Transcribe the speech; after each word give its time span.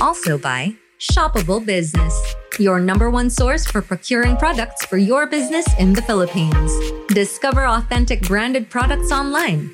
Also 0.00 0.38
by 0.38 0.72
Shoppable 1.00 1.66
Business, 1.66 2.14
your 2.60 2.78
number 2.78 3.10
one 3.10 3.28
source 3.28 3.66
for 3.66 3.82
procuring 3.82 4.36
products 4.36 4.86
for 4.86 4.96
your 4.96 5.26
business 5.26 5.66
in 5.80 5.92
the 5.92 6.02
Philippines. 6.02 6.72
Discover 7.08 7.66
authentic 7.66 8.22
branded 8.22 8.70
products 8.70 9.10
online. 9.10 9.68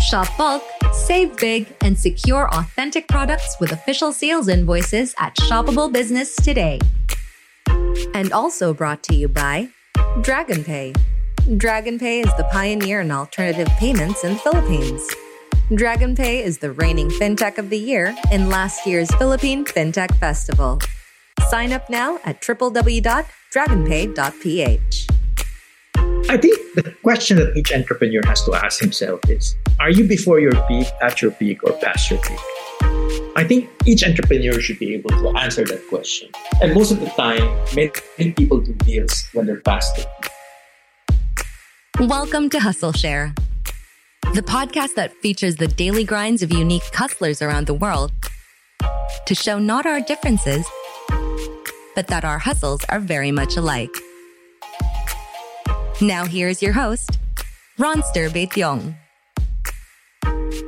Shop 0.00 0.26
bulk, 0.36 0.64
save 0.92 1.36
big, 1.36 1.72
and 1.82 1.96
secure 1.96 2.52
authentic 2.52 3.06
products 3.06 3.56
with 3.60 3.70
official 3.70 4.12
sales 4.12 4.48
invoices 4.48 5.14
at 5.20 5.36
Shoppable 5.36 5.90
Business 5.90 6.34
today. 6.34 6.80
And 8.12 8.32
also 8.32 8.74
brought 8.74 9.04
to 9.04 9.14
you 9.14 9.28
by 9.28 9.68
DragonPay. 9.96 11.15
DragonPay 11.46 12.24
is 12.24 12.34
the 12.36 12.42
pioneer 12.50 13.02
in 13.02 13.12
alternative 13.12 13.68
payments 13.78 14.24
in 14.24 14.32
the 14.32 14.38
Philippines. 14.40 15.08
DragonPay 15.70 16.42
is 16.42 16.58
the 16.58 16.72
reigning 16.72 17.08
fintech 17.08 17.58
of 17.58 17.70
the 17.70 17.78
year 17.78 18.12
in 18.32 18.48
last 18.48 18.84
year's 18.84 19.08
Philippine 19.14 19.64
Fintech 19.64 20.12
Festival. 20.18 20.80
Sign 21.48 21.72
up 21.72 21.88
now 21.88 22.18
at 22.24 22.42
www.dragonpay.ph. 22.42 25.06
I 26.28 26.36
think 26.36 26.58
the 26.74 26.92
question 27.04 27.36
that 27.36 27.56
each 27.56 27.72
entrepreneur 27.72 28.22
has 28.26 28.44
to 28.46 28.54
ask 28.54 28.80
himself 28.80 29.20
is 29.28 29.54
Are 29.78 29.90
you 29.90 30.08
before 30.08 30.40
your 30.40 30.60
peak, 30.66 30.88
at 31.00 31.22
your 31.22 31.30
peak, 31.30 31.62
or 31.62 31.74
past 31.74 32.10
your 32.10 32.18
peak? 32.22 32.40
I 33.36 33.44
think 33.46 33.70
each 33.84 34.02
entrepreneur 34.02 34.58
should 34.58 34.80
be 34.80 34.94
able 34.94 35.10
to 35.10 35.28
answer 35.38 35.64
that 35.64 35.86
question. 35.88 36.28
And 36.60 36.74
most 36.74 36.90
of 36.90 36.98
the 36.98 37.06
time, 37.06 37.56
many 37.76 37.92
people 38.32 38.58
do 38.58 38.72
deals 38.72 39.28
when 39.32 39.46
they're 39.46 39.60
past 39.60 39.94
their 39.94 40.06
peak. 40.22 40.32
Welcome 42.00 42.50
to 42.50 42.60
Hustle 42.60 42.92
Share, 42.92 43.34
the 44.34 44.42
podcast 44.42 44.96
that 44.96 45.14
features 45.22 45.56
the 45.56 45.66
daily 45.66 46.04
grinds 46.04 46.42
of 46.42 46.52
unique 46.52 46.82
hustlers 46.94 47.40
around 47.40 47.66
the 47.66 47.72
world 47.72 48.12
to 49.24 49.34
show 49.34 49.58
not 49.58 49.86
our 49.86 50.02
differences, 50.02 50.66
but 51.94 52.06
that 52.08 52.22
our 52.22 52.38
hustles 52.38 52.84
are 52.90 53.00
very 53.00 53.32
much 53.32 53.56
alike. 53.56 53.88
Now 56.02 56.26
here's 56.26 56.60
your 56.60 56.74
host, 56.74 57.18
Ronster 57.78 58.28
Baetiong. 58.28 58.94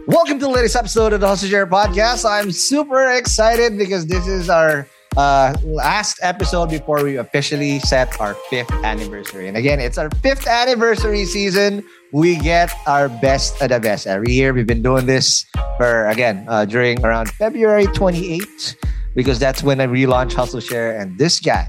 Welcome 0.07 0.39
to 0.39 0.47
the 0.47 0.51
latest 0.51 0.77
episode 0.77 1.13
of 1.13 1.21
the 1.21 1.29
Hustle 1.29 1.51
Share 1.51 1.67
Podcast. 1.67 2.25
I'm 2.25 2.51
super 2.51 3.13
excited 3.13 3.77
because 3.77 4.07
this 4.07 4.27
is 4.27 4.49
our 4.49 4.89
uh, 5.19 5.53
last 5.65 6.21
episode 6.23 6.71
before 6.71 7.03
we 7.03 7.17
officially 7.17 7.81
set 7.81 8.21
our 8.21 8.35
fifth 8.49 8.71
anniversary. 8.87 9.49
And 9.49 9.57
again, 9.57 9.81
it's 9.81 9.99
our 9.99 10.09
fifth 10.23 10.47
anniversary 10.47 11.25
season. 11.25 11.83
We 12.13 12.37
get 12.37 12.73
our 12.87 13.09
best 13.09 13.61
of 13.61 13.71
the 13.71 13.81
best 13.81 14.07
every 14.07 14.31
year. 14.31 14.55
We've 14.55 14.67
been 14.67 14.83
doing 14.83 15.07
this 15.07 15.45
for, 15.77 16.07
again, 16.07 16.47
uh, 16.47 16.67
during 16.67 17.05
around 17.05 17.31
February 17.33 17.87
28th 17.87 18.77
because 19.17 19.41
that's 19.41 19.61
when 19.61 19.81
I 19.81 19.89
relaunch 19.89 20.35
Hustle 20.35 20.61
Share. 20.61 20.97
And 20.97 21.19
this 21.19 21.41
guy, 21.41 21.69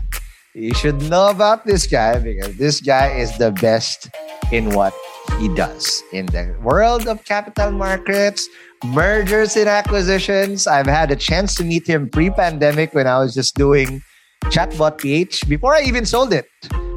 you 0.54 0.76
should 0.76 1.02
know 1.10 1.30
about 1.30 1.66
this 1.66 1.88
guy 1.88 2.20
because 2.20 2.56
this 2.58 2.80
guy 2.80 3.18
is 3.18 3.36
the 3.40 3.50
best 3.50 4.12
in 4.52 4.70
what 4.78 4.94
he 5.40 5.50
does 5.56 6.04
in 6.14 6.28
the 6.28 6.56
world 6.62 7.08
of 7.08 7.24
capital 7.26 7.72
markets, 7.72 8.48
mergers 8.86 9.56
and 9.56 9.68
acquisitions. 9.68 10.68
I've 10.68 10.88
had 10.88 11.12
a 11.12 11.16
chance 11.16 11.56
to 11.56 11.64
meet 11.64 11.88
him 11.88 12.10
pre-pandemic 12.10 12.94
when 12.94 13.08
I 13.08 13.20
was 13.20 13.34
just 13.34 13.56
doing 13.56 14.02
Chatbot 14.46 14.98
PH 14.98 15.48
before 15.48 15.76
I 15.76 15.82
even 15.82 16.06
sold 16.06 16.34
it. 16.34 16.46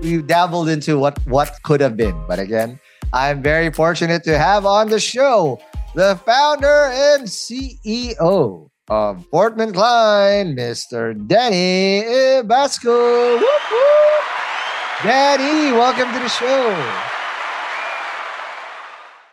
We 0.02 0.22
dabbled 0.22 0.68
into 0.68 0.98
what 0.98 1.18
what 1.26 1.52
could 1.64 1.80
have 1.80 1.96
been, 1.96 2.16
but 2.26 2.38
again, 2.38 2.80
I'm 3.12 3.42
very 3.42 3.70
fortunate 3.70 4.24
to 4.24 4.38
have 4.38 4.64
on 4.66 4.88
the 4.88 5.00
show 5.00 5.60
the 5.94 6.18
founder 6.24 6.90
and 6.90 7.24
CEO 7.24 8.68
of 8.88 9.26
Fortman 9.30 9.74
Cline, 9.74 10.56
Mr. 10.56 11.14
Danny 11.26 12.02
Ibasco. 12.02 13.40
Danny, 15.02 15.72
welcome 15.72 16.12
to 16.12 16.18
the 16.18 16.28
show. 16.28 16.74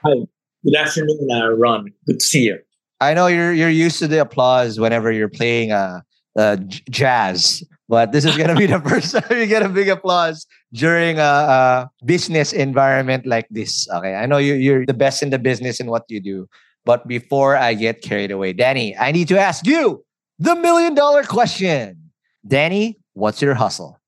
Hi, 0.03 0.15
good 0.63 0.75
afternoon, 0.75 1.27
uh, 1.31 1.49
Ron. 1.51 1.91
Good 2.05 2.19
to 2.19 2.25
see 2.25 2.43
you. 2.43 2.59
I 3.01 3.13
know 3.13 3.27
you're 3.27 3.53
you're 3.53 3.69
used 3.69 3.99
to 3.99 4.07
the 4.07 4.19
applause 4.19 4.79
whenever 4.79 5.11
you're 5.11 5.29
playing 5.29 5.71
uh, 5.71 6.01
uh 6.37 6.57
j- 6.57 6.83
jazz, 6.89 7.63
but 7.87 8.11
this 8.11 8.25
is 8.25 8.35
gonna 8.37 8.55
be 8.55 8.65
the 8.65 8.79
first 8.89 9.15
time 9.15 9.37
you 9.37 9.45
get 9.45 9.63
a 9.63 9.69
big 9.69 9.87
applause 9.87 10.45
during 10.73 11.17
a, 11.17 11.21
a 11.21 11.91
business 12.05 12.53
environment 12.53 13.25
like 13.25 13.47
this. 13.49 13.87
Okay, 13.89 14.15
I 14.15 14.25
know 14.25 14.37
you 14.37 14.55
you're 14.55 14.85
the 14.85 14.93
best 14.93 15.23
in 15.23 15.29
the 15.29 15.39
business 15.39 15.79
in 15.79 15.87
what 15.87 16.03
you 16.09 16.19
do, 16.19 16.47
but 16.85 17.07
before 17.07 17.55
I 17.55 17.73
get 17.73 18.01
carried 18.01 18.31
away, 18.31 18.53
Danny, 18.53 18.97
I 18.97 19.11
need 19.11 19.27
to 19.29 19.39
ask 19.39 19.65
you 19.65 20.03
the 20.39 20.55
million 20.55 20.93
dollar 20.95 21.23
question. 21.23 22.11
Danny, 22.47 22.97
what's 23.13 23.41
your 23.41 23.53
hustle? 23.53 23.99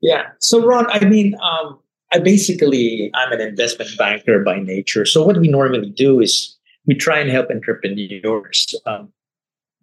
Yeah. 0.00 0.22
So, 0.40 0.64
Ron, 0.64 0.86
I 0.90 1.04
mean, 1.04 1.34
um, 1.42 1.78
I 2.16 2.18
basically 2.18 3.10
I'm 3.14 3.30
an 3.32 3.42
investment 3.42 3.90
banker 3.98 4.42
by 4.42 4.58
nature. 4.58 5.04
So 5.04 5.22
what 5.22 5.36
we 5.36 5.48
normally 5.48 5.90
do 5.90 6.20
is 6.20 6.56
we 6.86 6.94
try 6.94 7.18
and 7.18 7.30
help 7.30 7.50
entrepreneurs 7.50 8.74
um, 8.86 9.12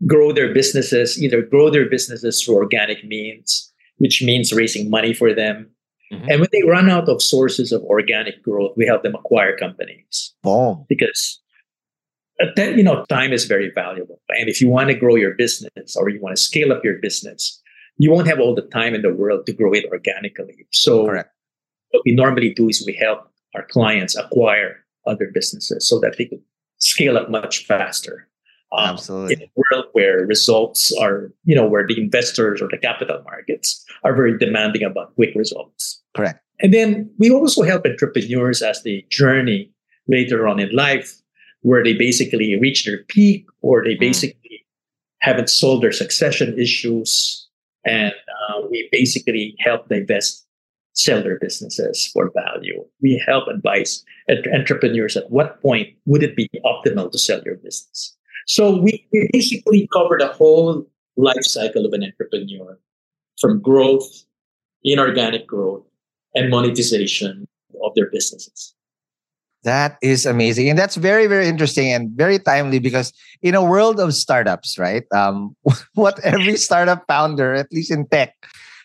grow 0.08 0.32
their 0.32 0.52
businesses, 0.52 1.22
either 1.22 1.44
grow 1.44 1.70
their 1.70 1.88
businesses 1.88 2.42
through 2.42 2.56
organic 2.56 3.04
means, 3.04 3.72
which 3.98 4.24
means 4.24 4.52
raising 4.52 4.90
money 4.90 5.14
for 5.14 5.32
them. 5.34 5.70
Mm-hmm. 6.12 6.30
And 6.30 6.40
when 6.40 6.50
they 6.52 6.64
run 6.68 6.90
out 6.90 7.08
of 7.08 7.22
sources 7.22 7.72
of 7.72 7.84
organic 7.84 8.42
growth, 8.42 8.74
we 8.76 8.88
help 8.88 9.04
them 9.04 9.14
acquire 9.14 9.56
companies. 9.56 10.34
Boom. 10.42 10.86
Because 10.90 11.40
that, 12.56 12.76
you 12.76 12.84
know, 12.84 13.06
time 13.10 13.32
is 13.32 13.46
very 13.46 13.72
valuable. 13.76 14.20
And 14.30 14.50
if 14.50 14.60
you 14.60 14.70
want 14.70 14.90
to 14.90 14.96
grow 14.96 15.16
your 15.16 15.36
business 15.36 15.96
or 15.96 16.10
you 16.10 16.20
want 16.20 16.36
to 16.36 16.42
scale 16.42 16.74
up 16.74 16.84
your 16.84 16.98
business, 17.00 17.62
you 17.98 18.10
won't 18.10 18.28
have 18.28 18.40
all 18.40 18.56
the 18.56 18.68
time 18.74 18.96
in 18.96 19.04
the 19.04 19.14
world 19.14 19.46
to 19.46 19.54
grow 19.54 19.72
it 19.74 19.86
organically. 19.92 20.66
So 20.72 21.06
Correct 21.06 21.33
what 21.94 22.04
we 22.06 22.14
normally 22.14 22.54
do 22.54 22.68
is 22.70 22.84
we 22.86 22.94
help 22.94 23.30
our 23.56 23.66
clients 23.68 24.16
acquire 24.16 24.84
other 25.06 25.30
businesses 25.34 25.88
so 25.88 26.00
that 26.00 26.18
they 26.18 26.26
could 26.26 26.42
scale 26.80 27.18
up 27.18 27.30
much 27.30 27.66
faster. 27.66 28.28
Um, 28.76 28.96
Absolutely. 28.96 29.36
In 29.36 29.42
a 29.44 29.52
world 29.56 29.86
where 29.94 30.26
results 30.26 30.92
are, 31.00 31.32
you 31.44 31.56
know, 31.56 31.68
where 31.68 31.86
the 31.86 32.00
investors 32.00 32.62
or 32.62 32.68
the 32.68 32.78
capital 32.80 33.22
markets 33.24 33.86
are 34.04 34.16
very 34.16 34.38
demanding 34.38 34.84
about 34.84 35.14
quick 35.14 35.36
results. 35.36 36.02
Correct. 36.16 36.40
And 36.60 36.74
then 36.74 37.12
we 37.20 37.30
also 37.30 37.62
help 37.62 37.86
entrepreneurs 37.86 38.64
as 38.64 38.82
they 38.82 39.06
journey 39.10 39.72
later 40.08 40.48
on 40.48 40.60
in 40.60 40.76
life, 40.76 41.22
where 41.62 41.84
they 41.84 41.94
basically 41.94 42.60
reach 42.60 42.86
their 42.86 43.04
peak 43.08 43.46
or 43.62 43.84
they 43.84 43.96
basically 43.96 44.50
mm. 44.52 44.66
haven't 45.20 45.50
solved 45.50 45.84
their 45.84 45.92
succession 45.92 46.58
issues. 46.60 47.48
And 47.86 48.14
uh, 48.14 48.62
we 48.72 48.90
basically 48.92 49.56
help 49.60 49.90
divest 49.90 50.48
sell 50.94 51.22
their 51.22 51.40
businesses 51.40 52.10
for 52.14 52.32
value. 52.34 52.84
We 53.02 53.22
help 53.26 53.48
advise 53.48 54.04
entrepreneurs 54.54 55.18
at 55.18 55.30
what 55.30 55.62
point 55.62 55.90
would 56.06 56.24
it 56.24 56.36
be 56.36 56.50
optimal 56.64 57.12
to 57.12 57.18
sell 57.18 57.42
your 57.44 57.56
business. 57.56 58.16
So 58.48 58.78
we 58.78 59.06
basically 59.34 59.88
cover 59.92 60.18
the 60.20 60.28
whole 60.28 60.86
life 61.18 61.44
cycle 61.44 61.86
of 61.86 61.94
an 61.94 62.04
entrepreneur 62.04 62.78
from 63.40 63.62
growth, 63.62 64.26
inorganic 64.84 65.48
growth, 65.48 65.84
and 66.36 66.50
monetization 66.50 67.48
of 67.84 67.92
their 67.96 68.10
businesses. 68.10 68.74
That 69.64 69.98
is 70.02 70.26
amazing. 70.26 70.70
And 70.70 70.78
that's 70.78 70.96
very, 70.96 71.26
very 71.26 71.48
interesting 71.48 71.92
and 71.92 72.12
very 72.12 72.38
timely 72.38 72.80
because 72.80 73.14
in 73.42 73.56
a 73.56 73.64
world 73.64 74.00
of 74.00 74.14
startups, 74.14 74.78
right? 74.78 75.04
Um, 75.16 75.56
what 75.94 76.20
every 76.20 76.58
startup 76.58 77.06
founder, 77.08 77.54
at 77.54 77.72
least 77.72 77.92
in 77.92 78.08
tech, 78.08 78.36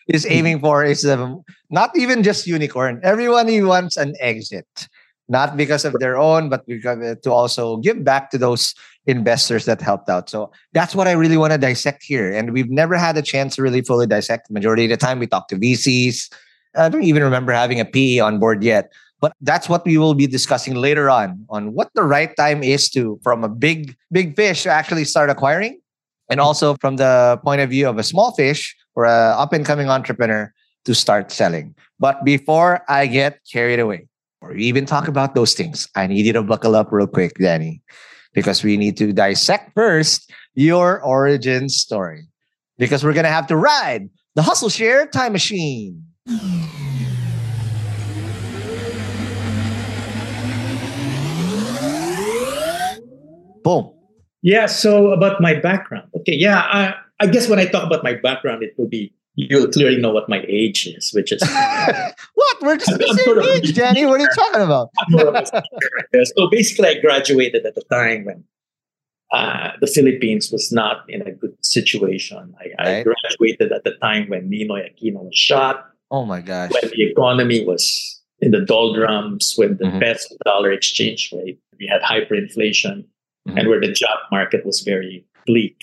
is 0.09 0.25
mm-hmm. 0.25 0.33
aiming 0.33 0.59
for 0.59 0.83
is 0.83 1.05
um, 1.05 1.43
not 1.69 1.91
even 1.95 2.23
just 2.23 2.47
unicorn. 2.47 2.99
Everyone 3.03 3.47
wants 3.65 3.95
an 3.95 4.15
exit, 4.19 4.67
not 5.29 5.55
because 5.55 5.85
of 5.85 5.93
their 5.99 6.17
own, 6.17 6.49
but 6.49 6.65
because 6.65 6.99
uh, 6.99 7.15
to 7.23 7.31
also 7.31 7.77
give 7.77 8.03
back 8.03 8.31
to 8.31 8.37
those 8.37 8.73
investors 9.05 9.65
that 9.65 9.81
helped 9.81 10.09
out. 10.09 10.29
So 10.29 10.51
that's 10.73 10.93
what 10.93 11.07
I 11.07 11.13
really 11.13 11.37
want 11.37 11.53
to 11.53 11.57
dissect 11.57 12.03
here. 12.03 12.31
And 12.31 12.51
we've 12.51 12.69
never 12.69 12.97
had 12.97 13.17
a 13.17 13.21
chance 13.21 13.55
to 13.55 13.61
really 13.61 13.81
fully 13.81 14.07
dissect. 14.07 14.47
The 14.47 14.53
majority 14.53 14.85
of 14.85 14.89
the 14.89 14.97
time, 14.97 15.19
we 15.19 15.27
talk 15.27 15.47
to 15.49 15.55
VCs. 15.55 16.31
I 16.75 16.89
don't 16.89 17.03
even 17.03 17.23
remember 17.23 17.51
having 17.51 17.79
a 17.79 17.85
PE 17.85 18.19
on 18.19 18.39
board 18.39 18.63
yet. 18.63 18.91
But 19.21 19.33
that's 19.41 19.67
what 19.67 19.85
we 19.85 19.97
will 19.97 20.13
be 20.13 20.27
discussing 20.27 20.75
later 20.75 21.09
on 21.09 21.45
on 21.49 21.73
what 21.73 21.89
the 21.93 22.03
right 22.03 22.33
time 22.37 22.63
is 22.63 22.89
to 22.91 23.19
from 23.21 23.43
a 23.43 23.49
big 23.49 23.95
big 24.11 24.35
fish 24.35 24.63
to 24.63 24.69
actually 24.69 25.03
start 25.03 25.29
acquiring, 25.29 25.79
and 26.29 26.39
also 26.39 26.75
from 26.75 26.95
the 26.97 27.39
point 27.43 27.61
of 27.61 27.69
view 27.69 27.89
of 27.89 27.97
a 27.97 28.03
small 28.03 28.31
fish 28.33 28.75
or 28.95 29.05
a 29.05 29.35
up 29.37 29.53
and 29.53 29.65
coming 29.65 29.89
entrepreneur 29.89 30.53
to 30.85 30.95
start 30.95 31.31
selling. 31.31 31.75
But 31.99 32.23
before 32.23 32.81
I 32.87 33.07
get 33.07 33.39
carried 33.51 33.79
away, 33.79 34.07
or 34.41 34.53
even 34.55 34.85
talk 34.85 35.07
about 35.07 35.35
those 35.35 35.53
things, 35.53 35.87
I 35.95 36.07
need 36.07 36.25
you 36.25 36.33
to 36.33 36.43
buckle 36.43 36.75
up 36.75 36.91
real 36.91 37.07
quick, 37.07 37.35
Danny, 37.37 37.81
because 38.33 38.63
we 38.63 38.77
need 38.77 38.95
to 38.97 39.11
dissect 39.11 39.73
first 39.75 40.31
your 40.55 41.01
origin 41.03 41.67
story. 41.67 42.25
Because 42.77 43.03
we're 43.03 43.13
going 43.13 43.25
to 43.25 43.29
have 43.29 43.47
to 43.47 43.57
ride 43.57 44.09
the 44.35 44.41
Hustle 44.41 44.69
Share 44.69 45.05
Time 45.07 45.33
Machine. 45.33 46.05
Boom. 53.61 53.98
Yeah. 54.41 54.67
So 54.67 55.11
about 55.11 55.41
my 55.41 55.55
background. 55.55 56.09
Okay. 56.15 56.35
Yeah. 56.35 56.59
I, 56.59 56.95
I 57.19 57.27
guess 57.27 57.49
when 57.49 57.59
I 57.59 57.65
talk 57.65 57.83
about 57.83 58.03
my 58.03 58.13
background, 58.13 58.63
it 58.63 58.73
will 58.77 58.87
be 58.87 59.13
you'll 59.35 59.67
clearly 59.67 59.97
know 59.97 60.11
what 60.11 60.27
my 60.27 60.43
age 60.47 60.87
is, 60.87 61.11
which 61.13 61.31
is 61.31 61.41
what 62.33 62.61
we're 62.61 62.77
just 62.77 62.97
the 62.97 63.23
same 63.25 63.41
age, 63.55 63.75
Danny. 63.75 64.05
What 64.05 64.19
are 64.19 64.23
you 64.23 64.29
talking 64.35 64.61
about? 64.61 64.89
so 66.35 66.49
basically, 66.49 66.87
I 66.89 66.99
graduated 66.99 67.65
at 67.65 67.75
the 67.75 67.83
time 67.89 68.25
when 68.25 68.43
uh, 69.31 69.71
the 69.79 69.87
Philippines 69.87 70.51
was 70.51 70.71
not 70.71 71.05
in 71.07 71.21
a 71.21 71.31
good 71.31 71.55
situation. 71.63 72.53
I, 72.59 72.83
right. 72.83 72.97
I, 72.97 73.03
graduated 73.03 73.71
at 73.71 73.83
the 73.83 73.95
time 74.01 74.29
when 74.29 74.49
Ninoy 74.49 74.89
Aquino 74.89 75.23
was 75.23 75.37
shot. 75.37 75.89
Oh 76.11 76.25
my 76.25 76.41
gosh! 76.41 76.71
When 76.71 76.91
the 76.91 77.03
economy 77.03 77.65
was 77.65 78.21
in 78.39 78.51
the 78.51 78.61
doldrums, 78.61 79.53
when 79.55 79.77
the 79.77 79.85
mm-hmm. 79.85 79.99
peso 79.99 80.35
dollar 80.43 80.71
exchange 80.71 81.31
rate, 81.31 81.59
we 81.79 81.87
had 81.87 82.01
hyperinflation, 82.01 83.05
mm-hmm. 83.49 83.57
and 83.57 83.67
where 83.67 83.81
the 83.81 83.91
job 83.91 84.19
market 84.31 84.65
was 84.65 84.81
very 84.81 85.25
bleak. 85.45 85.81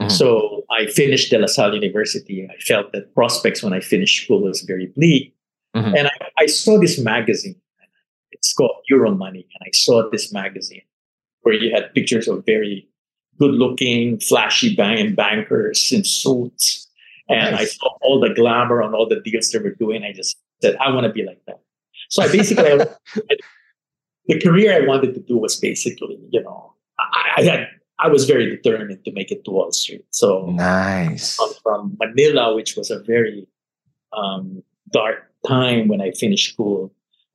Mm-hmm. 0.00 0.10
So 0.10 0.64
I 0.70 0.86
finished 0.86 1.30
De 1.30 1.38
La 1.38 1.46
Salle 1.46 1.74
University. 1.74 2.48
I 2.50 2.60
felt 2.60 2.92
that 2.92 3.14
prospects 3.14 3.62
when 3.62 3.72
I 3.72 3.80
finished 3.80 4.24
school 4.24 4.42
was 4.42 4.62
very 4.62 4.86
bleak. 4.86 5.34
Mm-hmm. 5.76 5.94
And 5.96 6.06
I, 6.08 6.28
I, 6.38 6.46
saw 6.46 6.78
this 6.78 6.98
magazine. 6.98 7.56
It's 8.30 8.52
called 8.52 8.76
Euromoney. 8.90 9.44
And 9.44 9.62
I 9.62 9.70
saw 9.72 10.08
this 10.10 10.32
magazine 10.32 10.82
where 11.42 11.54
you 11.54 11.74
had 11.74 11.92
pictures 11.94 12.28
of 12.28 12.44
very 12.46 12.88
good 13.38 13.54
looking, 13.54 14.18
flashy 14.20 14.74
bang- 14.74 15.14
bankers 15.14 15.90
in 15.92 16.04
suits. 16.04 16.88
And 17.28 17.56
nice. 17.56 17.60
I 17.60 17.64
saw 17.64 17.88
all 18.02 18.20
the 18.20 18.34
glamour 18.34 18.82
on 18.82 18.94
all 18.94 19.08
the 19.08 19.20
deals 19.20 19.50
they 19.50 19.58
were 19.58 19.74
doing. 19.74 20.04
I 20.04 20.12
just 20.12 20.36
said, 20.60 20.76
I 20.76 20.90
want 20.90 21.06
to 21.06 21.12
be 21.12 21.24
like 21.24 21.40
that. 21.46 21.60
So 22.10 22.22
I 22.22 22.30
basically, 22.30 22.66
I, 22.70 23.36
the 24.26 24.40
career 24.40 24.82
I 24.82 24.86
wanted 24.86 25.14
to 25.14 25.20
do 25.20 25.38
was 25.38 25.56
basically, 25.58 26.18
you 26.30 26.42
know, 26.42 26.73
I, 27.14 27.40
I 27.40 27.42
had 27.42 27.68
I 27.98 28.08
was 28.08 28.24
very 28.24 28.50
determined 28.50 29.04
to 29.04 29.12
make 29.12 29.30
it 29.30 29.44
to 29.44 29.50
Wall 29.50 29.72
Street. 29.72 30.04
So 30.10 30.46
nice. 30.46 31.36
From, 31.36 31.52
from 31.62 31.96
Manila, 31.98 32.54
which 32.54 32.76
was 32.76 32.90
a 32.90 32.98
very 32.98 33.46
um, 34.12 34.62
dark 34.90 35.30
time 35.46 35.88
when 35.88 36.00
I 36.00 36.10
finished 36.10 36.52
school, 36.52 36.88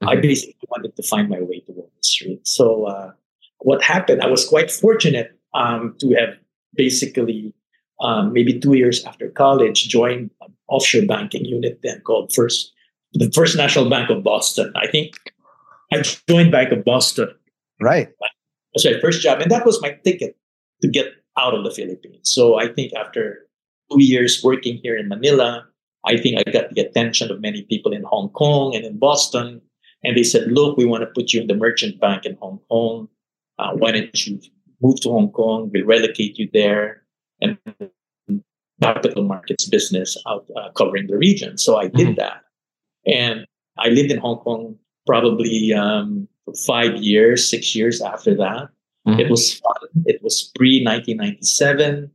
mm-hmm. 0.04 0.10
I 0.10 0.16
basically 0.18 0.68
wanted 0.70 0.96
to 0.96 1.04
find 1.04 1.30
my 1.30 1.42
way 1.42 1.62
to 1.62 1.72
Wall 1.72 1.92
Street. 2.02 2.46
So 2.46 2.86
uh, 2.86 3.12
what 3.60 3.82
happened? 3.82 4.22
I 4.22 4.28
was 4.28 4.48
quite 4.48 4.70
fortunate 4.70 5.32
um, 5.54 5.96
to 6.00 6.14
have 6.16 6.38
basically 6.76 7.54
um, 8.02 8.34
maybe 8.34 8.60
two 8.60 8.74
years 8.74 9.04
after 9.06 9.30
college 9.30 9.88
joined 9.88 10.32
an 10.42 10.54
offshore 10.68 11.06
banking 11.06 11.46
unit 11.46 11.80
then 11.84 12.02
called 12.02 12.32
First 12.34 12.74
the 13.14 13.32
First 13.32 13.58
National 13.58 13.90
Bank 13.90 14.10
of 14.10 14.24
Boston. 14.24 14.72
I 14.76 14.88
think 14.88 15.16
I 15.92 16.02
joined 16.28 16.52
Bank 16.52 16.72
of 16.72 16.86
Boston. 16.86 17.30
Right. 17.82 18.10
That's 18.74 18.86
my 18.86 19.00
first 19.02 19.22
job, 19.22 19.42
and 19.42 19.52
that 19.52 19.66
was 19.66 19.82
my 19.82 19.98
ticket 20.04 20.38
to 20.82 20.88
get 20.88 21.08
out 21.38 21.54
of 21.54 21.64
the 21.64 21.72
Philippines. 21.72 22.30
So 22.32 22.60
I 22.60 22.68
think 22.68 22.94
after 22.94 23.48
two 23.92 24.04
years 24.04 24.42
working 24.44 24.80
here 24.84 24.96
in 24.96 25.08
Manila, 25.08 25.66
I 26.06 26.18
think 26.18 26.38
I 26.40 26.52
got 26.52 26.70
the 26.70 26.82
attention 26.82 27.32
of 27.32 27.42
many 27.42 27.64
people 27.64 27.92
in 27.92 28.04
Hong 28.04 28.30
Kong 28.30 28.76
and 28.76 28.86
in 28.86 28.98
Boston. 28.98 29.62
And 30.04 30.16
they 30.16 30.24
said, 30.24 30.52
look, 30.52 30.78
we 30.78 30.86
want 30.86 31.02
to 31.02 31.08
put 31.08 31.34
you 31.34 31.42
in 31.42 31.48
the 31.48 31.56
merchant 31.56 32.00
bank 32.00 32.26
in 32.26 32.38
Hong 32.40 32.60
Kong. 32.70 33.10
Uh, 33.58 33.72
why 33.74 33.92
don't 33.92 34.26
you 34.26 34.40
move 34.82 35.02
to 35.02 35.10
Hong 35.10 35.32
Kong? 35.32 35.70
We'll 35.74 35.86
relocate 35.86 36.38
you 36.38 36.50
there 36.54 37.04
and 37.42 37.58
capital 38.82 39.24
markets 39.24 39.68
business 39.68 40.18
out 40.26 40.46
uh, 40.56 40.72
covering 40.72 41.08
the 41.08 41.18
region. 41.18 41.58
So 41.58 41.78
I 41.78 41.88
did 41.88 42.08
mm-hmm. 42.08 42.16
that. 42.16 42.44
And 43.06 43.46
I 43.78 43.90
lived 43.90 44.12
in 44.12 44.20
Hong 44.20 44.38
Kong 44.38 44.78
probably 45.06 45.74
um, 45.74 46.28
five 46.66 46.98
years, 46.98 47.50
six 47.50 47.76
years 47.76 48.02
after 48.02 48.36
that. 48.36 48.70
Mm-hmm. 49.08 49.20
It 49.20 49.30
was 49.30 49.54
fun. 49.54 49.90
It 50.06 50.22
was 50.24 50.52
pre 50.56 50.84
1997. 50.84 52.12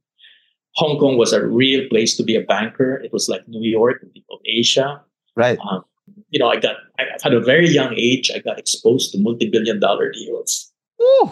Hong 0.77 0.99
Kong 0.99 1.17
was 1.17 1.33
a 1.33 1.47
real 1.47 1.89
place 1.89 2.17
to 2.17 2.25
be 2.25 2.37
a 2.37 2.43
banker. 2.43 2.97
It 2.97 3.13
was 3.13 3.29
like 3.29 3.47
New 3.47 3.69
York 3.69 4.03
of 4.03 4.39
Asia. 4.45 5.01
Right. 5.37 5.59
Um, 5.71 5.85
you 6.31 6.39
know, 6.39 6.49
I 6.49 6.57
got, 6.57 6.77
I, 6.99 7.05
at 7.25 7.33
a 7.33 7.41
very 7.41 7.69
young 7.69 7.95
age, 7.97 8.31
I 8.35 8.39
got 8.39 8.59
exposed 8.59 9.13
to 9.13 9.19
multi 9.19 9.49
billion 9.49 9.81
dollar 9.81 10.11
deals. 10.11 10.73
Ooh, 11.01 11.31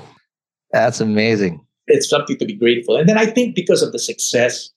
that's 0.70 1.00
amazing. 1.00 1.64
It's 1.86 2.08
something 2.08 2.38
to 2.38 2.44
be 2.44 2.54
grateful. 2.54 2.96
And 2.96 3.08
then 3.08 3.18
I 3.18 3.26
think 3.26 3.54
because 3.54 3.82
of 3.82 3.92
the 3.92 3.98
success 3.98 4.70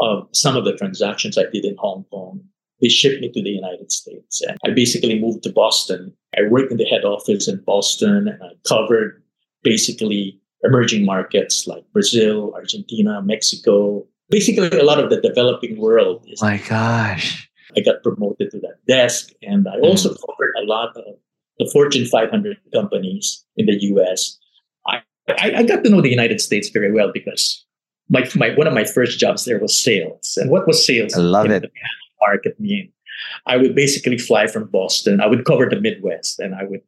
of 0.00 0.28
some 0.32 0.56
of 0.56 0.64
the 0.64 0.74
transactions 0.74 1.36
I 1.36 1.44
did 1.52 1.64
in 1.64 1.76
Hong 1.78 2.04
Kong, 2.10 2.40
they 2.80 2.88
shipped 2.88 3.20
me 3.20 3.30
to 3.30 3.42
the 3.42 3.50
United 3.50 3.92
States. 3.92 4.40
And 4.40 4.56
I 4.64 4.70
basically 4.70 5.18
moved 5.20 5.42
to 5.44 5.52
Boston. 5.52 6.14
I 6.38 6.48
worked 6.48 6.70
in 6.70 6.78
the 6.78 6.84
head 6.84 7.04
office 7.04 7.48
in 7.48 7.62
Boston 7.66 8.28
and 8.28 8.42
I 8.42 8.50
covered 8.68 9.22
basically 9.62 10.40
emerging 10.62 11.04
markets 11.04 11.66
like 11.66 11.84
Brazil, 11.92 12.52
Argentina, 12.54 13.22
Mexico, 13.22 14.06
basically 14.30 14.68
a 14.78 14.84
lot 14.84 15.02
of 15.02 15.10
the 15.10 15.20
developing 15.20 15.78
world. 15.78 16.24
Is 16.28 16.42
My 16.42 16.58
gosh. 16.58 17.50
I 17.76 17.80
got 17.80 18.02
promoted 18.02 18.50
to 18.52 18.60
that 18.60 18.78
desk 18.86 19.30
and 19.42 19.66
I 19.68 19.78
also 19.80 20.10
mm. 20.10 20.18
covered 20.26 20.52
a 20.62 20.66
lot 20.66 20.96
of 20.96 21.14
the 21.58 21.68
Fortune 21.72 22.06
500 22.06 22.56
companies 22.72 23.44
in 23.56 23.66
the 23.66 23.76
US. 23.94 24.38
I, 24.86 25.02
I, 25.28 25.52
I 25.56 25.62
got 25.64 25.84
to 25.84 25.90
know 25.90 26.00
the 26.00 26.10
United 26.10 26.40
States 26.40 26.68
very 26.68 26.92
well 26.92 27.10
because 27.12 27.64
my, 28.08 28.28
my 28.36 28.54
one 28.54 28.66
of 28.66 28.72
my 28.72 28.84
first 28.84 29.18
jobs 29.18 29.44
there 29.44 29.58
was 29.58 29.76
sales. 29.76 30.38
And 30.40 30.50
what 30.50 30.66
was 30.66 30.84
sales? 30.84 31.14
I 31.14 31.20
love 31.20 31.50
it. 31.50 31.70
market 32.20 32.58
mean? 32.58 32.92
I 33.46 33.56
would 33.56 33.74
basically 33.74 34.18
fly 34.18 34.46
from 34.46 34.68
Boston. 34.68 35.20
I 35.20 35.26
would 35.26 35.44
cover 35.44 35.68
the 35.68 35.80
Midwest 35.80 36.38
and 36.38 36.54
I 36.54 36.64
would 36.64 36.80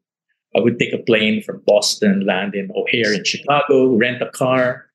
I 0.57 0.61
would 0.61 0.79
take 0.81 0.93
a 0.93 0.99
plane 0.99 1.43
from 1.43 1.63
Boston, 1.65 2.27
land 2.27 2.55
in 2.57 2.71
O'Hare 2.75 3.13
in 3.15 3.23
Chicago, 3.25 3.95
rent 3.95 4.21
a 4.21 4.31
car, 4.31 4.87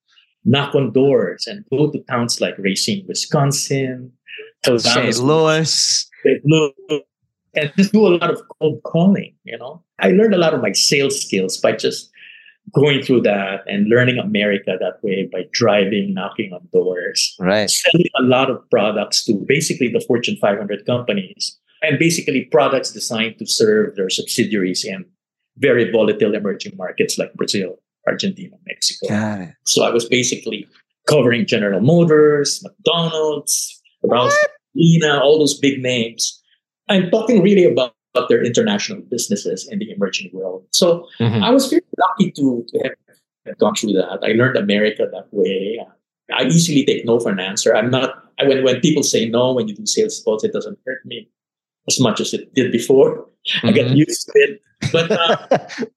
knock 0.44 0.76
on 0.76 0.92
doors, 0.92 1.48
and 1.48 1.64
go 1.70 1.90
to 1.92 2.00
towns 2.10 2.42
like 2.42 2.58
Racine, 2.58 3.06
Wisconsin, 3.08 4.12
St. 6.24 6.40
Louis, 6.44 6.74
and 7.56 7.72
just 7.78 7.94
do 7.94 8.06
a 8.06 8.10
lot 8.18 8.32
of 8.32 8.42
cold 8.60 8.84
calling. 8.84 9.34
You 9.46 9.58
know, 9.58 9.82
I 10.00 10.10
learned 10.12 10.34
a 10.34 10.38
lot 10.38 10.54
of 10.54 10.62
my 10.62 10.74
sales 10.74 11.22
skills 11.22 11.58
by 11.58 11.72
just 11.74 12.12
going 12.74 13.02
through 13.02 13.22
that 13.22 13.62
and 13.68 13.88
learning 13.88 14.18
America 14.18 14.78
that 14.80 15.04
way 15.04 15.30
by 15.32 15.46
driving, 15.52 16.14
knocking 16.14 16.52
on 16.54 16.68
doors, 16.74 17.36
right, 17.40 17.70
selling 17.70 18.08
a 18.18 18.24
lot 18.24 18.50
of 18.50 18.58
products 18.70 19.24
to 19.26 19.34
basically 19.48 19.90
the 19.92 20.04
Fortune 20.08 20.38
500 20.42 20.86
companies, 20.86 21.58
and 21.82 22.00
basically 22.00 22.46
products 22.46 22.92
designed 22.92 23.38
to 23.40 23.46
serve 23.46 23.96
their 23.96 24.10
subsidiaries 24.10 24.84
in 24.84 25.06
very 25.58 25.92
volatile 25.92 26.36
emerging 26.36 26.74
markets 26.76 27.18
like 27.18 27.34
Brazil, 27.36 27.80
Argentina, 28.08 28.56
Mexico. 28.68 29.08
Got 29.08 29.42
it. 29.42 29.54
So 29.66 29.84
I 29.84 29.90
was 29.90 30.06
basically 30.06 30.68
covering 31.08 31.46
General 31.46 31.82
Motors, 31.82 32.62
McDonald's, 32.64 33.82
Ralph 34.04 34.34
all 35.04 35.40
those 35.40 35.58
big 35.58 35.82
names. 35.82 36.42
I'm 36.90 37.10
talking 37.10 37.42
really 37.42 37.66
about, 37.66 37.95
about 38.16 38.30
their 38.30 38.44
international 38.44 39.02
businesses 39.02 39.68
in 39.68 39.80
the 39.80 39.92
emerging 39.92 40.30
world. 40.34 40.66
So 40.72 41.08
mm-hmm. 41.20 41.44
I 41.44 41.50
was 41.52 41.70
very 41.70 41.84
lucky 41.98 42.32
to, 42.32 42.66
to 42.70 42.96
have 43.46 43.58
gone 43.58 43.76
through 43.76 43.94
that. 43.94 44.20
I 44.24 44.32
learned 44.34 44.58
America 44.58 45.08
that 45.12 45.28
way. 45.32 45.80
I 46.34 46.44
easily 46.46 46.86
take 46.86 47.06
no 47.06 47.20
for 47.20 47.32
an 47.32 47.40
answer. 47.40 47.76
I'm 47.76 47.92
not, 47.92 48.24
I, 48.40 48.48
when, 48.48 48.64
when 48.64 48.80
people 48.80 49.04
say 49.04 49.28
no, 49.28 49.54
when 49.54 49.68
you 49.68 49.76
do 49.76 49.86
sales 49.86 50.22
calls, 50.24 50.44
it 50.44 50.54
doesn't 50.54 50.80
hurt 50.86 51.06
me 51.06 51.30
as 51.88 52.00
much 52.00 52.20
as 52.20 52.34
it 52.34 52.54
did 52.54 52.72
before. 52.72 53.18
Mm-hmm. 53.18 53.68
I 53.68 53.72
get 53.72 53.88
mm-hmm. 53.88 53.98
used 53.98 54.26
to 54.28 54.32
it. 54.36 54.62
But, 54.92 55.12
uh, 55.12 55.38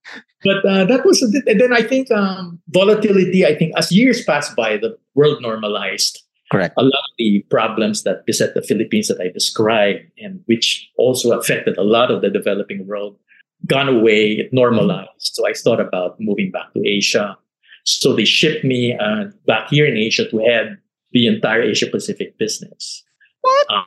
but 0.44 0.64
uh, 0.66 0.84
that 0.84 1.02
was, 1.04 1.22
and 1.22 1.60
then 1.60 1.72
I 1.72 1.82
think 1.82 2.10
um, 2.10 2.60
volatility, 2.68 3.46
I 3.46 3.54
think 3.54 3.72
as 3.76 3.92
years 3.92 4.24
passed 4.24 4.56
by, 4.56 4.76
the 4.76 4.98
world 5.14 5.40
normalized. 5.40 6.22
Correct. 6.50 6.74
A 6.78 6.82
lot 6.82 6.92
of 6.92 7.14
the 7.18 7.44
problems 7.50 8.04
that 8.04 8.24
beset 8.24 8.54
the 8.54 8.62
Philippines 8.62 9.08
that 9.08 9.20
I 9.20 9.28
described, 9.28 10.00
and 10.18 10.40
which 10.46 10.88
also 10.96 11.38
affected 11.38 11.76
a 11.76 11.82
lot 11.84 12.10
of 12.10 12.22
the 12.22 12.30
developing 12.30 12.86
world, 12.86 13.18
gone 13.66 13.88
away. 13.88 14.32
It 14.32 14.52
normalized. 14.52 15.08
So 15.18 15.46
I 15.46 15.52
thought 15.52 15.80
about 15.80 16.16
moving 16.18 16.50
back 16.50 16.72
to 16.72 16.86
Asia. 16.86 17.36
So 17.84 18.14
they 18.14 18.24
shipped 18.24 18.64
me 18.64 18.96
uh, 18.98 19.24
back 19.46 19.68
here 19.70 19.86
in 19.86 19.96
Asia 19.96 20.28
to 20.30 20.38
head 20.38 20.78
the 21.12 21.26
entire 21.26 21.62
Asia 21.62 21.86
Pacific 21.86 22.38
business. 22.38 23.04
What? 23.42 23.66
Um, 23.70 23.86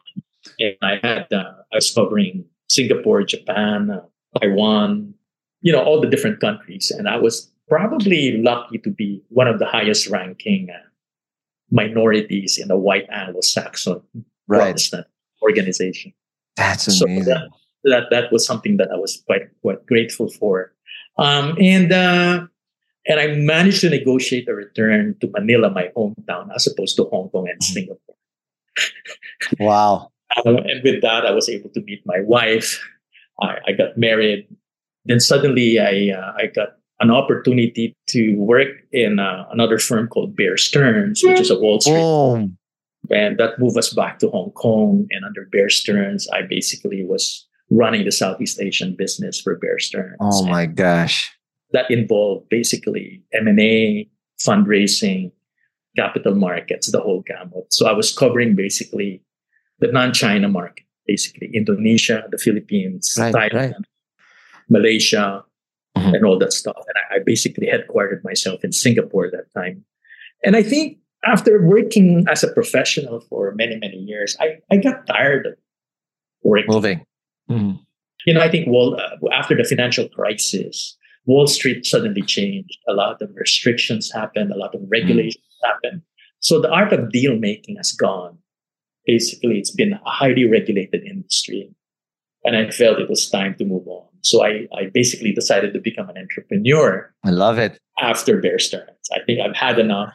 and 0.60 0.76
I 0.82 1.00
had 1.02 1.28
uh, 1.34 1.54
I 1.72 1.76
was 1.76 1.92
covering 1.92 2.46
Singapore, 2.70 3.24
Japan, 3.24 3.90
uh, 3.90 4.40
Taiwan, 4.40 5.14
you 5.62 5.72
know, 5.72 5.84
all 5.84 6.02
the 6.02 6.10
different 6.10 6.40
countries, 6.40 6.92
and 6.92 7.08
I 7.08 7.18
was 7.18 7.52
probably 7.68 8.42
lucky 8.42 8.78
to 8.80 8.90
be 8.90 9.24
one 9.30 9.48
of 9.48 9.60
the 9.60 9.66
highest 9.66 10.08
ranking 10.08 10.68
uh, 10.70 10.88
minorities 11.72 12.58
in 12.58 12.70
a 12.70 12.78
white 12.78 13.08
Anglo-Saxon 13.10 14.02
right. 14.48 14.60
Protestant 14.60 15.08
organization. 15.42 16.14
That's 16.58 17.02
amazing. 17.02 17.24
So 17.24 17.30
that, 17.32 17.50
that 17.84 18.04
that 18.12 18.32
was 18.32 18.46
something 18.46 18.78
that 18.78 18.92
I 18.92 18.98
was 18.98 19.24
quite 19.26 19.50
quite 19.62 19.86
grateful 19.86 20.30
for, 20.30 20.74
um, 21.18 21.56
and 21.60 21.92
uh, 21.92 22.46
and 23.08 23.20
I 23.20 23.28
managed 23.28 23.82
to 23.82 23.90
negotiate 23.90 24.48
a 24.48 24.54
return 24.54 25.16
to 25.22 25.30
Manila, 25.32 25.72
my 25.72 25.90
hometown, 25.96 26.54
as 26.54 26.68
opposed 26.68 26.96
to 26.98 27.06
Hong 27.06 27.30
Kong 27.30 27.48
and 27.50 27.60
mm-hmm. 27.60 27.74
Singapore. 27.74 28.16
wow! 29.60 30.12
Um, 30.46 30.56
and 30.56 30.82
with 30.82 31.02
that, 31.02 31.26
I 31.26 31.32
was 31.32 31.50
able 31.50 31.70
to 31.72 31.82
meet 31.82 32.06
my 32.06 32.22
wife. 32.22 32.82
I, 33.42 33.58
I 33.68 33.72
got 33.74 33.98
married. 33.98 34.48
Then 35.04 35.20
suddenly, 35.20 35.78
I 35.78 36.16
uh, 36.16 36.34
I 36.38 36.46
got 36.48 36.78
an 37.02 37.12
opportunity 37.12 37.94
to 38.08 38.36
work 38.36 38.70
in 38.92 39.20
uh, 39.20 39.46
another 39.52 39.80
firm 39.80 40.08
called 40.08 40.36
Bear 40.36 40.56
Stearns, 40.56 41.24
which 41.24 41.40
is 41.40 41.50
a 41.50 41.60
Wall 41.60 41.82
Street. 41.82 41.96
Oh. 41.98 42.50
And 43.10 43.38
that 43.40 43.60
moved 43.60 43.78
us 43.78 43.92
back 43.92 44.20
to 44.20 44.30
Hong 44.30 44.52
Kong. 44.52 45.08
And 45.10 45.26
under 45.26 45.46
Bear 45.52 45.70
Stearns, 45.70 46.30
I 46.30 46.44
basically 46.44 47.04
was 47.04 47.48
running 47.72 48.06
the 48.06 48.12
Southeast 48.12 48.62
Asian 48.62 48.96
business 48.96 49.42
for 49.42 49.56
Bear 49.58 49.80
Stearns. 49.80 50.18
Oh 50.22 50.46
my 50.46 50.64
and 50.64 50.76
gosh! 50.76 51.36
That 51.72 51.90
involved 51.90 52.50
basically 52.50 53.24
M 53.34 53.48
and 53.48 53.60
A, 53.60 54.08
fundraising, 54.40 55.32
capital 55.96 56.36
markets, 56.36 56.92
the 56.92 57.02
whole 57.02 57.24
gamut. 57.26 57.74
So 57.74 57.88
I 57.88 57.94
was 57.94 58.16
covering 58.16 58.56
basically 58.56 59.24
the 59.80 59.92
non-China 59.92 60.48
market, 60.48 60.86
basically 61.08 61.50
Indonesia, 61.54 62.24
the 62.30 62.38
Philippines, 62.38 63.16
right, 63.18 63.34
Thailand, 63.34 63.54
right. 63.54 63.76
Malaysia, 64.70 65.44
mm-hmm. 65.96 66.14
and 66.16 66.26
all 66.26 66.38
that 66.40 66.54
stuff. 66.54 66.78
And 66.78 66.96
I, 67.10 67.16
I 67.16 67.20
basically 67.24 67.68
headquartered 67.68 68.24
myself 68.24 68.64
in 68.64 68.72
Singapore 68.72 69.26
at 69.26 69.32
that 69.34 69.54
time. 69.54 69.84
And 70.44 70.56
I 70.56 70.64
think 70.64 70.98
after 71.24 71.62
working 71.62 72.26
as 72.30 72.44
a 72.44 72.52
professional 72.52 73.22
for 73.22 73.54
many, 73.56 73.78
many 73.78 73.98
years, 73.98 74.36
I, 74.40 74.58
I 74.72 74.78
got 74.78 75.06
tired 75.06 75.46
of 75.46 75.54
working. 76.44 76.74
Moving. 76.74 77.06
Mm-hmm. 77.50 77.78
You 78.26 78.34
know, 78.34 78.42
I 78.42 78.50
think 78.50 78.68
Wall, 78.68 79.00
uh, 79.00 79.30
after 79.34 79.56
the 79.56 79.64
financial 79.64 80.08
crisis, 80.10 80.98
Wall 81.26 81.48
Street 81.48 81.86
suddenly 81.86 82.22
changed. 82.22 82.78
A 82.88 82.94
lot 82.94 83.22
of 83.22 83.30
restrictions 83.36 84.12
happened, 84.12 84.52
a 84.52 84.58
lot 84.58 84.76
of 84.76 84.82
regulations 84.88 85.44
mm-hmm. 85.44 85.72
happened. 85.72 86.02
So 86.40 86.60
the 86.60 86.70
art 86.70 86.94
of 86.94 87.12
deal 87.12 87.38
making 87.38 87.78
has 87.78 87.92
gone. 87.92 88.38
Basically, 89.06 89.58
it's 89.58 89.72
been 89.72 89.94
a 89.94 90.10
highly 90.10 90.46
regulated 90.46 91.04
industry. 91.04 91.72
And 92.44 92.56
I 92.56 92.70
felt 92.72 93.00
it 93.00 93.10
was 93.10 93.30
time 93.30 93.56
to 93.56 93.66
move 93.66 93.88
on. 93.88 94.08
So 94.22 94.44
I, 94.44 94.68
I 94.76 94.90
basically 94.94 95.32
decided 95.32 95.74
to 95.74 95.80
become 95.80 96.10
an 96.10 96.18
entrepreneur. 96.18 97.14
I 97.24 97.30
love 97.32 97.58
it. 97.58 97.80
After 98.00 98.40
Bear 98.40 98.60
Stearns. 98.60 99.10
I 99.12 99.20
think 99.26 99.40
I've 99.40 99.56
had 99.56 99.80
enough. 99.80 100.14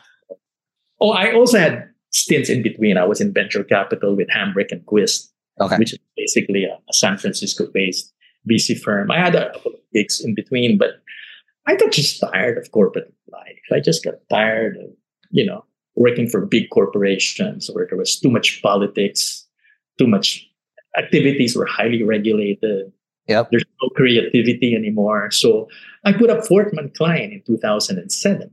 Oh, 1.00 1.10
I 1.10 1.32
also 1.32 1.58
had 1.58 1.88
stints 2.10 2.48
in 2.48 2.62
between. 2.62 2.96
I 2.96 3.04
was 3.04 3.20
in 3.20 3.32
venture 3.32 3.64
capital 3.64 4.16
with 4.16 4.28
Hambrecht 4.28 4.72
and 4.72 4.84
Quist, 4.86 5.32
okay. 5.60 5.76
which 5.76 5.92
is 5.92 5.98
basically 6.16 6.64
a, 6.64 6.74
a 6.88 6.92
San 6.92 7.18
Francisco 7.18 7.66
based 7.72 8.12
VC 8.50 8.78
firm. 8.78 9.10
I 9.10 9.18
had 9.18 9.34
a 9.34 9.52
couple 9.52 9.72
of 9.72 9.80
gigs 9.92 10.20
in 10.20 10.34
between, 10.34 10.78
but 10.78 11.02
I 11.66 11.76
got 11.76 11.92
just 11.92 12.20
tired 12.20 12.58
of 12.58 12.70
corporate 12.70 13.12
life. 13.30 13.60
I 13.72 13.80
just 13.80 14.04
got 14.04 14.14
tired 14.30 14.76
of, 14.76 14.90
you 15.30 15.44
know, 15.44 15.64
working 15.96 16.28
for 16.28 16.46
big 16.46 16.70
corporations 16.70 17.68
where 17.72 17.86
there 17.88 17.98
was 17.98 18.18
too 18.18 18.30
much 18.30 18.62
politics, 18.62 19.46
too 19.98 20.06
much 20.06 20.48
activities 20.96 21.56
were 21.56 21.66
highly 21.66 22.02
regulated. 22.02 22.92
Yep. 23.28 23.48
There's 23.50 23.64
no 23.82 23.88
creativity 23.90 24.74
anymore. 24.74 25.30
So 25.30 25.68
I 26.04 26.12
put 26.12 26.30
up 26.30 26.44
Fortman 26.46 26.94
Cline 26.94 27.32
in 27.32 27.42
2007. 27.46 28.50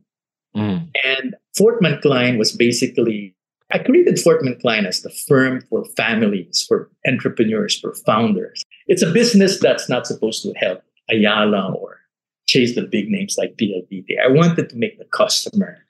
Mm. 0.56 0.90
And 1.04 1.36
Fortman 1.58 2.02
Cline 2.02 2.38
was 2.38 2.52
basically, 2.52 3.36
I 3.72 3.80
created 3.80 4.16
Fortman 4.16 4.60
Cline 4.62 4.86
as 4.86 5.02
the 5.02 5.10
firm 5.10 5.62
for 5.70 5.86
families, 5.98 6.66
for 6.68 6.90
entrepreneurs, 7.08 7.80
for 7.80 7.94
founders. 8.06 8.64
It's 8.88 9.04
a 9.04 9.12
business 9.12 9.60
that's 9.60 9.90
not 9.90 10.08
supposed 10.08 10.44
to 10.44 10.54
help 10.54 10.82
Ayala 11.10 11.74
or 11.74 12.00
chase 12.48 12.76
the 12.76 12.84
big 12.84 13.10
names 13.10 13.36
like 13.38 13.56
PLDT. 13.58 14.20
I 14.24 14.28
wanted 14.28 14.70
to 14.70 14.76
make 14.76 14.98
the 15.00 15.06
customer 15.06 15.86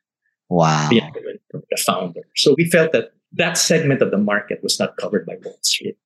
wow. 0.50 0.90
the 0.90 1.78
founder. 1.86 2.22
So 2.36 2.56
we 2.58 2.70
felt 2.70 2.92
that 2.92 3.14
that 3.34 3.58
segment 3.58 4.02
of 4.02 4.12
the 4.12 4.18
market 4.18 4.62
was 4.62 4.80
not 4.80 4.98
covered 4.98 5.26
by 5.26 5.38
Wall 5.44 5.58
Street. 5.62 5.98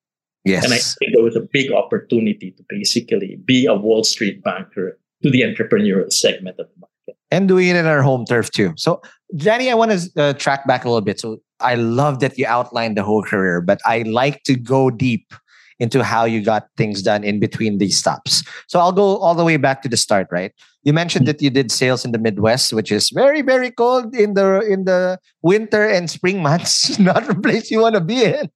Yes. 0.48 0.64
And 0.64 0.74
I 0.74 0.78
think 0.78 1.14
there 1.14 1.24
was 1.24 1.36
a 1.36 1.48
big 1.52 1.72
opportunity 1.72 2.52
to 2.52 2.64
basically 2.70 3.38
be 3.46 3.66
a 3.66 3.76
Wall 3.76 4.04
Street 4.04 4.44
banker 4.44 5.00
to 5.24 5.30
the 5.30 5.42
entrepreneurial 5.42 6.12
segment 6.12 6.60
of 6.60 6.68
the 6.68 6.80
market. 6.80 7.20
And 7.32 7.48
doing 7.48 7.68
it 7.68 7.76
in 7.76 7.86
our 7.86 8.02
home 8.02 8.26
turf 8.26 8.52
too. 8.52 8.74
So, 8.78 9.02
Danny, 9.36 9.70
I 9.70 9.74
want 9.76 9.92
to 9.92 10.22
uh, 10.22 10.34
track 10.34 10.66
back 10.68 10.86
a 10.86 10.90
little 10.90 11.02
bit. 11.02 11.20
So, 11.20 11.42
I 11.60 11.76
love 11.76 12.20
that 12.20 12.38
you 12.38 12.46
outlined 12.46 12.98
the 12.98 13.04
whole 13.04 13.24
career, 13.24 13.62
but 13.62 13.80
I 13.86 14.04
like 14.04 14.44
to 14.44 14.56
go 14.56 14.90
deep 14.90 15.34
into 15.80 16.04
how 16.04 16.26
you 16.26 16.42
got 16.42 16.68
things 16.76 17.02
done 17.02 17.24
in 17.24 17.40
between 17.40 17.78
these 17.78 17.98
stops. 17.98 18.44
So 18.68 18.80
I'll 18.80 18.92
go 18.92 19.18
all 19.18 19.36
the 19.36 19.44
way 19.44 19.58
back 19.58 19.82
to 19.84 19.90
the 19.90 19.98
start, 19.98 20.28
right? 20.32 20.52
You 20.84 20.94
mentioned 20.94 21.28
that 21.28 21.42
you 21.42 21.50
did 21.50 21.72
sales 21.72 22.06
in 22.06 22.12
the 22.12 22.18
Midwest, 22.18 22.74
which 22.74 22.92
is 22.92 23.10
very, 23.10 23.42
very 23.42 23.72
cold 23.72 24.16
in 24.16 24.34
the 24.34 24.62
in 24.62 24.86
the 24.86 25.20
winter 25.42 25.88
and 25.88 26.10
spring 26.10 26.42
months. 26.42 26.98
Not 27.00 27.30
a 27.30 27.36
place 27.36 27.70
you 27.70 27.82
want 27.82 27.96
to 27.96 28.02
be 28.02 28.24
in. 28.24 28.50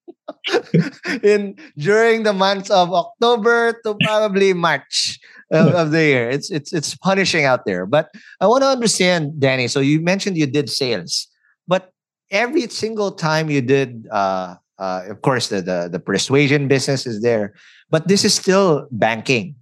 in 1.24 1.56
during 1.78 2.24
the 2.24 2.34
months 2.34 2.70
of 2.70 2.94
October 2.94 3.80
to 3.84 3.96
probably 4.04 4.54
March 4.54 5.20
of, 5.52 5.74
of, 5.74 5.92
the 5.92 6.04
year. 6.04 6.30
It's 6.30 6.50
it's 6.50 6.72
it's 6.74 6.96
punishing 6.96 7.46
out 7.46 7.66
there. 7.66 7.86
But 7.86 8.10
I 8.40 8.48
want 8.48 8.64
to 8.64 8.68
understand, 8.68 9.40
Danny. 9.40 9.68
So 9.68 9.80
you 9.80 10.00
mentioned 10.00 10.38
you 10.38 10.48
did 10.48 10.70
sales, 10.70 11.28
but 11.68 11.92
every 12.30 12.68
single 12.70 13.12
time 13.12 13.50
you 13.50 13.62
did 13.62 14.08
uh, 14.12 14.56
uh, 14.82 15.06
of 15.08 15.22
course, 15.22 15.50
the, 15.50 15.62
the, 15.62 15.88
the 15.92 16.00
persuasion 16.00 16.68
business 16.68 17.06
is 17.06 17.22
there, 17.22 17.54
but 17.92 18.08
this 18.08 18.26
is 18.26 18.34
still 18.34 18.88
banking. 18.90 19.56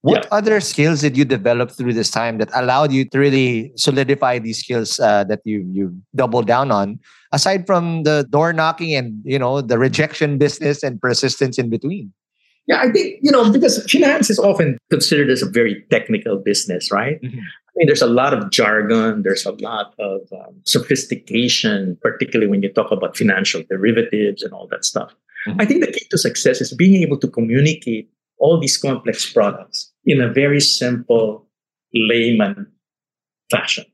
What 0.00 0.24
yeah. 0.24 0.36
other 0.36 0.60
skills 0.60 1.02
did 1.02 1.16
you 1.16 1.24
develop 1.24 1.70
through 1.70 1.92
this 1.92 2.10
time 2.10 2.38
that 2.38 2.48
allowed 2.54 2.90
you 2.90 3.04
to 3.04 3.18
really 3.18 3.72
solidify 3.76 4.38
these 4.38 4.58
skills 4.60 4.98
uh, 5.00 5.24
that 5.24 5.40
you 5.44 5.68
you 5.70 5.96
doubled 6.14 6.46
down 6.46 6.70
on, 6.70 7.00
aside 7.34 7.66
from 7.66 8.04
the 8.04 8.26
door 8.30 8.52
knocking 8.52 8.94
and 8.94 9.20
you 9.24 9.38
know 9.38 9.60
the 9.60 9.78
rejection 9.78 10.38
business 10.38 10.82
and 10.82 11.00
persistence 11.00 11.58
in 11.58 11.68
between? 11.68 12.12
Yeah, 12.66 12.80
I 12.80 12.90
think 12.90 13.18
you 13.20 13.30
know 13.30 13.52
because 13.52 13.84
finance 13.90 14.30
is 14.30 14.38
often 14.38 14.78
considered 14.90 15.28
as 15.28 15.42
a 15.42 15.50
very 15.50 15.84
technical 15.90 16.38
business, 16.38 16.90
right? 16.90 17.20
Mm-hmm. 17.20 17.38
I 17.38 17.72
mean, 17.76 17.86
there's 17.88 18.02
a 18.02 18.06
lot 18.06 18.32
of 18.32 18.50
jargon, 18.50 19.22
there's 19.22 19.44
a 19.44 19.50
lot 19.50 19.94
of 19.98 20.20
um, 20.32 20.54
sophistication, 20.64 21.98
particularly 22.00 22.48
when 22.48 22.62
you 22.62 22.72
talk 22.72 22.92
about 22.92 23.16
financial 23.16 23.64
derivatives 23.68 24.44
and 24.44 24.52
all 24.52 24.68
that 24.68 24.84
stuff. 24.84 25.12
Mm-hmm. 25.48 25.60
I 25.60 25.64
think 25.64 25.84
the 25.84 25.90
key 25.90 26.06
to 26.10 26.18
success 26.18 26.60
is 26.60 26.72
being 26.72 27.02
able 27.02 27.18
to 27.18 27.28
communicate 27.28 28.08
all 28.38 28.60
these 28.60 28.76
complex 28.76 29.30
products 29.30 29.92
in 30.04 30.20
a 30.20 30.32
very 30.32 30.60
simple 30.60 31.48
layman 31.92 32.70
fashion. 33.50 33.84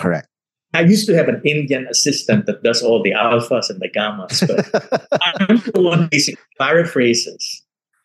Correct. 0.00 0.28
I 0.74 0.80
used 0.80 1.06
to 1.06 1.14
have 1.14 1.28
an 1.28 1.40
Indian 1.44 1.86
assistant 1.86 2.46
that 2.46 2.62
does 2.62 2.82
all 2.82 3.02
the 3.02 3.12
alphas 3.12 3.70
and 3.70 3.80
the 3.80 3.88
gammas, 3.88 4.46
but 4.46 5.08
I'm 5.50 5.56
the 5.58 5.80
one 5.80 6.08
basically 6.10 6.42
paraphrases 6.58 7.62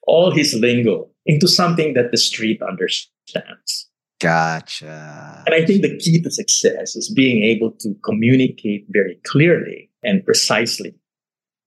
all 0.08 0.32
his 0.32 0.54
lingo 0.54 1.10
into 1.26 1.48
something 1.48 1.94
that 1.94 2.12
the 2.12 2.18
street 2.18 2.62
understands. 2.62 3.90
Gotcha. 4.20 5.44
And 5.46 5.56
I 5.56 5.66
think 5.66 5.82
the 5.82 5.98
key 5.98 6.22
to 6.22 6.30
success 6.30 6.96
is 6.96 7.10
being 7.10 7.44
able 7.44 7.72
to 7.80 7.96
communicate 8.04 8.86
very 8.90 9.20
clearly 9.26 9.90
and 10.04 10.24
precisely. 10.24 10.94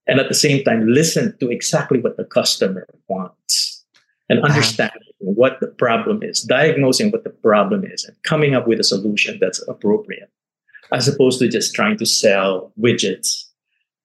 And 0.07 0.21
at 0.21 0.29
the 0.29 0.35
same 0.35 0.63
time, 0.65 0.87
listen 0.87 1.37
to 1.41 1.51
exactly 1.51 2.01
what 2.01 2.17
the 2.17 2.25
customer 2.25 2.87
wants 3.09 3.85
and 4.29 4.39
uh-huh. 4.39 4.53
understanding 4.53 5.03
what 5.19 5.59
the 5.61 5.67
problem 5.67 6.23
is, 6.23 6.43
diagnosing 6.43 7.11
what 7.11 7.25
the 7.25 7.31
problem 7.31 7.85
is, 7.85 8.05
and 8.05 8.17
coming 8.23 8.55
up 8.55 8.67
with 8.67 8.79
a 8.79 8.85
solution 8.85 9.39
that's 9.41 9.67
appropriate. 9.67 10.31
As 10.93 11.09
opposed 11.09 11.39
to 11.41 11.49
just 11.49 11.75
trying 11.75 11.97
to 11.99 12.07
sell 12.07 12.73
widgets. 12.81 13.45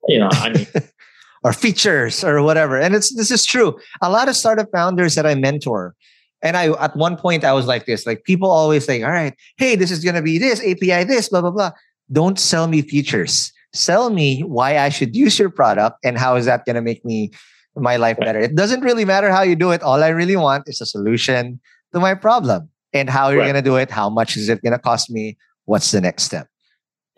You 0.07 0.19
know, 0.19 0.29
I 0.31 0.49
mean, 0.49 0.67
or 1.43 1.53
features 1.53 2.23
or 2.23 2.41
whatever. 2.41 2.77
And 2.79 2.95
it's 2.95 3.13
this 3.15 3.31
is 3.31 3.45
true. 3.45 3.77
A 4.01 4.09
lot 4.09 4.29
of 4.29 4.35
startup 4.35 4.67
founders 4.71 5.15
that 5.15 5.25
I 5.25 5.35
mentor, 5.35 5.95
and 6.41 6.55
I 6.57 6.71
at 6.73 6.95
one 6.95 7.17
point 7.17 7.43
I 7.43 7.53
was 7.53 7.65
like 7.67 7.85
this, 7.85 8.05
like 8.05 8.23
people 8.23 8.49
always 8.49 8.85
say, 8.85 9.03
all 9.03 9.11
right, 9.11 9.33
hey, 9.57 9.75
this 9.75 9.91
is 9.91 10.03
gonna 10.03 10.21
be 10.21 10.37
this 10.37 10.59
API, 10.61 11.03
this, 11.03 11.29
blah, 11.29 11.41
blah, 11.41 11.51
blah. 11.51 11.71
Don't 12.11 12.39
sell 12.39 12.67
me 12.67 12.81
features. 12.81 13.51
Sell 13.73 14.09
me 14.09 14.41
why 14.41 14.79
I 14.79 14.89
should 14.89 15.15
use 15.15 15.37
your 15.37 15.51
product 15.51 15.97
and 16.03 16.17
how 16.17 16.35
is 16.37 16.45
that 16.45 16.65
gonna 16.65 16.81
make 16.81 17.03
me 17.05 17.31
my 17.75 17.97
life 17.97 18.17
better. 18.19 18.39
It 18.39 18.55
doesn't 18.55 18.81
really 18.81 19.05
matter 19.05 19.29
how 19.31 19.43
you 19.43 19.55
do 19.55 19.71
it. 19.71 19.83
All 19.83 20.03
I 20.03 20.09
really 20.09 20.35
want 20.35 20.63
is 20.67 20.81
a 20.81 20.85
solution 20.85 21.59
to 21.93 21.99
my 21.99 22.15
problem. 22.15 22.69
And 22.93 23.07
how 23.09 23.29
you're 23.29 23.39
Right. 23.41 23.47
gonna 23.47 23.61
do 23.61 23.75
it, 23.75 23.91
how 23.91 24.09
much 24.09 24.35
is 24.35 24.49
it 24.49 24.63
gonna 24.63 24.79
cost 24.79 25.11
me? 25.11 25.37
What's 25.65 25.91
the 25.91 26.01
next 26.01 26.23
step? 26.23 26.47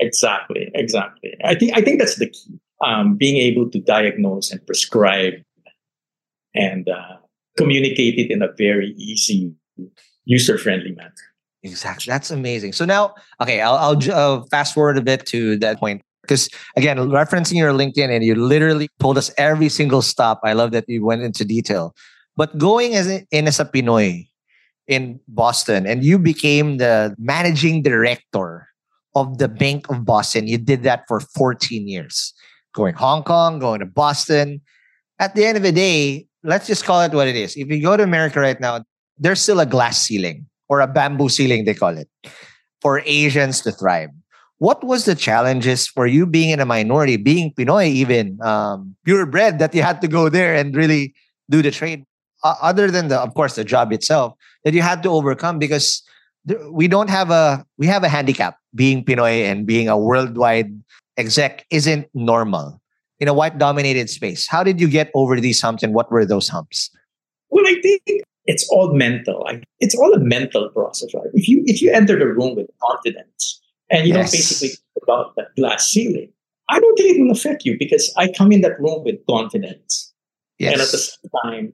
Exactly, 0.01 0.69
exactly. 0.75 1.35
I 1.45 1.55
think 1.55 1.77
I 1.77 1.81
think 1.81 1.99
that's 1.99 2.17
the 2.17 2.29
key. 2.29 2.59
Um, 2.83 3.15
being 3.15 3.37
able 3.37 3.69
to 3.69 3.79
diagnose 3.79 4.51
and 4.51 4.65
prescribe 4.65 5.35
and 6.55 6.89
uh, 6.89 7.17
communicate 7.55 8.17
it 8.17 8.31
in 8.31 8.41
a 8.41 8.47
very 8.57 8.95
easy, 8.97 9.53
user-friendly 10.25 10.93
manner. 10.93 11.13
Exactly. 11.61 12.09
That's 12.09 12.31
amazing. 12.31 12.73
So 12.73 12.85
now, 12.85 13.13
okay, 13.39 13.61
I'll, 13.61 13.75
I'll 13.75 14.11
uh, 14.11 14.43
fast 14.49 14.73
forward 14.73 14.97
a 14.97 15.01
bit 15.01 15.27
to 15.27 15.57
that 15.57 15.79
point. 15.79 16.01
Because 16.23 16.49
again, 16.75 16.97
referencing 16.97 17.57
your 17.57 17.71
LinkedIn 17.71 18.09
and 18.09 18.23
you 18.23 18.33
literally 18.33 18.89
told 18.99 19.17
us 19.17 19.31
every 19.37 19.69
single 19.69 20.01
stop. 20.01 20.39
I 20.43 20.53
love 20.53 20.71
that 20.71 20.85
you 20.87 21.05
went 21.05 21.21
into 21.21 21.45
detail. 21.45 21.93
But 22.35 22.57
going 22.57 22.95
as 22.95 23.07
in 23.07 23.47
as 23.47 23.59
a 23.59 23.65
Pinoy 23.65 24.27
in 24.87 25.19
Boston 25.27 25.85
and 25.85 26.03
you 26.03 26.17
became 26.17 26.77
the 26.77 27.15
managing 27.19 27.83
director 27.83 28.67
of 29.15 29.37
the 29.37 29.47
Bank 29.47 29.89
of 29.89 30.05
Boston. 30.05 30.47
You 30.47 30.57
did 30.57 30.83
that 30.83 31.03
for 31.07 31.19
14 31.19 31.87
years. 31.87 32.33
Going 32.73 32.95
Hong 32.95 33.23
Kong, 33.23 33.59
going 33.59 33.79
to 33.79 33.85
Boston. 33.85 34.61
At 35.19 35.35
the 35.35 35.45
end 35.45 35.57
of 35.57 35.63
the 35.63 35.71
day, 35.71 36.27
let's 36.43 36.67
just 36.67 36.85
call 36.85 37.01
it 37.01 37.11
what 37.13 37.27
it 37.27 37.35
is. 37.35 37.55
If 37.55 37.69
you 37.69 37.81
go 37.81 37.97
to 37.97 38.03
America 38.03 38.39
right 38.39 38.59
now, 38.59 38.83
there's 39.17 39.41
still 39.41 39.59
a 39.59 39.65
glass 39.65 40.01
ceiling 40.01 40.47
or 40.69 40.79
a 40.79 40.87
bamboo 40.87 41.29
ceiling, 41.29 41.65
they 41.65 41.73
call 41.73 41.97
it, 41.97 42.09
for 42.81 43.01
Asians 43.05 43.61
to 43.61 43.71
thrive. 43.71 44.09
What 44.57 44.83
was 44.83 45.05
the 45.05 45.15
challenges 45.15 45.87
for 45.87 46.05
you 46.05 46.25
being 46.25 46.51
in 46.51 46.59
a 46.59 46.65
minority, 46.65 47.17
being 47.17 47.51
Pinoy, 47.53 47.87
even 47.87 48.39
um, 48.41 48.95
purebred, 49.03 49.59
that 49.59 49.73
you 49.73 49.81
had 49.81 50.01
to 50.01 50.07
go 50.07 50.29
there 50.29 50.53
and 50.55 50.75
really 50.75 51.13
do 51.49 51.61
the 51.61 51.71
trade? 51.71 52.05
Uh, 52.43 52.55
other 52.61 52.89
than 52.89 53.07
the, 53.07 53.19
of 53.19 53.33
course, 53.33 53.55
the 53.55 53.63
job 53.63 53.91
itself 53.91 54.33
that 54.63 54.73
you 54.73 54.81
had 54.81 55.03
to 55.03 55.09
overcome 55.09 55.59
because 55.59 56.03
th- 56.47 56.59
we 56.71 56.87
don't 56.87 57.09
have 57.09 57.31
a 57.31 57.65
we 57.77 57.87
have 57.87 58.03
a 58.03 58.09
handicap. 58.09 58.55
Being 58.73 59.03
Pinoy 59.03 59.43
and 59.43 59.65
being 59.65 59.89
a 59.89 59.97
worldwide 59.97 60.71
exec 61.17 61.65
isn't 61.71 62.07
normal 62.13 62.81
in 63.19 63.27
a 63.27 63.33
white 63.33 63.57
dominated 63.57 64.09
space. 64.09 64.47
How 64.47 64.63
did 64.63 64.79
you 64.79 64.87
get 64.87 65.11
over 65.13 65.39
these 65.39 65.61
humps 65.61 65.83
and 65.83 65.93
what 65.93 66.11
were 66.11 66.25
those 66.25 66.47
humps? 66.47 66.89
Well, 67.49 67.67
I 67.67 67.75
think 67.81 68.01
it's 68.45 68.67
all 68.69 68.93
mental. 68.93 69.45
It's 69.79 69.93
all 69.95 70.13
a 70.13 70.19
mental 70.19 70.69
process, 70.69 71.13
right? 71.13 71.27
If 71.33 71.47
you 71.47 71.63
if 71.65 71.81
you 71.81 71.91
enter 71.91 72.17
the 72.17 72.27
room 72.27 72.55
with 72.55 72.67
confidence 72.81 73.61
and 73.89 74.07
you 74.07 74.13
Yes. 74.13 74.31
don't 74.31 74.39
basically 74.39 74.67
think 74.69 75.03
about 75.03 75.35
that 75.35 75.53
glass 75.57 75.85
ceiling, 75.87 76.31
I 76.69 76.79
don't 76.79 76.95
think 76.97 77.17
it 77.17 77.21
will 77.21 77.31
affect 77.31 77.65
you 77.65 77.75
because 77.77 78.11
I 78.17 78.31
come 78.31 78.51
in 78.51 78.61
that 78.61 78.79
room 78.79 79.03
with 79.03 79.15
confidence, 79.29 80.13
Yes. 80.57 80.71
and 80.73 80.81
at 80.81 80.87
the 80.91 80.97
same 80.97 81.29
time, 81.43 81.73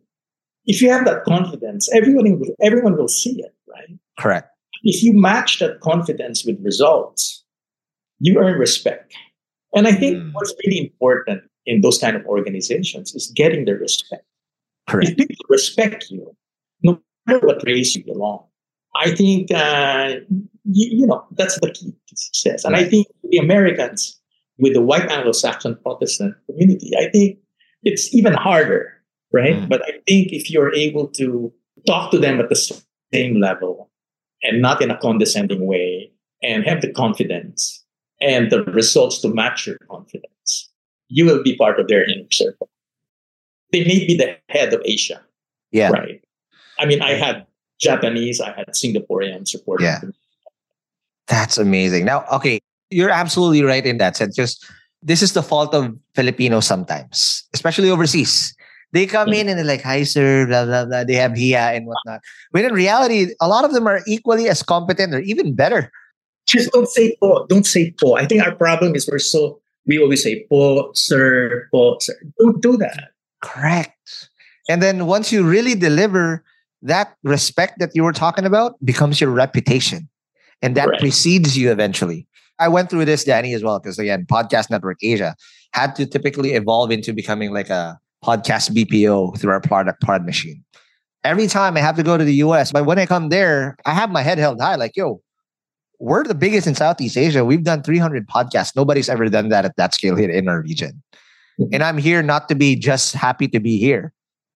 if 0.65 0.81
you 0.81 0.89
have 0.89 1.05
that 1.05 1.23
confidence, 1.23 1.89
everyone 1.93 2.39
will 2.39 2.55
everyone 2.61 2.97
will 2.97 3.07
see 3.07 3.39
it, 3.39 3.53
right? 3.69 3.97
Correct. 4.19 4.49
If 4.83 5.03
you 5.03 5.13
match 5.13 5.59
that 5.59 5.79
confidence 5.81 6.45
with 6.45 6.63
results, 6.63 7.43
you 8.19 8.39
earn 8.39 8.59
respect. 8.59 9.13
And 9.75 9.87
I 9.87 9.91
think 9.91 10.17
Mm. 10.17 10.31
what's 10.33 10.53
really 10.65 10.79
important 10.79 11.43
in 11.65 11.81
those 11.81 11.97
kind 11.99 12.15
of 12.15 12.25
organizations 12.25 13.13
is 13.13 13.31
getting 13.35 13.65
the 13.65 13.75
respect 13.75 14.25
Correct. 14.87 15.09
if 15.11 15.17
people 15.17 15.45
respect 15.49 16.09
you, 16.09 16.35
no 16.81 16.99
matter 17.25 17.45
what 17.45 17.63
race 17.65 17.95
you 17.95 18.03
belong, 18.03 18.45
I 18.95 19.11
think 19.13 19.51
uh, 19.51 20.15
you, 20.63 20.99
you 20.99 21.07
know 21.07 21.25
that's 21.31 21.59
the 21.59 21.71
key 21.71 21.91
to 22.07 22.15
success. 22.15 22.65
And 22.65 22.75
I 22.75 22.83
think 22.85 23.07
the 23.29 23.37
Americans 23.37 24.19
with 24.57 24.73
the 24.73 24.81
white 24.81 25.07
Anglo-Saxon 25.11 25.77
Protestant 25.83 26.33
community, 26.47 26.91
I 26.97 27.09
think 27.09 27.37
it's 27.83 28.13
even 28.15 28.33
harder, 28.33 28.91
right? 29.31 29.55
Mm. 29.55 29.69
But 29.69 29.83
I 29.83 29.91
think 30.07 30.31
if 30.31 30.49
you're 30.49 30.73
able 30.73 31.07
to 31.09 31.53
talk 31.85 32.09
to 32.11 32.17
them 32.17 32.39
at 32.39 32.49
the 32.49 32.55
same 33.13 33.39
level 33.39 33.91
and 34.43 34.61
not 34.61 34.81
in 34.81 34.91
a 34.91 34.97
condescending 34.97 35.65
way, 35.65 36.11
and 36.43 36.63
have 36.65 36.81
the 36.81 36.91
confidence 36.91 37.83
and 38.21 38.51
the 38.51 38.63
results 38.65 39.19
to 39.21 39.27
match 39.27 39.67
your 39.67 39.77
confidence, 39.89 40.69
you 41.09 41.25
will 41.25 41.41
be 41.43 41.55
part 41.55 41.79
of 41.79 41.87
their 41.87 42.03
inner 42.03 42.29
circle. 42.31 42.69
They 43.71 43.83
may 43.83 44.05
be 44.05 44.15
the 44.15 44.37
head 44.49 44.73
of 44.73 44.81
Asia, 44.85 45.21
Yeah. 45.71 45.89
right? 45.89 46.21
I 46.79 46.85
mean, 46.85 47.01
I 47.01 47.13
had 47.13 47.45
Japanese, 47.79 48.39
I 48.41 48.53
had 48.53 48.69
Singaporean 48.69 49.47
support. 49.47 49.81
Yeah. 49.81 50.01
That's 51.27 51.57
amazing. 51.57 52.05
Now, 52.05 52.25
okay, 52.31 52.59
you're 52.89 53.09
absolutely 53.09 53.63
right 53.63 53.85
in 53.85 53.97
that 53.97 54.15
sense. 54.15 54.35
Just 54.35 54.65
this 55.01 55.21
is 55.21 55.33
the 55.33 55.43
fault 55.43 55.73
of 55.73 55.93
Filipinos 56.15 56.65
sometimes, 56.65 57.43
especially 57.53 57.89
overseas. 57.89 58.55
They 58.93 59.05
come 59.05 59.29
mm. 59.29 59.35
in 59.35 59.49
and 59.49 59.59
they're 59.59 59.65
like, 59.65 59.81
hi, 59.81 60.03
sir, 60.03 60.45
blah, 60.47 60.65
blah, 60.65 60.85
blah. 60.85 61.03
They 61.03 61.15
have 61.15 61.35
hiya 61.35 61.71
and 61.75 61.87
whatnot. 61.87 62.21
When 62.51 62.65
in 62.65 62.73
reality, 62.73 63.33
a 63.41 63.47
lot 63.47 63.65
of 63.65 63.73
them 63.73 63.87
are 63.87 64.01
equally 64.07 64.47
as 64.47 64.63
competent 64.63 65.13
or 65.13 65.19
even 65.19 65.55
better. 65.55 65.91
Just 66.47 66.71
don't 66.71 66.87
say 66.87 67.15
po. 67.21 67.45
Don't 67.47 67.65
say 67.65 67.91
po. 67.99 68.15
I 68.15 68.25
think 68.25 68.41
our 68.43 68.55
problem 68.55 68.95
is 68.95 69.07
we're 69.11 69.19
so 69.19 69.59
we 69.85 69.99
always 69.99 70.23
say 70.23 70.45
po, 70.49 70.91
sir, 70.93 71.67
po, 71.71 71.97
sir. 71.99 72.13
Don't 72.39 72.61
do 72.61 72.77
that. 72.77 73.11
Correct. 73.41 74.29
And 74.69 74.81
then 74.81 75.05
once 75.05 75.31
you 75.31 75.47
really 75.47 75.75
deliver, 75.75 76.43
that 76.81 77.15
respect 77.23 77.79
that 77.79 77.91
you 77.95 78.03
were 78.03 78.13
talking 78.13 78.45
about 78.45 78.73
becomes 78.85 79.19
your 79.19 79.31
reputation. 79.31 80.09
And 80.61 80.75
that 80.75 80.87
Correct. 80.87 81.01
precedes 81.01 81.57
you 81.57 81.71
eventually. 81.71 82.27
I 82.59 82.67
went 82.67 82.89
through 82.89 83.05
this, 83.05 83.23
Danny, 83.23 83.53
as 83.53 83.63
well, 83.63 83.79
because 83.79 83.99
again, 83.99 84.25
Podcast 84.25 84.69
Network 84.71 84.97
Asia 85.01 85.35
had 85.73 85.95
to 85.95 86.05
typically 86.05 86.53
evolve 86.53 86.91
into 86.91 87.13
becoming 87.13 87.53
like 87.53 87.69
a 87.69 87.99
podcast 88.23 88.71
BPO 88.71 89.39
through 89.39 89.51
our 89.51 89.61
product 89.61 90.01
Podmachine. 90.01 90.61
Every 91.23 91.47
time 91.47 91.75
I 91.75 91.81
have 91.81 91.95
to 91.97 92.03
go 92.03 92.17
to 92.17 92.23
the 92.23 92.35
US, 92.35 92.71
but 92.71 92.85
when 92.85 92.99
I 92.99 93.05
come 93.05 93.29
there, 93.29 93.75
I 93.85 93.93
have 93.93 94.09
my 94.09 94.21
head 94.21 94.37
held 94.37 94.61
high, 94.61 94.75
like, 94.75 94.95
yo, 94.95 95.21
we're 95.99 96.23
the 96.23 96.35
biggest 96.35 96.67
in 96.67 96.75
Southeast 96.75 97.17
Asia. 97.17 97.43
We've 97.43 97.63
done 97.63 97.81
300 97.81 98.27
podcasts. 98.27 98.75
Nobody's 98.75 99.09
ever 99.09 99.27
done 99.29 99.49
that 99.49 99.65
at 99.65 99.75
that 99.77 99.93
scale 99.93 100.15
here 100.15 100.29
in 100.29 100.47
our 100.47 100.61
region. 100.61 101.01
And 101.73 101.81
I'm 101.81 101.97
here 101.97 102.21
not 102.21 102.49
to 102.49 102.55
be 102.55 102.75
just 102.75 103.15
happy 103.15 103.47
to 103.47 103.59
be 103.59 103.79
here. 103.79 104.13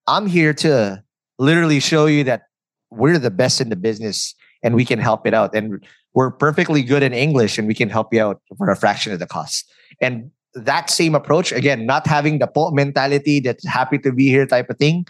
I'm 0.08 0.28
here 0.28 0.54
to 0.56 1.04
literally 1.40 1.80
show 1.80 2.06
you 2.06 2.24
that 2.26 2.44
we're 2.92 3.18
the 3.18 3.32
best 3.32 3.60
in 3.60 3.70
the 3.70 3.76
business 3.76 4.36
and 4.64 4.76
we 4.76 4.86
can 4.86 5.00
help 5.00 5.26
it 5.26 5.34
out. 5.34 5.56
And 5.56 5.84
we're 6.14 6.32
perfectly 6.32 6.84
good 6.84 7.02
in 7.02 7.14
English 7.14 7.58
and 7.58 7.68
we 7.68 7.74
can 7.74 7.90
help 7.90 8.14
you 8.14 8.22
out 8.22 8.42
for 8.58 8.70
a 8.70 8.76
fraction 8.76 9.12
of 9.14 9.20
the 9.20 9.26
cost. 9.26 9.72
And 10.00 10.32
that 10.54 10.90
same 10.90 11.16
approach, 11.16 11.52
again, 11.52 11.86
not 11.86 12.08
having 12.08 12.40
the 12.40 12.48
po 12.48 12.72
mentality 12.72 13.40
that's 13.40 13.66
happy 13.66 13.98
to 14.00 14.12
be 14.12 14.28
here 14.28 14.46
type 14.46 14.70
of 14.70 14.78
thing, 14.78 15.06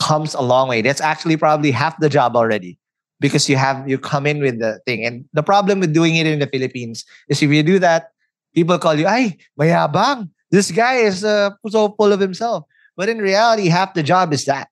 comes 0.00 0.34
a 0.34 0.42
long 0.42 0.68
way. 0.68 0.82
That's 0.82 1.00
actually 1.00 1.36
probably 1.36 1.70
half 1.70 1.98
the 2.00 2.08
job 2.08 2.36
already 2.36 2.78
because 3.20 3.48
you 3.48 3.56
have 3.56 3.88
you 3.88 3.98
come 3.98 4.26
in 4.26 4.40
with 4.40 4.58
the 4.58 4.80
thing. 4.86 5.04
And 5.04 5.24
the 5.32 5.42
problem 5.42 5.80
with 5.80 5.92
doing 5.92 6.16
it 6.16 6.26
in 6.26 6.38
the 6.38 6.46
Philippines 6.46 7.04
is 7.28 7.42
if 7.42 7.50
you 7.50 7.62
do 7.62 7.78
that, 7.78 8.10
people 8.54 8.78
call 8.78 8.94
you, 8.94 9.06
ay, 9.06 9.36
mayabang. 9.58 10.30
This 10.50 10.70
guy 10.70 10.96
is 10.96 11.24
uh, 11.24 11.50
so 11.68 11.94
full 11.98 12.12
of 12.12 12.20
himself. 12.20 12.64
But 12.96 13.08
in 13.08 13.18
reality, 13.18 13.68
half 13.68 13.94
the 13.94 14.02
job 14.02 14.32
is 14.32 14.44
that. 14.44 14.68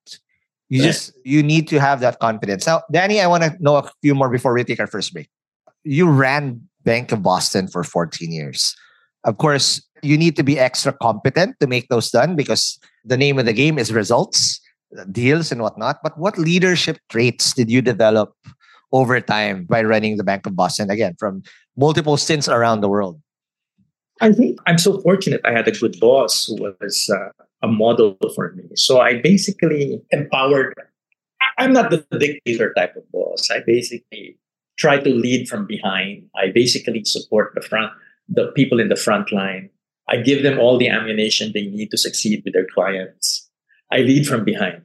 You 0.69 0.81
Right. 0.81 0.87
just 0.87 1.13
you 1.25 1.43
need 1.43 1.69
to 1.69 1.81
have 1.81 2.01
that 2.01 2.19
confidence. 2.19 2.67
Now, 2.67 2.83
Danny, 2.91 3.21
I 3.21 3.27
want 3.27 3.43
to 3.43 3.53
know 3.61 3.77
a 3.77 3.91
few 4.01 4.15
more 4.15 4.31
before 4.31 4.55
we 4.55 4.65
take 4.65 4.81
our 4.81 4.87
first 4.87 5.13
break. 5.13 5.29
You 5.85 6.09
ran 6.09 6.63
Bank 6.85 7.13
of 7.13 7.23
Boston 7.23 7.69
for 7.69 7.85
14 7.85 8.33
years. 8.33 8.75
Of 9.25 9.37
course, 9.37 9.83
you 10.03 10.19
need 10.19 10.37
to 10.37 10.43
be 10.43 10.59
extra 10.59 10.93
competent 10.93 11.57
to 11.61 11.67
make 11.67 11.89
those 11.89 12.11
done 12.11 12.37
because 12.37 12.79
the 13.05 13.17
name 13.17 13.39
of 13.39 13.47
the 13.47 13.53
game 13.53 13.79
is 13.79 13.93
results, 13.93 14.61
deals, 15.11 15.53
and 15.53 15.63
whatnot. 15.63 15.99
But 16.03 16.19
what 16.19 16.39
leadership 16.39 16.99
traits 17.09 17.53
did 17.55 17.71
you 17.71 17.81
develop 17.83 18.35
over 18.93 19.21
time 19.21 19.65
by 19.65 19.83
running 19.83 20.17
the 20.17 20.25
Bank 20.25 20.47
of 20.47 20.55
Boston 20.55 20.91
again 20.91 21.15
from 21.19 21.43
multiple 21.77 22.17
stints 22.17 22.49
around 22.49 22.81
the 22.81 22.89
world? 22.89 23.21
I 24.21 24.33
think 24.33 24.59
I'm 24.67 24.79
so 24.79 25.01
fortunate 25.01 25.41
I 25.45 25.53
had 25.53 25.67
a 25.67 25.73
good 25.73 25.99
boss 25.99 26.47
who 26.47 26.57
was 26.57 27.11
uh, 27.13 27.31
a 27.63 27.69
model 27.69 28.17
for 28.35 28.53
me. 28.53 28.65
So 28.77 29.01
I 29.01 29.21
basically 29.21 30.01
empowered. 30.11 30.75
I- 31.41 31.65
I'm 31.65 31.73
not 31.73 31.91
the 31.91 32.05
dictator 32.19 32.73
type 32.75 32.95
of 32.97 33.11
boss. 33.11 33.51
I 33.51 33.61
basically 33.67 34.39
try 34.79 34.99
to 34.99 35.11
lead 35.11 35.49
from 35.49 35.67
behind. 35.67 36.25
I 36.37 36.51
basically 36.55 37.05
support 37.05 37.53
the 37.55 37.63
front, 37.63 37.93
the 38.29 38.53
people 38.55 38.79
in 38.81 38.89
the 38.89 38.97
front 38.97 39.33
line. 39.33 39.71
I 40.09 40.17
give 40.17 40.43
them 40.43 40.59
all 40.59 40.79
the 40.79 40.89
ammunition 40.89 41.53
they 41.53 41.67
need 41.67 41.91
to 41.91 41.99
succeed 41.99 42.43
with 42.45 42.55
their 42.55 42.67
clients. 42.75 43.49
I 43.91 43.99
lead 43.99 44.27
from 44.27 44.45
behind, 44.45 44.85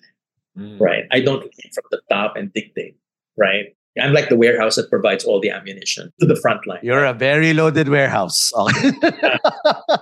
right? 0.79 1.05
I 1.11 1.21
don't 1.21 1.41
lead 1.41 1.71
from 1.73 1.83
the 1.91 2.01
top 2.09 2.35
and 2.35 2.51
dictate, 2.53 2.97
right? 3.37 3.75
I'm 3.99 4.13
like 4.13 4.29
the 4.29 4.35
warehouse 4.35 4.75
that 4.75 4.89
provides 4.89 5.23
all 5.25 5.39
the 5.39 5.49
ammunition 5.49 6.11
to 6.19 6.25
the 6.25 6.35
front 6.35 6.67
line. 6.67 6.79
You're 6.83 7.05
a 7.05 7.13
very 7.13 7.53
loaded 7.53 7.89
warehouse. 7.89 8.51
the 8.51 9.99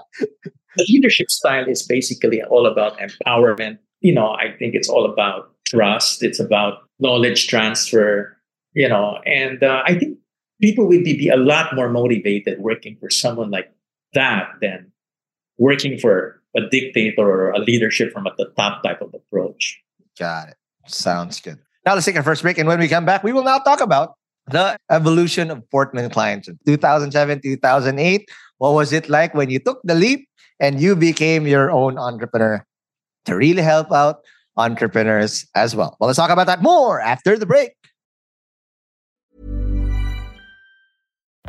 leadership 0.90 1.32
style 1.32 1.68
is 1.68 1.84
basically 1.84 2.44
all 2.44 2.66
about 2.66 2.98
empowerment. 3.00 3.78
You 4.02 4.14
know, 4.14 4.32
I 4.32 4.56
think 4.58 4.76
it's 4.76 4.90
all 4.90 5.10
about 5.10 5.52
trust. 5.66 6.24
It's 6.24 6.40
about 6.40 6.80
knowledge 7.00 7.48
transfer. 7.48 8.38
You 8.74 8.90
know, 8.90 9.20
and 9.26 9.64
uh, 9.64 9.82
I 9.86 9.98
think 9.98 10.18
people 10.62 10.88
would 10.88 11.04
be, 11.04 11.18
be 11.18 11.30
a 11.30 11.38
lot 11.38 11.74
more 11.76 11.90
motivated 11.90 12.60
working 12.60 12.98
for 13.00 13.10
someone 13.10 13.50
like 13.50 13.72
that 14.14 14.50
than 14.62 14.92
working 15.58 15.98
for 15.98 16.42
a 16.56 16.62
dictator 16.70 17.22
or 17.22 17.52
a 17.52 17.60
leadership 17.60 18.12
from 18.12 18.28
at 18.28 18.38
the 18.38 18.52
top 18.58 18.84
type 18.84 19.02
of 19.02 19.14
approach. 19.14 19.82
Got 20.18 20.50
it. 20.50 20.56
Sounds 20.88 21.42
good. 21.42 21.60
Now 21.86 21.94
let's 21.94 22.06
take 22.06 22.16
our 22.16 22.24
first 22.24 22.42
break. 22.42 22.58
And 22.58 22.68
when 22.68 22.80
we 22.80 22.88
come 22.88 23.06
back, 23.06 23.24
we 23.24 23.34
will 23.34 23.44
now 23.44 23.60
talk 23.60 23.82
about 23.82 24.16
the 24.48 24.78
evolution 24.90 25.52
of 25.52 25.64
Fortman 25.74 26.12
Cline's 26.12 26.48
in 26.48 26.58
2007, 26.66 27.42
2008. 27.42 28.30
What 28.58 28.74
was 28.74 28.94
it 28.94 29.10
like 29.10 29.34
when 29.34 29.50
you 29.50 29.60
took 29.60 29.82
the 29.84 29.96
leap 29.96 30.28
and 30.60 30.80
you 30.80 30.96
became 30.96 31.48
your 31.48 31.72
own 31.72 31.98
entrepreneur 31.98 32.66
to 33.26 33.36
really 33.36 33.62
help 33.62 33.92
out 33.92 34.22
entrepreneurs 34.58 35.48
as 35.56 35.76
well? 35.76 35.98
Well, 36.00 36.08
let's 36.08 36.18
talk 36.18 36.30
about 36.30 36.48
that 36.48 36.62
more 36.62 37.02
after 37.02 37.38
the 37.38 37.46
break. 37.46 37.72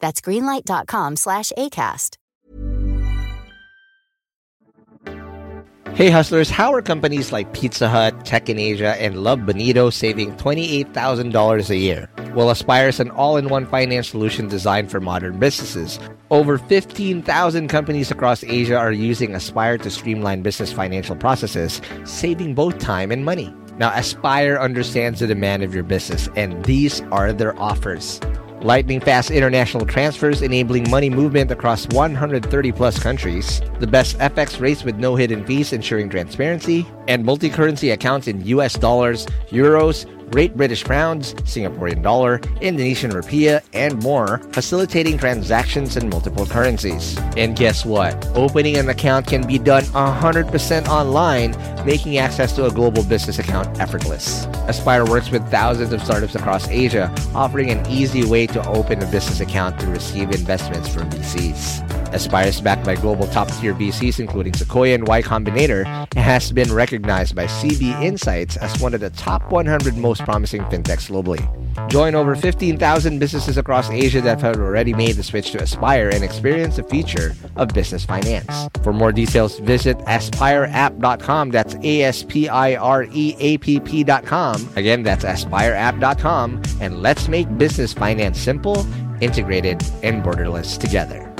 That's 0.00 0.20
greenlight.com 0.20 1.16
slash 1.16 1.52
ACAST. 1.56 2.16
Hey 5.94 6.10
hustlers, 6.10 6.50
how 6.50 6.74
are 6.74 6.82
companies 6.82 7.30
like 7.30 7.52
Pizza 7.52 7.88
Hut, 7.88 8.24
Tech 8.24 8.48
in 8.48 8.58
Asia, 8.58 9.00
and 9.00 9.22
Love 9.22 9.46
Bonito 9.46 9.90
saving 9.90 10.34
$28,000 10.38 11.70
a 11.70 11.76
year? 11.76 12.10
Well, 12.34 12.50
Aspire 12.50 12.88
is 12.88 12.98
an 12.98 13.10
all-in-one 13.10 13.66
finance 13.66 14.08
solution 14.08 14.48
designed 14.48 14.90
for 14.90 14.98
modern 14.98 15.38
businesses. 15.38 16.00
Over 16.32 16.58
15,000 16.58 17.68
companies 17.68 18.10
across 18.10 18.42
Asia 18.42 18.76
are 18.76 18.90
using 18.90 19.36
Aspire 19.36 19.78
to 19.78 19.88
streamline 19.88 20.42
business 20.42 20.72
financial 20.72 21.14
processes, 21.14 21.80
saving 22.02 22.56
both 22.56 22.80
time 22.80 23.12
and 23.12 23.24
money. 23.24 23.54
Now, 23.78 23.92
Aspire 23.94 24.58
understands 24.58 25.20
the 25.20 25.28
demand 25.28 25.62
of 25.62 25.72
your 25.72 25.84
business, 25.84 26.28
and 26.34 26.64
these 26.64 27.02
are 27.12 27.32
their 27.32 27.56
offers 27.60 28.18
lightning 28.64 28.98
fast 28.98 29.30
international 29.30 29.84
transfers 29.84 30.40
enabling 30.40 30.90
money 30.90 31.10
movement 31.10 31.50
across 31.50 31.86
130 31.88 32.72
plus 32.72 32.98
countries, 32.98 33.60
the 33.78 33.86
best 33.86 34.18
FX 34.18 34.58
rates 34.58 34.84
with 34.84 34.96
no 34.96 35.14
hidden 35.14 35.44
fees 35.44 35.74
ensuring 35.74 36.08
transparency, 36.08 36.86
and 37.06 37.24
multi 37.24 37.50
currency 37.50 37.90
accounts 37.90 38.26
in 38.26 38.44
US 38.46 38.74
dollars, 38.74 39.26
euros, 39.50 40.06
Great 40.30 40.56
British 40.56 40.84
Pounds, 40.84 41.34
Singaporean 41.34 42.02
Dollar, 42.02 42.40
Indonesian 42.60 43.10
Rupiah, 43.12 43.62
and 43.72 44.02
more, 44.02 44.38
facilitating 44.52 45.18
transactions 45.18 45.96
in 45.96 46.08
multiple 46.08 46.46
currencies. 46.46 47.16
And 47.36 47.56
guess 47.56 47.84
what? 47.84 48.26
Opening 48.36 48.76
an 48.76 48.88
account 48.88 49.26
can 49.26 49.46
be 49.46 49.58
done 49.58 49.84
100% 49.84 50.88
online, 50.88 51.54
making 51.86 52.18
access 52.18 52.52
to 52.56 52.66
a 52.66 52.70
global 52.70 53.04
business 53.04 53.38
account 53.38 53.80
effortless. 53.80 54.46
Aspire 54.66 55.04
works 55.04 55.30
with 55.30 55.48
thousands 55.50 55.92
of 55.92 56.02
startups 56.02 56.34
across 56.34 56.68
Asia, 56.68 57.14
offering 57.34 57.70
an 57.70 57.86
easy 57.88 58.24
way 58.24 58.46
to 58.46 58.66
open 58.68 59.02
a 59.02 59.06
business 59.10 59.40
account 59.40 59.78
to 59.80 59.86
receive 59.86 60.30
investments 60.30 60.88
from 60.88 61.10
VCs. 61.10 62.03
Aspire 62.14 62.46
is 62.46 62.60
backed 62.60 62.84
by 62.84 62.94
global 62.94 63.26
top 63.26 63.48
tier 63.48 63.74
VCs 63.74 64.20
including 64.20 64.54
Sequoia 64.54 64.94
and 64.94 65.06
Y 65.06 65.20
Combinator 65.22 65.84
and 65.84 66.24
has 66.24 66.52
been 66.52 66.72
recognized 66.72 67.34
by 67.34 67.46
CB 67.46 68.00
Insights 68.02 68.56
as 68.56 68.80
one 68.80 68.94
of 68.94 69.00
the 69.00 69.10
top 69.10 69.50
100 69.50 69.96
most 69.96 70.22
promising 70.24 70.62
fintechs 70.64 71.10
globally. 71.10 71.44
Join 71.90 72.14
over 72.14 72.36
15,000 72.36 73.18
businesses 73.18 73.58
across 73.58 73.90
Asia 73.90 74.20
that 74.20 74.40
have 74.40 74.56
already 74.56 74.94
made 74.94 75.16
the 75.16 75.22
switch 75.22 75.50
to 75.52 75.62
Aspire 75.62 76.08
and 76.10 76.22
experience 76.22 76.76
the 76.76 76.84
future 76.84 77.34
of 77.56 77.68
business 77.68 78.04
finance. 78.04 78.68
For 78.82 78.92
more 78.92 79.12
details, 79.12 79.58
visit 79.58 79.98
aspireapp.com. 79.98 81.50
That's 81.50 81.74
A 81.82 82.02
S 82.02 82.22
P 82.22 82.48
I 82.48 82.76
R 82.76 83.06
E 83.12 83.36
A 83.40 83.58
P 83.58 83.80
P.com. 83.80 84.68
Again, 84.76 85.02
that's 85.02 85.24
aspireapp.com. 85.24 86.62
And 86.80 87.02
let's 87.02 87.28
make 87.28 87.58
business 87.58 87.92
finance 87.92 88.38
simple, 88.38 88.86
integrated, 89.20 89.82
and 90.02 90.22
borderless 90.22 90.78
together. 90.78 91.33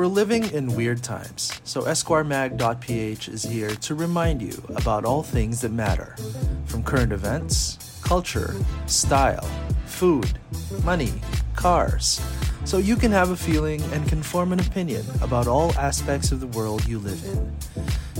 We're 0.00 0.06
living 0.06 0.50
in 0.54 0.74
weird 0.74 1.02
times, 1.02 1.60
so 1.62 1.82
EsquireMag.ph 1.82 3.28
is 3.28 3.42
here 3.42 3.68
to 3.68 3.94
remind 3.94 4.40
you 4.40 4.54
about 4.74 5.04
all 5.04 5.22
things 5.22 5.60
that 5.60 5.72
matter 5.72 6.16
from 6.64 6.82
current 6.82 7.12
events, 7.12 8.00
culture, 8.02 8.54
style, 8.86 9.46
food, 9.84 10.38
money, 10.84 11.12
cars, 11.54 12.18
so 12.64 12.78
you 12.78 12.96
can 12.96 13.12
have 13.12 13.28
a 13.28 13.36
feeling 13.36 13.82
and 13.92 14.08
can 14.08 14.22
form 14.22 14.54
an 14.54 14.60
opinion 14.60 15.04
about 15.20 15.46
all 15.46 15.70
aspects 15.74 16.32
of 16.32 16.40
the 16.40 16.46
world 16.46 16.82
you 16.86 16.98
live 16.98 17.22
in. 17.26 17.54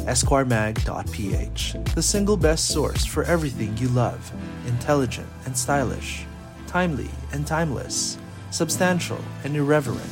EsquireMag.ph, 0.04 1.94
the 1.94 2.02
single 2.02 2.36
best 2.36 2.66
source 2.66 3.06
for 3.06 3.24
everything 3.24 3.74
you 3.78 3.88
love 3.88 4.30
intelligent 4.66 5.28
and 5.46 5.56
stylish, 5.56 6.26
timely 6.66 7.08
and 7.32 7.46
timeless, 7.46 8.18
substantial 8.50 9.24
and 9.44 9.56
irreverent 9.56 10.10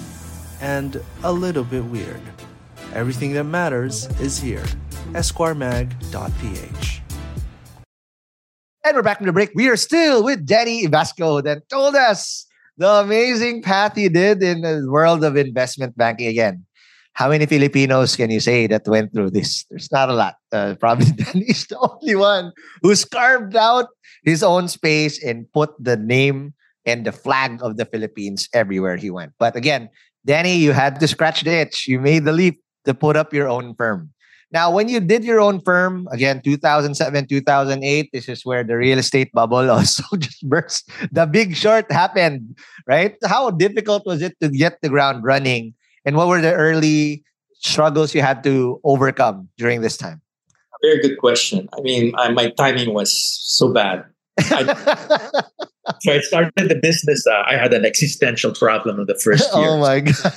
and 0.61 1.03
a 1.23 1.33
little 1.33 1.65
bit 1.65 1.85
weird. 1.85 2.21
Everything 2.95 3.33
that 3.35 3.45
matters 3.45 4.07
is 4.21 4.39
here. 4.39 4.65
EsquireMag.ph. 5.13 7.03
And 8.85 8.97
we're 8.97 9.03
back 9.03 9.19
from 9.19 9.27
the 9.27 9.33
break. 9.33 9.51
We 9.55 9.69
are 9.69 9.77
still 9.77 10.25
with 10.25 10.47
Danny 10.47 10.87
Ibasco 10.87 11.43
that 11.45 11.69
told 11.69 11.95
us 11.95 12.47
the 12.79 12.89
amazing 12.89 13.63
path 13.63 13.97
he 13.97 14.09
did 14.09 14.43
in 14.43 14.63
the 14.63 14.87
world 14.89 15.25
of 15.25 15.37
investment 15.37 15.97
banking 15.97 16.29
again. 16.29 16.65
How 17.13 17.29
many 17.31 17.47
Filipinos 17.47 18.15
can 18.15 18.31
you 18.31 18.39
say 18.39 18.69
that 18.69 18.87
went 18.87 19.13
through 19.13 19.31
this? 19.31 19.67
There's 19.69 19.91
not 19.91 20.09
a 20.09 20.15
lot. 20.15 20.37
Uh, 20.53 20.77
probably 20.79 21.11
Danny's 21.17 21.67
the 21.67 21.77
only 21.79 22.15
one 22.15 22.53
who's 22.81 23.05
carved 23.05 23.57
out 23.57 23.89
his 24.25 24.43
own 24.43 24.69
space 24.69 25.23
and 25.23 25.51
put 25.53 25.71
the 25.83 25.97
name 25.97 26.55
and 26.87 27.05
the 27.05 27.13
flag 27.13 27.61
of 27.61 27.77
the 27.77 27.85
Philippines 27.85 28.49
everywhere 28.55 28.97
he 28.97 29.11
went. 29.11 29.33
But 29.39 29.57
again, 29.57 29.91
Danny, 30.29 30.57
you 30.57 30.73
had 30.73 31.01
to 31.01 31.09
scratch 31.09 31.41
the 31.41 31.65
itch. 31.65 31.89
You 31.89 31.99
made 31.99 32.27
the 32.27 32.33
leap 32.33 32.61
to 32.85 32.93
put 32.93 33.17
up 33.17 33.33
your 33.33 33.49
own 33.49 33.75
firm. 33.75 34.13
Now, 34.53 34.71
when 34.71 34.89
you 34.89 35.01
did 35.01 35.25
your 35.25 35.41
own 35.41 35.61
firm, 35.61 36.07
again, 36.13 36.43
2007, 36.45 36.93
2008, 37.27 38.11
this 38.13 38.29
is 38.29 38.45
where 38.45 38.63
the 38.63 38.77
real 38.77 38.99
estate 38.99 39.33
bubble 39.33 39.71
also 39.73 40.05
just 40.19 40.47
burst. 40.47 40.91
The 41.13 41.25
big 41.25 41.57
short 41.57 41.91
happened, 41.91 42.59
right? 42.87 43.17
How 43.25 43.51
difficult 43.51 44.05
was 44.05 44.21
it 44.21 44.37
to 44.43 44.51
get 44.51 44.81
the 44.83 44.91
ground 44.91 45.25
running? 45.25 45.73
And 46.05 46.15
what 46.15 46.29
were 46.29 46.43
the 46.43 46.53
early 46.53 47.25
struggles 47.61 48.15
you 48.15 48.21
had 48.21 48.45
to 48.45 48.81
overcome 48.85 49.49
during 49.57 49.81
this 49.81 49.97
time? 49.97 50.21
Very 50.83 51.01
good 51.01 51.17
question. 51.17 51.69
I 51.77 51.81
mean, 51.81 52.13
I, 52.17 52.31
my 52.33 52.51
timing 52.51 52.93
was 52.93 53.17
so 53.17 53.73
bad. 53.73 54.05
I, 54.39 55.43
so 56.01 56.13
I 56.13 56.21
started 56.21 56.69
the 56.69 56.79
business. 56.81 57.27
Uh, 57.27 57.43
I 57.47 57.57
had 57.57 57.73
an 57.75 57.85
existential 57.85 58.53
problem 58.53 59.01
in 59.01 59.07
the 59.07 59.15
first 59.15 59.49
year. 59.55 59.69
oh 59.69 59.79
my 59.79 60.01
god! 60.01 60.33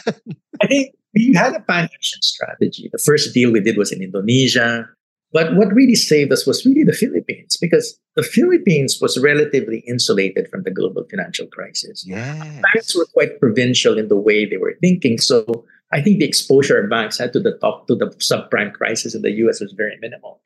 I 0.62 0.68
think 0.68 0.96
we 1.14 1.34
had 1.34 1.54
a 1.54 1.62
pan 1.62 1.86
Asian 1.86 2.22
strategy. 2.22 2.90
The 2.92 3.00
first 3.00 3.34
deal 3.34 3.52
we 3.52 3.60
did 3.60 3.78
was 3.78 3.92
in 3.92 4.02
Indonesia. 4.02 4.88
But 5.34 5.56
what 5.56 5.74
really 5.74 5.96
saved 5.96 6.34
us 6.34 6.46
was 6.46 6.66
really 6.66 6.84
the 6.84 6.94
Philippines 6.94 7.58
because 7.60 7.98
the 8.16 8.24
Philippines 8.24 9.00
was 9.02 9.18
relatively 9.18 9.80
insulated 9.88 10.50
from 10.50 10.64
the 10.64 10.72
global 10.72 11.06
financial 11.10 11.48
crisis. 11.48 12.04
Yeah. 12.06 12.62
Banks 12.74 12.96
were 12.96 13.08
quite 13.14 13.40
provincial 13.40 13.98
in 13.98 14.10
the 14.10 14.18
way 14.18 14.46
they 14.46 14.58
were 14.58 14.76
thinking. 14.82 15.20
So 15.20 15.66
I 15.94 16.02
think 16.02 16.20
the 16.20 16.26
exposure 16.26 16.86
banks 16.88 17.18
had 17.18 17.32
to 17.34 17.40
the 17.40 17.58
top 17.60 17.88
to 17.88 17.96
the 17.96 18.08
subprime 18.20 18.74
crisis 18.74 19.16
in 19.16 19.22
the 19.22 19.32
US 19.48 19.62
was 19.62 19.72
very 19.72 19.98
minimal. 20.02 20.42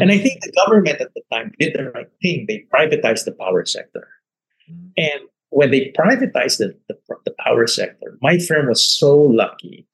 And 0.00 0.10
I 0.10 0.16
mm. 0.16 0.22
think 0.22 0.42
the 0.42 0.52
government 0.64 1.00
at 1.00 1.12
the 1.14 1.22
time 1.32 1.52
did 1.58 1.74
the 1.74 1.90
right 1.90 2.08
thing. 2.22 2.46
They 2.48 2.64
privatized 2.72 3.24
the 3.24 3.32
power 3.32 3.64
sector. 3.64 4.08
Mm. 4.70 4.92
And 4.96 5.20
when 5.50 5.70
they 5.70 5.92
privatized 5.98 6.58
the, 6.58 6.76
the, 6.88 6.96
the 7.24 7.34
power 7.40 7.66
sector, 7.66 8.18
my 8.22 8.38
firm 8.38 8.68
was 8.68 8.82
so 8.82 9.16
lucky. 9.16 9.86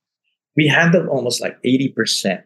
We 0.56 0.68
handled 0.68 1.08
almost 1.08 1.40
like 1.40 1.60
80% 1.64 2.42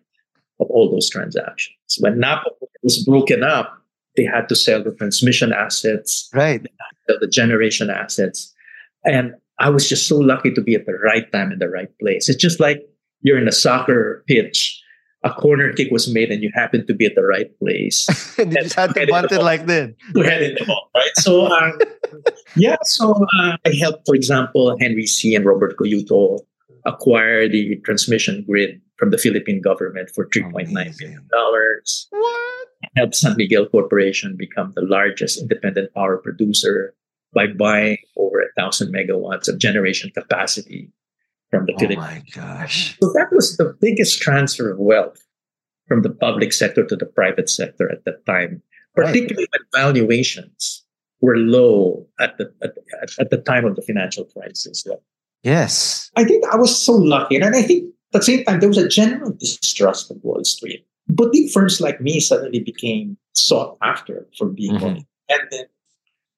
of 0.60 0.66
all 0.70 0.90
those 0.90 1.10
transactions. 1.10 1.76
When 2.00 2.18
Napa 2.18 2.50
was 2.82 3.04
broken 3.04 3.42
up, 3.42 3.78
they 4.16 4.24
had 4.24 4.48
to 4.48 4.56
sell 4.56 4.82
the 4.82 4.92
transmission 4.92 5.52
assets, 5.52 6.28
right? 6.34 6.66
The 7.08 7.26
generation 7.26 7.90
assets. 7.90 8.52
And 9.04 9.34
I 9.58 9.70
was 9.70 9.88
just 9.88 10.06
so 10.06 10.18
lucky 10.18 10.52
to 10.52 10.60
be 10.60 10.74
at 10.74 10.86
the 10.86 10.94
right 10.94 11.30
time 11.32 11.52
in 11.52 11.58
the 11.58 11.68
right 11.68 11.88
place. 11.98 12.28
It's 12.28 12.40
just 12.40 12.60
like 12.60 12.82
you're 13.22 13.38
in 13.38 13.48
a 13.48 13.52
soccer 13.52 14.24
pitch 14.26 14.81
a 15.24 15.30
corner 15.30 15.72
kick 15.72 15.90
was 15.90 16.12
made 16.12 16.30
and 16.30 16.42
you 16.42 16.50
happened 16.54 16.86
to 16.88 16.94
be 16.94 17.06
at 17.06 17.14
the 17.14 17.22
right 17.22 17.56
place. 17.58 18.06
you 18.38 18.46
just 18.46 18.74
had 18.74 18.94
to 18.94 19.06
bunt 19.06 19.30
it 19.30 19.42
like 19.42 19.66
head 20.24 20.42
in 20.42 20.54
the 20.54 20.64
ball, 20.64 20.90
right? 20.94 21.16
So, 21.16 21.46
um, 21.46 21.78
yeah, 22.56 22.76
so 22.82 23.12
uh, 23.38 23.56
I 23.64 23.72
helped, 23.78 24.06
for 24.06 24.14
example, 24.14 24.76
Henry 24.80 25.06
Sy. 25.06 25.34
and 25.34 25.44
Robert 25.44 25.76
Coyiuto 25.76 26.40
acquire 26.84 27.48
the 27.48 27.76
transmission 27.84 28.44
grid 28.48 28.80
from 28.96 29.10
the 29.10 29.18
Philippine 29.18 29.60
government 29.60 30.10
for 30.10 30.28
$3.9 30.28 30.72
billion. 30.98 31.28
What? 32.10 32.68
Helped 32.96 33.14
San 33.14 33.36
Miguel 33.36 33.66
Corporation 33.66 34.36
become 34.36 34.72
the 34.74 34.82
largest 34.82 35.40
independent 35.40 35.94
power 35.94 36.18
producer 36.18 36.94
by 37.32 37.46
buying 37.46 37.98
over 38.16 38.40
a 38.40 38.52
thousand 38.60 38.92
megawatts 38.92 39.48
of 39.48 39.58
generation 39.58 40.10
capacity 40.14 40.90
from 41.52 41.66
the 41.66 41.74
oh 41.76 41.96
my 41.96 42.22
gosh. 42.34 42.96
So 43.00 43.12
that 43.12 43.28
was 43.30 43.58
the 43.58 43.76
biggest 43.80 44.20
transfer 44.20 44.70
of 44.70 44.78
wealth 44.78 45.22
from 45.86 46.02
the 46.02 46.10
public 46.10 46.52
sector 46.52 46.84
to 46.84 46.96
the 46.96 47.04
private 47.04 47.50
sector 47.50 47.92
at 47.92 48.04
that 48.06 48.24
time, 48.24 48.62
particularly 48.96 49.46
right. 49.52 49.60
when 49.72 49.82
valuations 49.84 50.82
were 51.20 51.36
low 51.36 52.06
at 52.18 52.38
the 52.38 52.52
at, 52.62 52.72
at, 53.20 53.30
the 53.30 53.36
time 53.36 53.66
of 53.66 53.76
the 53.76 53.82
financial 53.82 54.24
crisis. 54.24 54.84
Yes. 55.42 56.10
I 56.16 56.24
think 56.24 56.44
I 56.50 56.56
was 56.56 56.76
so 56.76 56.94
lucky. 56.94 57.36
And 57.36 57.54
I 57.54 57.62
think 57.62 57.92
at 58.14 58.20
the 58.20 58.24
same 58.24 58.44
time, 58.44 58.60
there 58.60 58.68
was 58.68 58.78
a 58.78 58.88
general 58.88 59.32
distrust 59.32 60.10
of 60.10 60.16
Wall 60.22 60.44
Street. 60.44 60.86
Boutique 61.08 61.52
firms 61.52 61.80
like 61.80 62.00
me 62.00 62.18
suddenly 62.20 62.60
became 62.60 63.18
sought 63.34 63.76
after 63.82 64.26
for 64.38 64.48
being 64.48 64.76
mm-hmm. 64.76 65.00
independent. 65.28 65.68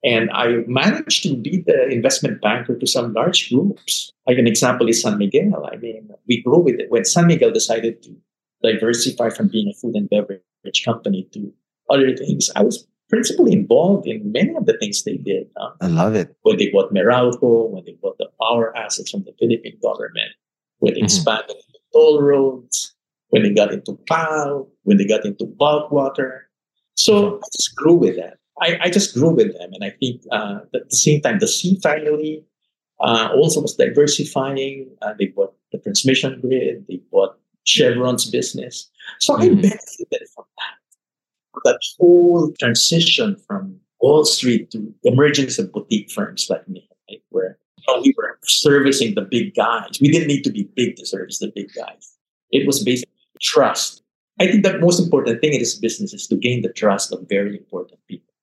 And 0.04 0.30
I 0.32 0.64
managed 0.66 1.22
to 1.22 1.34
be 1.34 1.64
the 1.66 1.88
investment 1.88 2.42
banker 2.42 2.78
to 2.78 2.86
some 2.86 3.14
large 3.14 3.48
groups. 3.48 4.12
Like 4.26 4.36
an 4.36 4.46
example 4.46 4.86
is 4.86 5.00
San 5.00 5.16
Miguel. 5.16 5.66
I 5.72 5.76
mean, 5.76 6.10
we 6.28 6.42
grew 6.42 6.58
with 6.58 6.78
it. 6.78 6.90
When 6.90 7.06
San 7.06 7.26
Miguel 7.26 7.50
decided 7.50 8.02
to 8.02 8.14
diversify 8.62 9.30
from 9.30 9.48
being 9.48 9.68
a 9.68 9.72
food 9.72 9.94
and 9.96 10.08
beverage 10.10 10.84
company 10.84 11.26
to 11.32 11.50
other 11.88 12.14
things, 12.14 12.50
I 12.54 12.62
was 12.62 12.86
principally 13.08 13.52
involved 13.52 14.06
in 14.06 14.30
many 14.30 14.54
of 14.54 14.66
the 14.66 14.76
things 14.76 15.04
they 15.04 15.16
did. 15.16 15.48
Huh? 15.56 15.70
I 15.80 15.86
love 15.86 16.14
it. 16.14 16.36
When 16.42 16.58
they 16.58 16.68
bought 16.70 16.92
Meralco, 16.92 17.70
when 17.70 17.84
they 17.86 17.96
bought 18.02 18.18
the 18.18 18.28
power 18.40 18.76
assets 18.76 19.10
from 19.10 19.24
the 19.24 19.32
Philippine 19.38 19.78
government, 19.82 20.32
when 20.78 20.92
they 20.92 21.00
mm-hmm. 21.00 21.06
expanded 21.06 21.56
the 21.72 21.78
toll 21.94 22.20
roads, 22.20 22.94
when 23.28 23.42
they 23.42 23.54
got 23.54 23.72
into 23.72 23.98
PAL, 24.06 24.68
when 24.82 24.98
they 24.98 25.06
got 25.06 25.24
into 25.24 25.46
bulk 25.46 25.90
water. 25.90 26.48
So 26.94 27.14
mm-hmm. 27.14 27.36
I 27.36 27.48
just 27.56 27.74
grew 27.74 27.94
with 27.94 28.16
that. 28.16 28.38
I, 28.60 28.78
I 28.82 28.90
just 28.90 29.14
grew 29.14 29.30
with 29.30 29.52
them. 29.58 29.70
And 29.72 29.84
I 29.84 29.90
think 29.90 30.22
uh, 30.30 30.60
at 30.74 30.88
the 30.88 30.96
same 30.96 31.20
time, 31.20 31.38
the 31.38 31.48
Sy 31.48 31.76
family 31.82 32.44
uh, 33.00 33.30
also 33.34 33.60
was 33.60 33.74
diversifying. 33.74 34.88
Uh, 35.02 35.14
they 35.18 35.26
bought 35.26 35.54
the 35.72 35.78
transmission 35.78 36.40
grid, 36.40 36.84
they 36.88 37.00
bought 37.10 37.36
Chevron's 37.64 38.30
business. 38.30 38.90
So 39.20 39.34
mm-hmm. 39.34 39.42
I 39.42 39.62
benefited 39.62 40.28
from 40.34 40.44
that. 40.58 41.62
That 41.64 41.80
whole 41.98 42.52
transition 42.58 43.36
from 43.46 43.80
Wall 44.00 44.24
Street 44.24 44.70
to 44.72 44.78
the 44.78 45.10
emergence 45.10 45.58
of 45.58 45.72
boutique 45.72 46.10
firms 46.10 46.46
like 46.50 46.68
me, 46.68 46.88
right? 47.10 47.22
where 47.30 47.58
you 47.78 47.94
know, 47.94 48.02
we 48.02 48.14
were 48.16 48.38
servicing 48.44 49.14
the 49.14 49.22
big 49.22 49.54
guys. 49.54 49.98
We 50.00 50.08
didn't 50.08 50.28
need 50.28 50.42
to 50.44 50.50
be 50.50 50.64
big 50.74 50.96
to 50.96 51.06
service 51.06 51.38
the 51.38 51.52
big 51.54 51.72
guys. 51.74 52.14
It 52.50 52.66
was 52.66 52.82
basically 52.82 53.14
trust. 53.40 54.02
I 54.40 54.46
think 54.46 54.64
the 54.64 54.78
most 54.78 55.00
important 55.00 55.40
thing 55.40 55.54
in 55.54 55.60
this 55.60 55.76
business 55.76 56.12
is 56.12 56.26
to 56.26 56.36
gain 56.36 56.62
the 56.62 56.72
trust 56.72 57.12
of 57.12 57.26
very 57.28 57.56
important 57.56 58.00
people. 58.08 58.33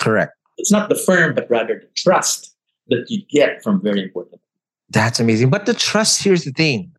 Correct. 0.00 0.32
It's 0.58 0.72
not 0.72 0.88
the 0.88 0.94
firm, 0.94 1.34
but 1.34 1.48
rather 1.50 1.78
the 1.80 1.88
trust 1.96 2.54
that 2.88 3.04
you 3.08 3.22
get 3.30 3.62
from 3.62 3.82
very 3.82 4.02
important. 4.02 4.40
That's 4.90 5.18
amazing. 5.20 5.50
But 5.50 5.66
the 5.66 5.74
trust, 5.74 6.22
here's 6.22 6.44
the 6.44 6.52
thing, 6.52 6.92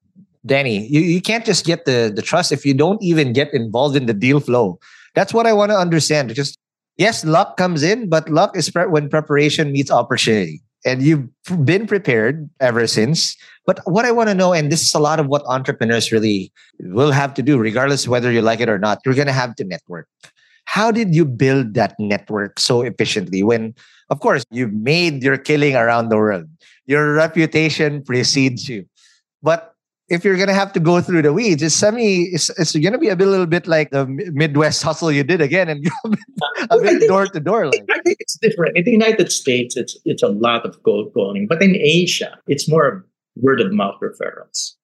Danny, 0.45 0.87
you, 0.87 1.01
you 1.01 1.21
can't 1.21 1.45
just 1.45 1.65
get 1.65 1.85
the, 1.85 2.11
the 2.13 2.21
trust 2.21 2.51
if 2.51 2.65
you 2.65 2.73
don't 2.73 3.01
even 3.01 3.33
get 3.33 3.53
involved 3.53 3.95
in 3.95 4.05
the 4.05 4.13
deal 4.13 4.39
flow. 4.39 4.79
That's 5.15 5.33
what 5.33 5.45
I 5.45 5.53
want 5.53 5.71
to 5.71 5.77
understand. 5.77 6.33
Just 6.35 6.57
yes, 6.97 7.25
luck 7.25 7.57
comes 7.57 7.83
in, 7.83 8.09
but 8.09 8.29
luck 8.29 8.55
is 8.55 8.69
pre- 8.69 8.87
when 8.87 9.09
preparation 9.09 9.71
meets 9.71 9.91
opportunity. 9.91 10.61
And 10.85 11.01
you've 11.01 11.27
been 11.65 11.87
prepared 11.87 12.49
ever 12.59 12.87
since. 12.87 13.35
But 13.65 13.79
what 13.85 14.05
I 14.05 14.11
want 14.11 14.29
to 14.29 14.35
know, 14.35 14.53
and 14.53 14.71
this 14.71 14.81
is 14.81 14.93
a 14.93 14.99
lot 14.99 15.19
of 15.19 15.27
what 15.27 15.43
entrepreneurs 15.45 16.11
really 16.11 16.51
will 16.79 17.11
have 17.11 17.33
to 17.33 17.41
do, 17.41 17.57
regardless 17.57 18.07
whether 18.07 18.31
you 18.31 18.41
like 18.41 18.59
it 18.59 18.69
or 18.69 18.77
not, 18.77 18.99
you're 19.03 19.15
going 19.15 19.27
to 19.27 19.33
have 19.33 19.55
to 19.55 19.63
network. 19.63 20.07
How 20.67 20.91
did 20.91 21.15
you 21.15 21.23
build 21.23 21.75
that 21.75 21.95
network 21.97 22.59
so 22.59 22.81
efficiently 22.81 23.41
when, 23.41 23.73
of 24.09 24.19
course, 24.19 24.43
you 24.51 24.67
made 24.67 25.23
your 25.23 25.37
killing 25.37 25.75
around 25.75 26.09
the 26.09 26.17
world? 26.17 26.45
Your 26.85 27.13
reputation 27.13 28.03
precedes 28.03 28.67
you. 28.67 28.85
But 29.41 29.73
if 30.09 30.25
you're 30.25 30.35
gonna 30.35 30.53
have 30.53 30.73
to 30.73 30.81
go 30.81 30.99
through 30.99 31.21
the 31.21 31.31
weeds, 31.31 31.63
it's 31.63 31.73
semi. 31.73 32.23
It's, 32.35 32.49
it's 32.59 32.75
gonna 32.75 32.97
be 32.97 33.07
a, 33.07 33.15
bit, 33.15 33.27
little 33.27 33.45
bit 33.45 33.65
like 33.65 33.91
the 33.91 34.05
Midwest 34.07 34.83
hustle 34.83 35.11
you 35.11 35.23
did 35.23 35.39
again, 35.39 35.69
and 35.69 35.87
a 36.69 36.77
bit 36.77 36.99
think, 36.99 37.07
door 37.07 37.27
to 37.27 37.39
door. 37.39 37.67
Like. 37.67 37.87
I 37.89 38.01
think 38.03 38.17
it's 38.19 38.37
different. 38.37 38.77
In 38.77 38.83
the 38.83 38.91
United 38.91 39.31
States, 39.31 39.75
it's 39.75 39.97
it's 40.03 40.23
a 40.23 40.29
lot 40.29 40.65
of 40.65 40.83
cold 40.83 41.13
going, 41.13 41.47
but 41.47 41.63
in 41.63 41.75
Asia, 41.75 42.37
it's 42.47 42.69
more 42.69 43.05
word 43.35 43.61
of 43.61 43.71
mouth 43.71 43.95
referrals. 44.01 44.76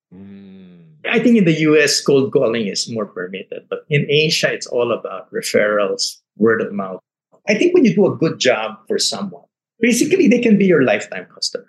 I 1.10 1.19
think 1.19 1.38
in 1.38 1.45
the 1.45 1.60
US, 1.69 2.02
cold 2.02 2.32
calling 2.32 2.67
is 2.67 2.89
more 2.89 3.06
permitted, 3.06 3.67
but 3.69 3.86
in 3.89 4.06
Asia, 4.10 4.52
it's 4.52 4.67
all 4.67 4.91
about 4.91 5.32
referrals, 5.32 6.17
word 6.38 6.62
of 6.62 6.71
mouth. 6.71 7.02
I 7.47 7.56
think 7.56 7.73
when 7.73 7.86
you 7.86 7.93
do 7.93 8.08
a 8.08 8.15
good 8.15 8.39
job 8.39 8.78
for 8.88 8.97
someone, 8.97 9.43
basically 9.80 10.28
they 10.28 10.39
can 10.39 10.58
be 10.58 10.65
your 10.65 10.84
lifetime 10.84 11.28
customer. 11.34 11.67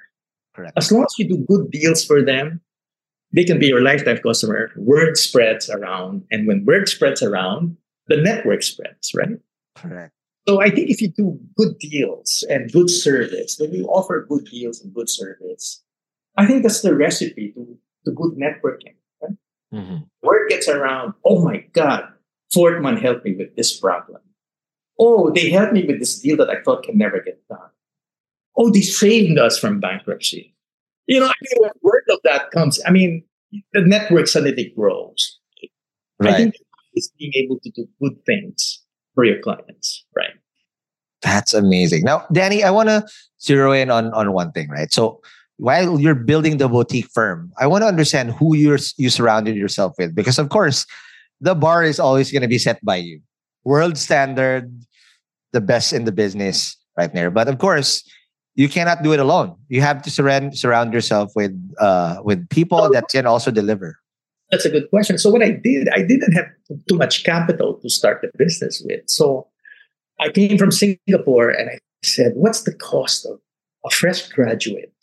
Correct. 0.54 0.72
As 0.76 0.92
long 0.92 1.04
as 1.04 1.18
you 1.18 1.28
do 1.28 1.44
good 1.48 1.70
deals 1.70 2.04
for 2.04 2.22
them, 2.22 2.60
they 3.32 3.44
can 3.44 3.58
be 3.58 3.66
your 3.66 3.82
lifetime 3.82 4.18
customer. 4.18 4.70
Word 4.76 5.16
spreads 5.16 5.68
around. 5.68 6.24
And 6.30 6.46
when 6.46 6.64
word 6.64 6.88
spreads 6.88 7.22
around, 7.22 7.76
the 8.06 8.16
network 8.18 8.62
spreads, 8.62 9.12
right? 9.14 9.40
Correct. 9.74 10.12
So 10.46 10.60
I 10.60 10.70
think 10.70 10.90
if 10.90 11.00
you 11.00 11.08
do 11.08 11.40
good 11.56 11.78
deals 11.78 12.44
and 12.48 12.70
good 12.70 12.90
service, 12.90 13.56
when 13.58 13.72
you 13.72 13.86
offer 13.86 14.26
good 14.28 14.44
deals 14.44 14.80
and 14.80 14.94
good 14.94 15.08
service, 15.08 15.82
I 16.36 16.46
think 16.46 16.62
that's 16.62 16.82
the 16.82 16.94
recipe 16.94 17.52
to, 17.52 17.78
to 18.04 18.12
good 18.12 18.32
networking. 18.32 18.94
Mm-hmm. 19.72 19.96
Word 20.22 20.48
gets 20.48 20.68
around, 20.68 21.14
oh 21.24 21.44
my 21.44 21.64
God, 21.72 22.04
Fortman 22.54 23.00
helped 23.00 23.24
me 23.24 23.34
with 23.34 23.56
this 23.56 23.76
problem. 23.78 24.20
Oh, 24.98 25.30
they 25.30 25.50
helped 25.50 25.72
me 25.72 25.84
with 25.84 25.98
this 25.98 26.20
deal 26.20 26.36
that 26.36 26.48
I 26.48 26.62
thought 26.62 26.84
can 26.84 26.96
never 26.96 27.20
get 27.20 27.42
done. 27.48 27.58
Oh, 28.56 28.70
they 28.70 28.82
saved 28.82 29.38
us 29.38 29.58
from 29.58 29.80
bankruptcy. 29.80 30.54
You 31.06 31.20
know, 31.20 31.26
I 31.26 31.32
mean, 31.42 31.56
when 31.58 31.70
word 31.82 32.04
of 32.10 32.20
that 32.22 32.52
comes, 32.52 32.80
I 32.86 32.90
mean, 32.90 33.24
the 33.72 33.80
network 33.80 34.28
suddenly 34.28 34.72
grows. 34.76 35.40
Right. 36.20 36.34
I 36.34 36.36
think 36.36 36.54
it's 36.92 37.10
being 37.18 37.32
able 37.34 37.58
to 37.60 37.70
do 37.70 37.88
good 38.00 38.24
things 38.24 38.82
for 39.14 39.24
your 39.24 39.40
clients, 39.40 40.06
right? 40.16 40.30
That's 41.22 41.52
amazing. 41.52 42.04
Now, 42.04 42.26
Danny, 42.32 42.62
I 42.62 42.70
want 42.70 42.88
to 42.90 43.04
zero 43.42 43.72
in 43.72 43.90
on, 43.90 44.12
on 44.14 44.32
one 44.32 44.52
thing, 44.52 44.68
right? 44.68 44.92
So 44.92 45.20
while 45.56 46.00
you're 46.00 46.14
building 46.14 46.58
the 46.58 46.68
boutique 46.68 47.08
firm, 47.12 47.52
I 47.58 47.66
want 47.66 47.82
to 47.82 47.88
understand 47.88 48.32
who 48.32 48.56
you're 48.56 48.78
you 48.96 49.10
surrounded 49.10 49.56
yourself 49.56 49.94
with 49.98 50.14
because 50.14 50.38
of 50.38 50.48
course 50.48 50.86
the 51.40 51.54
bar 51.54 51.84
is 51.84 52.00
always 52.00 52.32
going 52.32 52.42
to 52.42 52.48
be 52.48 52.58
set 52.58 52.84
by 52.84 52.96
you. 52.96 53.20
World 53.64 53.96
standard, 53.96 54.70
the 55.52 55.60
best 55.60 55.92
in 55.92 56.04
the 56.04 56.12
business 56.12 56.76
right 56.96 57.12
there. 57.12 57.30
But 57.30 57.48
of 57.48 57.58
course, 57.58 58.02
you 58.54 58.68
cannot 58.68 59.02
do 59.02 59.12
it 59.12 59.20
alone. 59.20 59.56
You 59.68 59.80
have 59.80 60.02
to 60.02 60.10
surround 60.10 60.58
surround 60.58 60.92
yourself 60.92 61.32
with 61.34 61.54
uh 61.78 62.18
with 62.24 62.48
people 62.48 62.90
that 62.90 63.08
can 63.10 63.26
also 63.26 63.50
deliver. 63.50 63.98
That's 64.50 64.64
a 64.64 64.70
good 64.70 64.90
question. 64.90 65.18
So 65.18 65.30
what 65.30 65.42
I 65.42 65.50
did, 65.50 65.88
I 65.88 66.02
didn't 66.02 66.32
have 66.32 66.46
too 66.88 66.96
much 66.96 67.24
capital 67.24 67.74
to 67.80 67.88
start 67.88 68.20
the 68.22 68.30
business 68.36 68.82
with. 68.84 69.00
So 69.06 69.48
I 70.20 70.28
came 70.28 70.58
from 70.58 70.70
Singapore 70.70 71.50
and 71.50 71.70
I 71.70 71.78
said, 72.04 72.32
what's 72.36 72.62
the 72.62 72.74
cost 72.74 73.26
of 73.26 73.40
a 73.84 73.90
fresh 73.90 74.28
graduate 74.28 74.93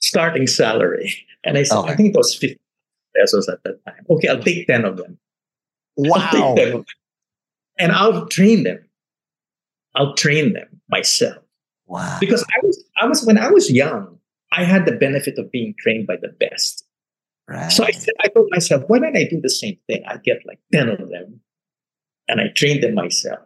starting 0.00 0.46
salary. 0.46 1.14
And 1.44 1.56
I 1.56 1.62
said, 1.62 1.78
okay. 1.78 1.92
I 1.92 1.96
think 1.96 2.14
it 2.14 2.16
was 2.16 2.34
50 2.34 2.58
pesos 3.16 3.48
at 3.48 3.62
that 3.64 3.84
time. 3.84 4.04
Okay, 4.10 4.28
I'll 4.28 4.42
take 4.42 4.66
10 4.66 4.84
of 4.84 4.96
them. 4.96 5.18
Wow. 6.00 6.30
10 6.30 6.42
of 6.42 6.56
them. 6.56 6.84
and 7.76 7.90
I'll 7.90 8.26
train 8.26 8.62
them. 8.62 8.78
I'll 9.96 10.14
train 10.14 10.52
them 10.52 10.80
myself. 10.88 11.42
Wow. 11.86 12.18
Because 12.20 12.44
I 12.44 12.64
was, 12.64 12.84
I 13.00 13.06
was 13.06 13.24
when 13.24 13.36
I 13.36 13.50
was 13.50 13.68
young, 13.68 14.16
I 14.52 14.62
had 14.62 14.86
the 14.86 14.92
benefit 14.92 15.38
of 15.38 15.50
being 15.50 15.74
trained 15.78 16.06
by 16.06 16.16
the 16.16 16.28
best. 16.28 16.84
Right. 17.48 17.72
So 17.72 17.82
I 17.84 17.90
said, 17.90 18.14
I 18.22 18.28
told 18.28 18.46
myself, 18.50 18.84
why 18.86 19.00
don't 19.00 19.16
I 19.16 19.24
do 19.24 19.40
the 19.40 19.50
same 19.50 19.76
thing? 19.88 20.04
I 20.06 20.18
get 20.18 20.38
like 20.46 20.60
10 20.72 20.88
of 20.88 20.98
them 21.10 21.40
and 22.28 22.40
I 22.40 22.48
train 22.54 22.80
them 22.80 22.94
myself. 22.94 23.40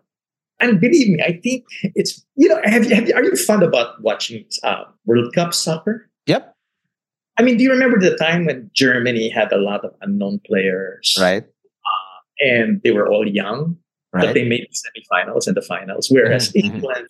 And 0.61 0.81
believe 0.81 1.09
me, 1.09 1.23
I 1.23 1.41
think 1.43 1.65
it's, 1.95 2.25
you 2.37 2.49
know, 2.49 2.61
have 2.65 2.85
you, 2.85 2.95
have 2.95 3.09
you, 3.09 3.15
are 3.15 3.25
you 3.25 3.35
fond 3.37 3.63
about 3.63 4.01
watching 4.03 4.45
uh, 4.63 4.85
World 5.07 5.33
Cup 5.35 5.55
soccer? 5.55 6.09
I 7.39 7.43
mean, 7.43 7.57
do 7.57 7.65
you 7.65 7.71
remember 7.71 7.99
the 7.99 8.17
time 8.17 8.45
when 8.47 8.71
Germany 8.75 9.29
had 9.29 9.53
a 9.53 9.57
lot 9.59 9.85
of 9.85 9.93
unknown 10.03 10.41
players? 10.47 11.17
Right. 11.21 11.45
And 12.41 12.81
they 12.83 12.91
were 12.91 13.09
all 13.09 13.27
young, 13.27 13.77
but 14.13 14.35
they 14.35 14.45
made 14.45 14.67
the 14.69 14.75
semifinals 14.75 15.47
and 15.47 15.57
the 15.57 15.63
finals. 15.63 16.09
Whereas 16.11 16.53
Mhm, 16.53 16.61
mhm. 16.63 16.75
England 16.75 17.09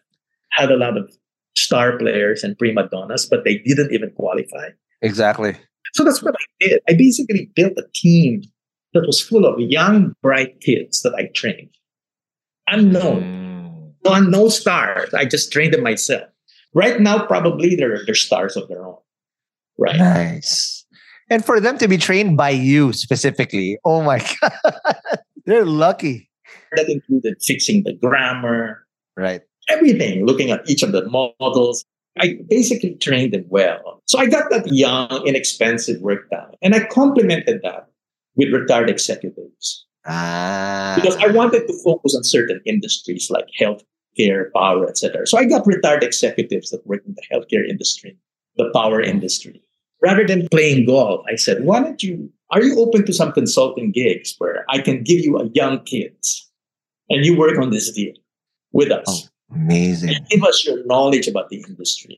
had 0.51 0.71
a 0.71 0.77
lot 0.77 0.97
of 0.99 1.11
star 1.57 1.97
players 1.99 2.45
and 2.45 2.57
prima 2.59 2.89
donnas, 2.89 3.27
but 3.27 3.45
they 3.45 3.59
didn't 3.59 3.93
even 3.93 4.11
qualify. 4.11 4.69
Exactly. 5.01 5.57
So 5.95 6.05
that's 6.05 6.23
what 6.23 6.35
I 6.35 6.45
did. 6.69 6.81
I 6.89 6.93
basically 6.95 7.51
built 7.55 7.73
a 7.79 7.85
team 7.95 8.43
that 8.95 9.07
was 9.07 9.21
full 9.21 9.47
of 9.47 9.59
young, 9.59 10.15
bright 10.23 10.61
kids 10.61 11.01
that 11.03 11.15
I 11.15 11.31
trained. 11.35 11.71
Unknown, 12.69 13.23
Mm. 13.23 13.93
no, 14.05 14.21
no 14.21 14.49
stars. 14.49 15.13
I 15.15 15.25
just 15.25 15.51
trained 15.53 15.73
them 15.75 15.83
myself. 15.83 16.29
Right 16.75 17.01
now, 17.01 17.27
probably 17.27 17.75
they're, 17.75 18.05
they're 18.05 18.15
stars 18.15 18.57
of 18.57 18.69
their 18.69 18.87
own. 18.87 18.97
Right. 19.79 19.97
Nice. 19.97 20.85
And 21.31 21.45
for 21.45 21.61
them 21.61 21.79
to 21.79 21.89
be 21.89 21.97
trained 21.97 22.37
by 22.37 22.51
you 22.51 22.93
specifically, 22.93 23.79
oh 23.85 24.03
my 24.03 24.19
God, 24.41 24.97
they're 25.47 25.65
lucky. 25.65 26.29
That 26.77 26.89
included 26.89 27.37
fixing 27.43 27.85
the 27.85 27.93
grammar, 27.95 28.87
Right. 29.17 29.43
everything, 29.69 30.27
looking 30.27 30.51
at 30.51 30.69
each 30.69 30.83
of 30.83 30.93
the 30.93 31.09
models. 31.09 31.85
I 32.21 32.37
basically 32.49 32.95
trained 32.97 33.33
them 33.33 33.47
well. 33.49 34.03
So 34.07 34.19
I 34.19 34.27
got 34.27 34.51
that 34.51 34.67
young, 34.71 35.23
inexpensive 35.27 36.01
work 36.03 36.29
done. 36.31 36.53
And 36.61 36.75
I 36.75 36.85
complemented 36.85 37.61
that 37.63 37.89
with 38.37 38.53
retired 38.53 38.91
executives. 38.91 39.87
Ah. 40.05 40.95
because 40.97 41.17
I 41.19 41.29
wanted 41.29 41.69
to 41.69 41.75
focus 41.85 42.15
on 42.17 42.25
certain 42.25 42.61
industries 42.67 43.31
like 43.31 43.47
healthcare, 43.61 44.51
power, 44.53 44.89
etc. 44.89 45.27
So 45.29 45.39
I 45.39 45.45
got 45.45 45.65
retired 45.67 46.03
executives 46.03 46.71
that 46.71 46.85
work 46.87 47.03
in 47.07 47.15
the 47.15 47.23
healthcare 47.33 47.67
industry, 47.69 48.19
the 48.57 48.71
power 48.75 49.01
industry. 49.01 49.63
Rather 50.03 50.27
than 50.27 50.49
playing 50.49 50.87
golf, 50.87 51.25
I 51.31 51.37
said, 51.37 51.65
why 51.65 51.81
don't 51.81 52.03
you, 52.03 52.31
are 52.51 52.63
you 52.63 52.79
open 52.81 53.07
to 53.07 53.13
some 53.13 53.33
consulting 53.33 53.93
gigs 53.93 54.35
where 54.39 54.65
I 54.69 54.81
can 54.81 55.03
give 55.05 55.21
you 55.21 55.39
a 55.39 55.47
young 55.55 55.83
kids 55.85 56.51
and 57.09 57.25
you 57.25 57.39
work 57.39 57.59
on 57.59 57.71
this 57.71 57.91
deal 57.93 58.13
with 58.73 58.91
us? 58.91 59.07
Oh, 59.53 59.55
amazing. 59.55 60.11
You 60.11 60.19
give 60.29 60.45
us 60.45 60.65
your 60.65 60.85
knowledge 60.87 61.29
about 61.29 61.51
the 61.51 61.63
industry. 61.69 62.17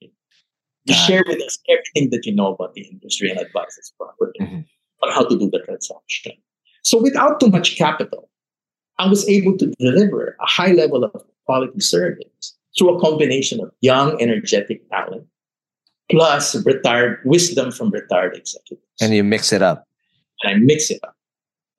You 0.86 0.94
share 0.94 1.24
with 1.26 1.40
us 1.42 1.58
everything 1.68 2.10
that 2.10 2.26
you 2.26 2.34
know 2.34 2.54
about 2.54 2.74
the 2.74 2.82
industry 2.82 3.30
and 3.30 3.38
advise 3.40 3.78
us 3.78 3.92
properly 3.98 4.32
Mhm. 4.40 4.64
on 5.02 5.12
how 5.12 5.24
to 5.24 5.38
do 5.38 5.50
the 5.50 5.60
transaction. 5.60 6.32
So 6.82 7.00
without 7.00 7.40
too 7.40 7.48
much 7.48 7.76
capital, 7.76 8.28
I 8.98 9.08
was 9.08 9.26
able 9.28 9.56
to 9.58 9.66
deliver 9.78 10.36
a 10.40 10.46
high 10.46 10.72
level 10.72 11.04
of 11.04 11.24
quality 11.46 11.80
service 11.80 12.54
through 12.78 12.96
a 12.96 13.00
combination 13.00 13.60
of 13.60 13.72
young, 13.80 14.20
energetic 14.20 14.88
talent 14.90 15.26
plus 16.10 16.54
retired 16.64 17.20
wisdom 17.24 17.70
from 17.70 17.90
retired 17.90 18.36
executives. 18.36 18.82
And 19.00 19.14
you 19.14 19.24
mix 19.24 19.52
it 19.52 19.62
up. 19.62 19.86
and 20.42 20.56
I 20.56 20.58
mix 20.58 20.90
it 20.90 21.00
up. 21.02 21.16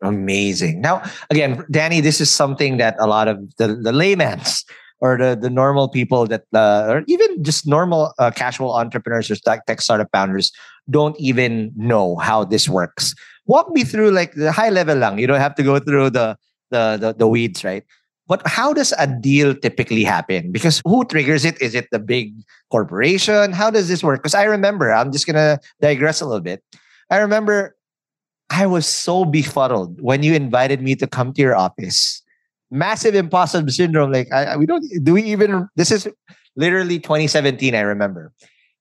Amazing. 0.02 0.82
Now, 0.82 1.04
again, 1.30 1.66
Danny, 1.72 2.02
this 2.02 2.20
is 2.22 2.32
something 2.32 2.78
that 2.78 2.96
a 3.00 3.08
lot 3.08 3.28
of 3.28 3.56
the, 3.58 3.76
the 3.76 3.92
layman's 3.92 4.66
or 5.00 5.18
the, 5.18 5.38
the 5.40 5.50
normal 5.50 5.90
people 5.90 6.28
that, 6.28 6.44
uh, 6.54 6.86
or 6.90 7.04
even 7.08 7.44
just 7.44 7.68
normal 7.68 8.14
uh, 8.20 8.32
casual 8.32 8.76
entrepreneurs 8.76 9.32
or 9.32 9.36
tech, 9.36 9.82
startup 9.82 10.10
founders 10.12 10.52
don't 10.90 11.20
even 11.20 11.72
know 11.76 12.18
how 12.18 12.44
this 12.44 12.70
works. 12.70 13.16
Walk 13.46 13.70
me 13.72 13.84
through 13.84 14.12
like 14.12 14.34
the 14.34 14.52
high 14.52 14.70
level 14.70 14.98
lang. 14.98 15.18
You 15.18 15.28
don't 15.28 15.40
have 15.40 15.56
to 15.56 15.64
go 15.64 15.80
through 15.80 16.12
the, 16.12 16.38
the, 16.72 16.98
the, 17.00 17.14
the 17.14 17.28
weeds, 17.28 17.64
right? 17.64 17.84
But 18.28 18.42
how 18.48 18.74
does 18.74 18.94
a 18.98 19.06
deal 19.06 19.54
typically 19.54 20.04
happen? 20.04 20.52
Because 20.52 20.82
who 20.84 21.06
triggers 21.06 21.46
it? 21.46 21.62
Is 21.62 21.76
it 21.76 21.88
the 21.92 22.00
big 22.00 22.34
corporation? 22.72 23.52
How 23.52 23.70
does 23.70 23.88
this 23.88 24.04
work? 24.04 24.22
Because 24.22 24.34
I 24.34 24.46
remember, 24.46 24.92
I'm 24.92 25.12
just 25.12 25.28
going 25.28 25.36
to 25.36 25.60
digress 25.80 26.22
a 26.22 26.26
little 26.26 26.42
bit. 26.42 26.64
I 27.12 27.18
remember 27.18 27.76
I 28.50 28.66
was 28.66 28.88
so 28.88 29.26
befuddled 29.26 30.02
when 30.02 30.24
you 30.24 30.34
invited 30.34 30.82
me 30.82 30.96
to 30.96 31.08
come 31.08 31.34
to 31.34 31.42
your 31.42 31.56
office. 31.56 32.24
Massive 32.72 33.14
imposter 33.14 33.68
syndrome. 33.70 34.12
Like, 34.12 34.32
I, 34.32 34.58
we 34.58 34.66
don't, 34.66 34.84
do 35.04 35.14
we 35.14 35.24
even, 35.24 35.70
this 35.76 35.92
is 35.92 36.08
literally 36.56 37.00
2017, 37.00 37.76
I 37.76 37.82
remember. 37.82 38.34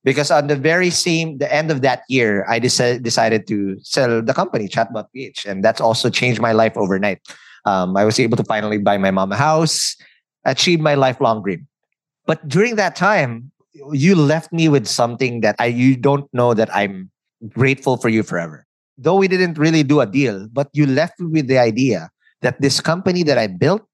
Because 0.05 0.31
on 0.31 0.49
the 0.49 0.57
very 0.57 0.91
same, 0.91 1.39
the 1.39 1.53
end 1.53 1.71
of 1.71 1.81
that 1.81 2.03
year, 2.09 2.45
I 2.49 2.59
decided, 2.59 3.03
decided 3.03 3.47
to 3.49 3.79
sell 3.81 4.21
the 4.23 4.35
company, 4.35 4.69
Chatbot 4.69 5.07
PH. 5.15 5.47
And 5.47 5.65
that's 5.65 5.81
also 5.81 6.11
changed 6.11 6.41
my 6.41 6.53
life 6.53 6.77
overnight. 6.77 7.21
Um, 7.65 7.97
I 7.97 8.05
was 8.05 8.21
able 8.21 8.37
to 8.37 8.45
finally 8.45 8.79
buy 8.79 8.99
my 8.99 9.11
mom 9.11 9.33
a 9.33 9.37
house, 9.37 9.97
achieve 10.45 10.81
my 10.81 10.95
lifelong 10.95 11.43
dream. 11.43 11.67
But 12.27 12.47
during 12.49 12.77
that 12.77 12.97
time, 12.97 13.51
you 13.93 14.15
left 14.15 14.53
me 14.53 14.69
with 14.69 14.87
something 14.87 15.41
that 15.41 15.57
I, 15.59 15.67
you 15.67 15.97
don't 15.97 16.33
know 16.33 16.55
that 16.55 16.75
I'm 16.75 17.11
grateful 17.49 17.97
for 17.97 18.09
you 18.09 18.23
forever 18.23 18.65
though 18.97 19.17
we 19.17 19.29
didn't 19.29 19.59
really 19.59 19.83
do 19.83 20.01
a 20.01 20.07
deal, 20.07 20.49
but 20.53 20.69
you 20.73 20.87
left 20.87 21.19
me 21.21 21.41
with 21.41 21.49
the 21.49 21.59
idea 21.59 22.11
that 22.43 22.61
this 22.61 22.81
company 22.81 23.23
that 23.25 23.39
I 23.39 23.47
built 23.47 23.89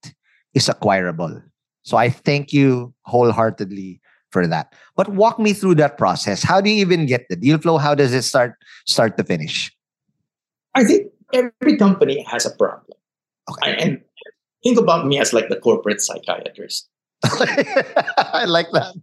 is 0.55 0.69
acquirable. 0.69 1.43
So 1.83 1.97
I 1.97 2.11
thank 2.11 2.53
you 2.53 2.93
wholeheartedly 3.07 4.01
for 4.31 4.47
that. 4.47 4.75
But 4.97 5.09
walk 5.09 5.39
me 5.39 5.53
through 5.53 5.77
that 5.77 5.97
process. 5.99 6.43
How 6.43 6.61
do 6.61 6.71
you 6.71 6.77
even 6.77 7.07
get 7.07 7.27
the 7.29 7.37
deal 7.37 7.59
flow? 7.59 7.79
How 7.79 7.95
does 7.95 8.13
it 8.13 8.23
start 8.23 8.55
start 8.87 9.17
to 9.17 9.25
finish? 9.25 9.73
I 10.75 10.85
think 10.85 11.11
every 11.33 11.77
company 11.79 12.25
has 12.31 12.47
a 12.47 12.51
problem. 12.51 12.97
Okay. 13.51 13.77
And 13.79 14.01
think 14.63 14.79
about 14.79 15.07
me 15.07 15.19
as 15.19 15.33
like 15.33 15.49
the 15.49 15.57
corporate 15.57 16.01
psychiatrist. 16.01 16.89
I 17.25 18.45
like 18.47 18.67
that. 18.73 18.95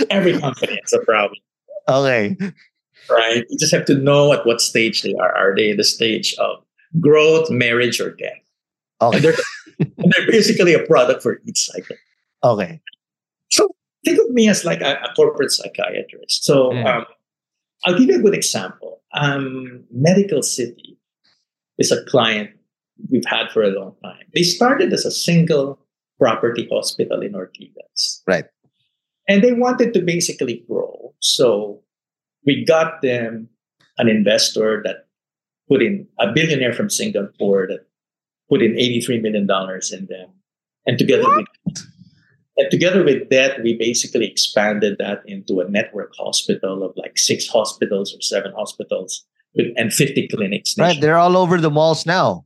Every 0.10 0.38
company 0.38 0.78
has 0.82 0.92
a 0.92 1.04
problem. 1.04 1.38
Okay. 1.88 2.36
right? 3.08 3.44
You 3.48 3.58
just 3.58 3.72
have 3.72 3.84
to 3.86 3.94
know 3.94 4.32
at 4.32 4.46
what 4.46 4.60
stage 4.60 5.02
they 5.02 5.14
are. 5.14 5.34
Are 5.34 5.54
they 5.56 5.70
in 5.70 5.76
the 5.76 5.84
stage 5.84 6.34
of 6.38 6.62
growth, 7.00 7.50
marriage, 7.50 8.00
or 8.00 8.10
death? 8.14 8.32
And 9.00 9.24
they're, 9.24 9.34
and 9.78 10.12
they're 10.12 10.26
basically 10.26 10.74
a 10.74 10.84
product 10.86 11.22
for 11.22 11.40
each 11.46 11.64
cycle. 11.66 11.96
Okay. 12.44 12.80
So 13.50 13.68
think 14.04 14.18
of 14.20 14.30
me 14.30 14.48
as 14.48 14.64
like 14.64 14.80
a, 14.82 15.00
a 15.02 15.12
corporate 15.14 15.50
psychiatrist. 15.50 16.44
So 16.44 16.70
Mm. 16.70 16.84
um, 16.86 17.06
I'll 17.84 17.98
give 17.98 18.08
you 18.08 18.16
a 18.18 18.22
good 18.22 18.34
example. 18.34 19.00
Um, 19.14 19.84
Medical 19.90 20.42
City 20.42 20.98
is 21.78 21.90
a 21.90 22.04
client 22.04 22.50
we've 23.10 23.24
had 23.26 23.50
for 23.50 23.62
a 23.62 23.70
long 23.70 23.94
time. 24.02 24.24
They 24.34 24.42
started 24.42 24.92
as 24.92 25.04
a 25.04 25.10
single 25.10 25.78
property 26.18 26.68
hospital 26.70 27.22
in 27.22 27.32
Ortigas. 27.32 28.22
Right. 28.26 28.44
And 29.28 29.42
they 29.42 29.52
wanted 29.52 29.94
to 29.94 30.02
basically 30.02 30.64
grow. 30.68 31.14
So 31.20 31.82
we 32.44 32.64
got 32.64 33.02
them 33.02 33.48
an 33.98 34.08
investor 34.08 34.82
that 34.84 35.06
put 35.68 35.82
in 35.82 36.06
a 36.18 36.32
billionaire 36.32 36.72
from 36.72 36.90
Singapore 36.90 37.66
that 37.68 37.86
put 38.48 38.62
in 38.62 38.72
$83 38.72 39.22
million 39.22 39.48
in 39.92 40.06
them. 40.06 40.30
And 40.86 40.98
together 40.98 41.28
with 41.28 41.46
and 42.56 42.70
together 42.70 43.02
with 43.02 43.30
that, 43.30 43.62
we 43.62 43.74
basically 43.74 44.26
expanded 44.26 44.98
that 44.98 45.22
into 45.24 45.60
a 45.60 45.68
network 45.70 46.12
hospital 46.14 46.82
of 46.82 46.92
like 46.96 47.16
six 47.16 47.46
hospitals 47.46 48.14
or 48.14 48.20
seven 48.20 48.52
hospitals 48.52 49.24
with, 49.54 49.68
and 49.76 49.92
50 49.92 50.28
clinics. 50.28 50.74
Right. 50.76 51.00
They're 51.00 51.16
all 51.16 51.36
over 51.36 51.58
the 51.58 51.70
malls 51.70 52.04
now. 52.04 52.44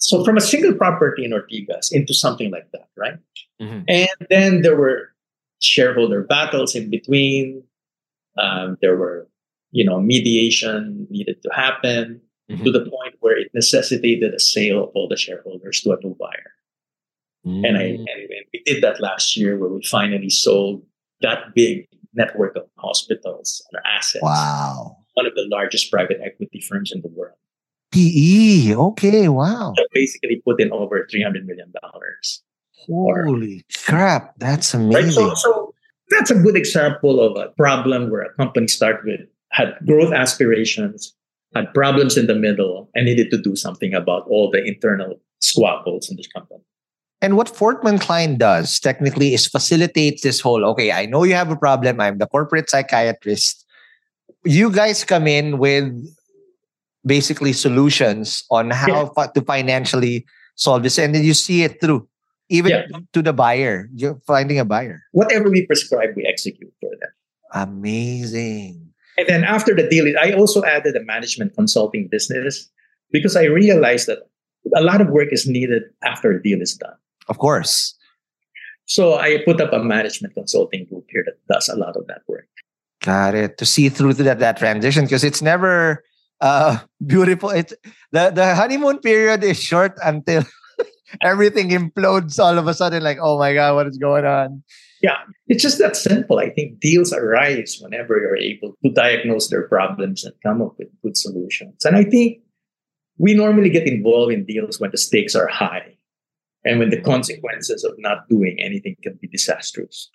So 0.00 0.24
from 0.24 0.36
a 0.36 0.40
single 0.40 0.72
property 0.74 1.24
in 1.24 1.32
Ortigas 1.32 1.92
into 1.92 2.14
something 2.14 2.50
like 2.50 2.68
that, 2.72 2.88
right? 2.96 3.18
Mhm. 3.60 3.84
And 3.86 4.08
then 4.30 4.62
there 4.62 4.76
were 4.76 5.12
shareholder 5.60 6.22
battles 6.24 6.74
in 6.74 6.88
between. 6.90 7.62
Um, 8.38 8.78
there 8.80 8.96
were, 8.96 9.28
you 9.72 9.84
know, 9.84 10.00
mediation 10.00 11.06
needed 11.10 11.42
to 11.42 11.50
happen 11.52 12.20
Mhm. 12.50 12.64
to 12.64 12.70
the 12.72 12.80
point 12.88 13.14
where 13.20 13.36
it 13.38 13.50
necessitated 13.54 14.32
a 14.34 14.40
sale 14.40 14.84
of 14.84 14.90
all 14.94 15.06
the 15.08 15.16
shareholders 15.18 15.82
to 15.82 15.92
a 15.92 15.98
new 16.02 16.14
buyer. 16.18 16.52
And 17.44 17.76
I 17.76 17.84
Mm. 17.92 18.06
and 18.10 18.28
we 18.52 18.62
did 18.64 18.82
that 18.82 19.00
last 19.00 19.36
year 19.36 19.58
where 19.58 19.70
we 19.70 19.82
finally 19.84 20.28
sold 20.30 20.84
that 21.20 21.54
big 21.54 21.86
network 22.14 22.56
of 22.56 22.64
hospitals 22.78 23.62
and 23.70 23.82
assets. 23.86 24.22
Wow. 24.22 24.96
One 25.14 25.26
of 25.26 25.34
the 25.34 25.46
largest 25.48 25.90
private 25.90 26.20
equity 26.22 26.60
firms 26.60 26.90
in 26.92 27.00
the 27.02 27.08
world. 27.08 27.36
PE. 27.92 28.74
Okay. 28.74 29.28
Wow. 29.28 29.72
That 29.76 29.88
basically 29.92 30.42
put 30.44 30.60
in 30.60 30.72
over 30.72 31.06
$300 31.12 31.44
million. 31.44 31.72
Holy 32.86 33.64
crap. 33.84 34.34
That's 34.38 34.74
Right? 34.74 34.82
amazing. 34.82 35.12
So, 35.12 35.34
so 35.34 35.74
that's 36.08 36.30
a 36.30 36.34
good 36.34 36.56
example 36.56 37.20
of 37.20 37.36
a 37.36 37.50
problem 37.56 38.10
where 38.10 38.22
a 38.22 38.32
company 38.34 38.68
started 38.68 39.04
with 39.04 39.28
had 39.52 39.74
growth 39.86 40.12
aspirations, 40.12 41.14
had 41.54 41.72
problems 41.74 42.16
in 42.16 42.26
the 42.26 42.34
middle, 42.34 42.88
and 42.94 43.06
needed 43.06 43.30
to 43.32 43.38
do 43.38 43.56
something 43.56 43.94
about 43.94 44.26
all 44.28 44.50
the 44.50 44.62
internal 44.64 45.20
squabbles 45.40 46.08
in 46.10 46.16
this 46.16 46.28
company. 46.28 46.60
And 47.22 47.36
what 47.36 47.48
Fortman 47.48 48.00
Cline 48.00 48.38
does 48.38 48.80
technically 48.80 49.34
is 49.34 49.46
facilitates 49.46 50.22
this 50.22 50.40
whole 50.40 50.64
okay, 50.66 50.90
I 50.92 51.06
know 51.06 51.24
you 51.24 51.34
have 51.34 51.50
a 51.50 51.56
problem. 51.56 52.00
I'm 52.00 52.18
the 52.18 52.26
corporate 52.26 52.70
psychiatrist. 52.70 53.66
You 54.44 54.70
guys 54.72 55.04
come 55.04 55.26
in 55.26 55.58
with 55.58 55.92
basically 57.04 57.52
solutions 57.52 58.44
on 58.50 58.70
how 58.70 59.12
yeah. 59.16 59.26
to 59.34 59.40
financially 59.42 60.26
solve 60.54 60.82
this, 60.82 60.98
and 60.98 61.14
then 61.14 61.24
you 61.24 61.34
see 61.34 61.62
it 61.62 61.80
through, 61.80 62.06
even 62.48 62.70
yeah. 62.70 62.86
to 63.12 63.22
the 63.22 63.32
buyer. 63.32 63.88
You're 63.94 64.20
finding 64.26 64.58
a 64.58 64.64
buyer. 64.64 65.02
Whatever 65.12 65.50
we 65.50 65.66
prescribe, 65.66 66.10
we 66.16 66.26
execute 66.26 66.72
for 66.80 66.90
them. 67.00 67.10
Amazing. 67.54 68.90
And 69.18 69.28
then 69.28 69.44
after 69.44 69.74
the 69.74 69.88
deal, 69.88 70.06
I 70.18 70.32
also 70.32 70.64
added 70.64 70.96
a 70.96 71.04
management 71.04 71.54
consulting 71.54 72.08
business 72.10 72.70
because 73.10 73.36
I 73.36 73.44
realized 73.44 74.06
that 74.06 74.18
a 74.74 74.82
lot 74.82 75.00
of 75.00 75.08
work 75.08 75.28
is 75.30 75.46
needed 75.46 75.82
after 76.02 76.30
a 76.32 76.42
deal 76.42 76.60
is 76.60 76.74
done. 76.74 76.94
Of 77.28 77.38
course. 77.38 77.94
So 78.86 79.14
I 79.18 79.38
put 79.44 79.60
up 79.60 79.72
a 79.72 79.78
management 79.78 80.34
consulting 80.34 80.86
group 80.86 81.06
here 81.10 81.24
that 81.24 81.36
does 81.52 81.68
a 81.68 81.76
lot 81.76 81.96
of 81.96 82.06
that 82.08 82.22
work. 82.26 82.48
Got 83.02 83.34
it. 83.34 83.58
To 83.58 83.66
see 83.66 83.88
through 83.88 84.14
to 84.14 84.22
that, 84.24 84.38
that 84.40 84.58
transition 84.58 85.04
because 85.04 85.24
it's 85.24 85.42
never 85.42 86.02
uh, 86.40 86.78
beautiful. 87.06 87.50
It's 87.50 87.74
the, 88.12 88.30
the 88.30 88.54
honeymoon 88.54 88.98
period 88.98 89.44
is 89.44 89.60
short 89.62 89.98
until 90.02 90.44
everything 91.22 91.70
implodes 91.70 92.38
all 92.38 92.58
of 92.58 92.66
a 92.66 92.74
sudden, 92.74 93.02
like, 93.02 93.18
oh 93.20 93.38
my 93.38 93.54
God, 93.54 93.74
what 93.74 93.86
is 93.86 93.98
going 93.98 94.24
on? 94.24 94.62
Yeah, 95.02 95.16
it's 95.48 95.62
just 95.62 95.78
that 95.78 95.96
simple. 95.96 96.38
I 96.38 96.50
think 96.50 96.78
deals 96.78 97.12
arise 97.12 97.78
whenever 97.80 98.18
you're 98.18 98.36
able 98.36 98.74
to 98.84 98.90
diagnose 98.92 99.48
their 99.48 99.66
problems 99.66 100.24
and 100.24 100.34
come 100.44 100.60
up 100.60 100.74
with 100.78 100.88
good 101.02 101.16
solutions. 101.16 101.84
And 101.84 101.96
I 101.96 102.04
think 102.04 102.40
we 103.16 103.34
normally 103.34 103.70
get 103.70 103.86
involved 103.86 104.32
in 104.32 104.44
deals 104.44 104.78
when 104.78 104.90
the 104.90 104.98
stakes 104.98 105.34
are 105.34 105.46
high 105.46 105.96
and 106.64 106.78
when 106.78 106.90
the 106.90 107.00
consequences 107.00 107.82
of 107.84 107.94
not 107.98 108.28
doing 108.28 108.58
anything 108.60 108.96
can 109.02 109.18
be 109.20 109.28
disastrous. 109.28 110.10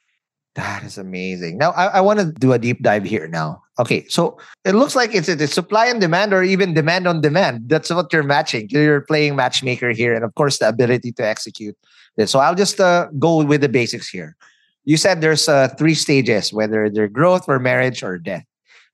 That 0.56 0.84
is 0.84 0.98
amazing. 0.98 1.58
Now, 1.58 1.72
I, 1.72 1.88
I 1.88 2.02
want 2.02 2.20
to 2.20 2.32
do 2.32 2.54
a 2.54 2.60
deep 2.60 2.82
dive 2.82 3.04
here 3.04 3.28
now. 3.28 3.62
Okay, 3.78 4.08
so 4.08 4.40
it 4.64 4.74
looks 4.74 4.96
like 4.96 5.14
it's, 5.14 5.28
it's 5.28 5.54
supply 5.54 5.88
and 5.88 6.00
demand 6.00 6.34
or 6.34 6.44
even 6.44 6.74
demand 6.74 7.08
on 7.08 7.20
demand. 7.20 7.68
That's 7.68 7.90
what 7.90 8.12
you're 8.14 8.24
matching. 8.24 8.68
You're 8.70 9.02
playing 9.02 9.36
matchmaker 9.36 9.92
here. 9.92 10.16
And 10.16 10.24
of 10.24 10.34
course, 10.36 10.60
the 10.60 10.70
ability 10.70 11.12
to 11.14 11.28
execute 11.28 11.76
this. 12.16 12.32
So 12.32 12.40
I'll 12.40 12.56
just 12.56 12.80
uh, 12.80 13.08
go 13.20 13.44
with 13.44 13.62
the 13.62 13.70
basics 13.70 14.08
here. 14.08 14.38
You 14.86 14.96
said 14.96 15.20
there's 15.20 15.50
uh, 15.50 15.70
three 15.78 15.94
stages, 15.94 16.54
whether 16.54 16.90
they're 16.90 17.10
growth 17.10 17.50
or 17.50 17.60
marriage 17.60 18.02
or 18.02 18.18
death, 18.18 18.46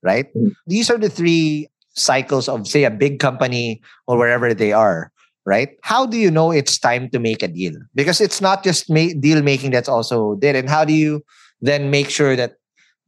right? 0.01 0.33
Mm-hmm. 0.33 0.49
These 0.65 0.89
are 0.89 0.97
the 0.97 1.09
three 1.09 1.67
cycles 1.93 2.49
of, 2.49 2.67
say, 2.67 2.85
a 2.85 2.91
big 2.91 3.19
company 3.19 3.81
or 4.07 4.17
wherever 4.17 4.53
they 4.53 4.73
are 4.73 5.11
right? 5.45 5.77
How 5.81 6.05
do 6.05 6.17
you 6.17 6.29
know 6.29 6.51
it's 6.51 6.77
time 6.77 7.09
to 7.09 7.19
make 7.19 7.41
a 7.41 7.47
deal? 7.47 7.73
Because 7.95 8.21
it's 8.21 8.41
not 8.41 8.63
just 8.63 8.89
ma- 8.89 9.13
deal 9.19 9.41
making 9.41 9.71
that's 9.71 9.89
also 9.89 10.35
there. 10.35 10.55
And 10.55 10.69
how 10.69 10.85
do 10.85 10.93
you 10.93 11.23
then 11.61 11.89
make 11.89 12.09
sure 12.09 12.35
that 12.35 12.57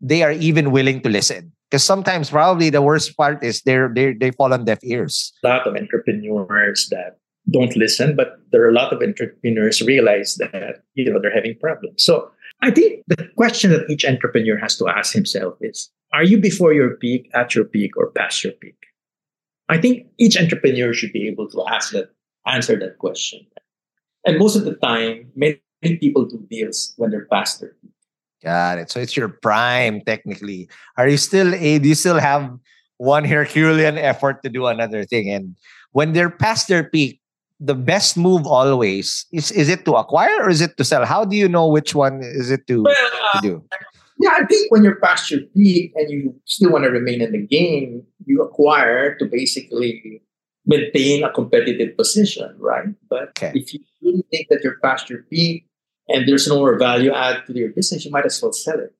they 0.01 0.24
are 0.24 0.32
even 0.32 0.72
willing 0.72 1.01
to 1.01 1.10
listen? 1.10 1.51
Because 1.70 1.84
sometimes 1.84 2.30
probably 2.30 2.70
the 2.70 2.82
worst 2.82 3.18
part 3.18 3.43
is 3.43 3.62
they're, 3.64 3.89
they 3.89 4.14
they 4.14 4.32
fall 4.32 4.54
on 4.54 4.66
deaf 4.66 4.80
ears. 4.84 5.34
A 5.43 5.47
lot 5.47 5.68
of 5.68 5.76
entrepreneurs 5.76 6.88
that 6.89 7.18
don't 7.49 7.76
listen, 7.76 8.16
but 8.16 8.39
there 8.51 8.64
are 8.64 8.70
a 8.70 8.74
lot 8.74 8.93
of 8.93 9.01
entrepreneurs 9.01 9.82
realize 9.82 10.36
that 10.36 10.84
you 10.93 11.12
know 11.12 11.20
they're 11.20 11.34
having 11.34 11.58
problems. 11.60 12.04
So 12.04 12.32
I 12.62 12.72
think 12.72 13.04
the 13.08 13.28
question 13.36 13.72
that 13.72 13.89
each 13.89 14.06
entrepreneur 14.06 14.58
has 14.58 14.78
to 14.78 14.88
ask 14.88 15.14
himself 15.14 15.56
is: 15.62 15.89
Are 16.14 16.24
you 16.24 16.39
before 16.39 16.74
your 16.74 16.95
peak, 16.97 17.30
at 17.34 17.56
your 17.56 17.66
peak, 17.66 17.97
or 17.97 18.12
past 18.12 18.43
your 18.43 18.54
peak? 18.54 18.78
I 19.68 19.78
think 19.78 20.08
each 20.18 20.38
entrepreneur 20.38 20.93
should 20.93 21.12
be 21.12 21.28
able 21.28 21.49
to 21.49 21.66
ask 21.68 21.91
that 21.91 22.14
answer 22.45 22.78
that 22.80 22.97
question. 22.99 23.45
And 24.26 24.38
most 24.38 24.56
of 24.56 24.66
the 24.66 24.76
time, 24.76 25.32
many 25.36 25.60
people 25.82 26.26
do 26.26 26.45
deals 26.49 26.93
when 26.97 27.12
they're 27.12 27.26
past 27.26 27.60
their 27.60 27.76
peak. 27.82 27.91
Got 28.43 28.77
it. 28.79 28.91
So 28.91 28.99
it's 28.99 29.15
your 29.15 29.29
prime, 29.29 30.01
technically. 30.01 30.69
Are 30.97 31.07
you 31.07 31.17
still 31.17 31.55
a? 31.55 31.79
Do 31.79 31.87
you 31.87 31.95
still 31.95 32.19
have 32.19 32.51
one 32.97 33.23
Herculean 33.23 33.97
effort 33.97 34.43
to 34.43 34.49
do 34.49 34.67
another 34.67 35.05
thing? 35.05 35.29
And 35.29 35.55
when 35.93 36.11
they're 36.11 36.29
past 36.29 36.67
their 36.67 36.83
peak, 36.83 37.21
the 37.59 37.73
best 37.73 38.17
move 38.17 38.45
always 38.45 39.25
is 39.31 39.51
is 39.51 39.69
it 39.69 39.85
to 39.85 39.93
acquire 39.93 40.43
or 40.43 40.49
is 40.49 40.59
it 40.59 40.75
to 40.75 40.83
sell? 40.83 41.05
How 41.05 41.23
do 41.23 41.37
you 41.37 41.47
know 41.47 41.67
which 41.67 41.95
one 41.95 42.19
is 42.21 42.51
it 42.51 42.67
to, 42.67 42.83
well, 42.83 43.11
uh, 43.33 43.39
to 43.39 43.47
do? 43.47 43.63
Yeah, 44.19 44.31
I 44.35 44.45
think 44.45 44.69
when 44.71 44.83
you're 44.83 44.99
past 44.99 45.31
your 45.31 45.41
peak 45.55 45.93
and 45.95 46.11
you 46.11 46.35
still 46.45 46.71
want 46.71 46.83
to 46.83 46.89
remain 46.89 47.21
in 47.21 47.31
the 47.31 47.47
game, 47.47 48.03
you 48.25 48.41
acquire 48.41 49.15
to 49.15 49.25
basically 49.25 50.21
maintain 50.65 51.23
a 51.23 51.31
competitive 51.31 51.95
position, 51.95 52.53
right? 52.59 52.87
But 53.09 53.29
okay. 53.39 53.51
if 53.55 53.73
you 53.73 53.79
really 54.01 54.23
think 54.31 54.47
that 54.49 54.63
you're 54.63 54.79
past 54.83 55.09
your 55.09 55.23
peak 55.23 55.65
and 56.10 56.28
there's 56.28 56.47
no 56.47 56.58
more 56.58 56.78
value 56.78 57.14
add 57.14 57.45
to 57.47 57.54
your 57.54 57.70
business, 57.70 58.06
you 58.06 58.12
might 58.12 58.26
as 58.26 58.41
well 58.41 58.54
sell 58.54 58.80
it. 58.80 58.93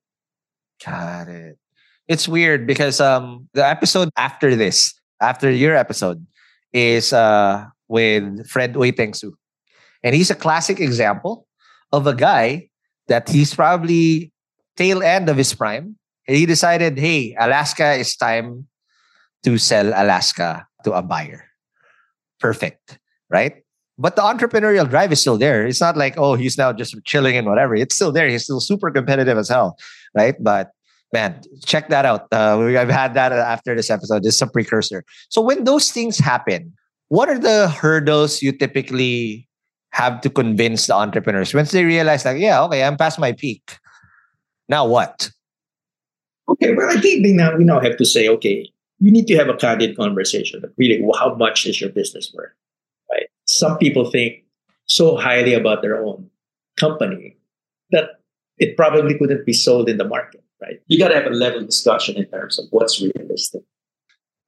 Got 0.84 1.28
it. 1.28 1.58
It's 2.08 2.28
weird 2.28 2.68
because 2.68 2.99
um 2.99 3.49
the 3.54 3.66
episode 3.66 4.10
after 4.18 4.56
this, 4.56 4.93
after 5.22 5.49
your 5.49 5.76
episode, 5.76 6.26
is 6.72 7.14
uh 7.14 7.66
with 7.88 8.47
Fred 8.49 8.74
Uytengsu. 8.74 9.34
And 10.04 10.16
he's 10.16 10.30
a 10.32 10.36
classic 10.36 10.80
example 10.80 11.47
of 11.91 12.08
a 12.08 12.16
guy 12.16 12.70
that 13.08 13.30
he's 13.30 13.54
probably 13.56 14.32
tail 14.76 15.04
end 15.04 15.30
of 15.30 15.38
his 15.38 15.54
prime. 15.54 15.95
He 16.26 16.45
decided, 16.45 16.97
hey, 16.97 17.36
Alaska 17.39 17.93
is 17.93 18.16
time 18.16 18.68
to 19.43 19.58
sell 19.58 19.88
Alaska 19.89 20.68
to 20.84 20.93
a 20.93 21.01
buyer 21.01 21.54
perfect, 22.43 22.99
right? 23.30 23.62
But 23.97 24.15
the 24.15 24.23
entrepreneurial 24.23 24.89
drive 24.89 25.11
is 25.11 25.21
still 25.21 25.37
there. 25.37 25.67
It's 25.67 25.81
not 25.81 25.95
like, 25.95 26.17
oh, 26.17 26.33
he's 26.33 26.57
now 26.57 26.73
just 26.73 26.95
chilling 27.05 27.37
and 27.37 27.47
whatever. 27.47 27.75
It's 27.75 27.93
still 27.93 28.11
there. 28.11 28.27
He's 28.27 28.43
still 28.43 28.59
super 28.59 28.89
competitive 28.89 29.37
as 29.37 29.49
hell, 29.49 29.77
right? 30.15 30.35
But 30.39 30.71
man, 31.11 31.41
check 31.63 31.89
that 31.89 32.05
out. 32.05 32.27
Uh, 32.31 32.59
I've 32.77 32.89
had 32.89 33.13
that 33.13 33.31
after 33.31 33.75
this 33.75 33.91
episode. 33.91 34.23
This 34.23 34.35
is 34.35 34.41
a 34.41 34.47
precursor. 34.47 35.05
So 35.29 35.41
when 35.41 35.63
those 35.63 35.91
things 35.91 36.17
happen, 36.17 36.73
what 37.09 37.29
are 37.29 37.37
the 37.37 37.69
hurdles 37.69 38.41
you 38.41 38.51
typically 38.51 39.47
have 39.91 40.21
to 40.21 40.29
convince 40.29 40.87
the 40.87 40.95
entrepreneurs 40.95 41.53
once 41.53 41.71
they 41.71 41.85
realize 41.85 42.25
like, 42.25 42.39
yeah, 42.39 42.63
okay, 42.63 42.83
I'm 42.83 42.97
past 42.97 43.19
my 43.19 43.31
peak. 43.31 43.77
Now 44.67 44.87
what? 44.87 45.29
Okay, 46.49 46.73
well, 46.73 46.89
I 46.89 46.99
think 46.99 47.23
they 47.23 47.31
now 47.31 47.55
we 47.55 47.63
now 47.63 47.79
have 47.79 47.97
to 47.97 48.05
say, 48.05 48.27
okay, 48.27 48.67
we 48.99 49.11
need 49.11 49.27
to 49.27 49.35
have 49.37 49.49
a 49.49 49.53
candid 49.53 49.95
conversation. 49.95 50.63
Really, 50.77 51.01
how 51.17 51.35
much 51.35 51.67
is 51.67 51.79
your 51.79 51.91
business 51.91 52.33
worth? 52.35 52.51
Right? 53.54 53.70
Some 53.70 53.78
people 53.78 54.10
think 54.10 54.43
so 54.86 55.16
highly 55.16 55.54
about 55.54 55.82
their 55.82 56.04
own 56.04 56.30
company 56.78 57.38
that 57.91 58.20
it 58.58 58.76
probably 58.78 59.18
couldn't 59.18 59.45
be 59.45 59.54
sold 59.54 59.89
in 59.89 59.97
the 59.97 60.08
market. 60.08 60.43
Right? 60.62 60.80
You 60.88 60.97
got 60.97 61.10
to 61.10 61.16
have 61.16 61.26
a 61.26 61.36
level 61.36 61.66
discussion 61.66 62.16
in 62.16 62.26
terms 62.26 62.58
of 62.60 62.66
what's 62.72 63.01
realistic. 63.01 63.64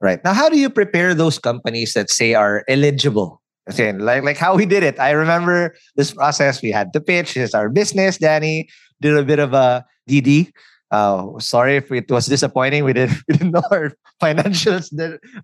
Right 0.02 0.24
now, 0.24 0.34
how 0.34 0.50
do 0.50 0.58
you 0.58 0.70
prepare 0.70 1.14
those 1.14 1.40
companies 1.40 1.94
that 1.94 2.10
say 2.10 2.34
are 2.34 2.64
eligible? 2.68 3.42
Again, 3.68 4.00
like 4.00 4.24
like 4.24 4.38
how 4.38 4.56
we 4.56 4.66
did 4.68 4.84
it. 4.84 5.00
I 5.00 5.12
remember 5.12 5.74
this 5.96 6.14
process. 6.14 6.62
We 6.62 6.70
had 6.70 6.94
the 6.94 7.02
pitch. 7.02 7.34
This 7.34 7.50
is 7.50 7.56
our 7.56 7.70
business. 7.70 8.20
Danny 8.20 8.70
did 9.02 9.18
a 9.18 9.24
bit 9.24 9.40
of 9.40 9.54
a 9.54 9.84
DD 10.08 10.54
uh, 10.92 11.40
sorry 11.40 11.78
if 11.78 11.92
it 11.92 12.10
was 12.10 12.26
disappointing. 12.28 12.84
We 12.84 12.94
didn't 12.94 13.18
we 13.28 13.38
didn't 13.38 13.52
know 13.52 13.64
our 13.72 13.92
financials 14.22 14.94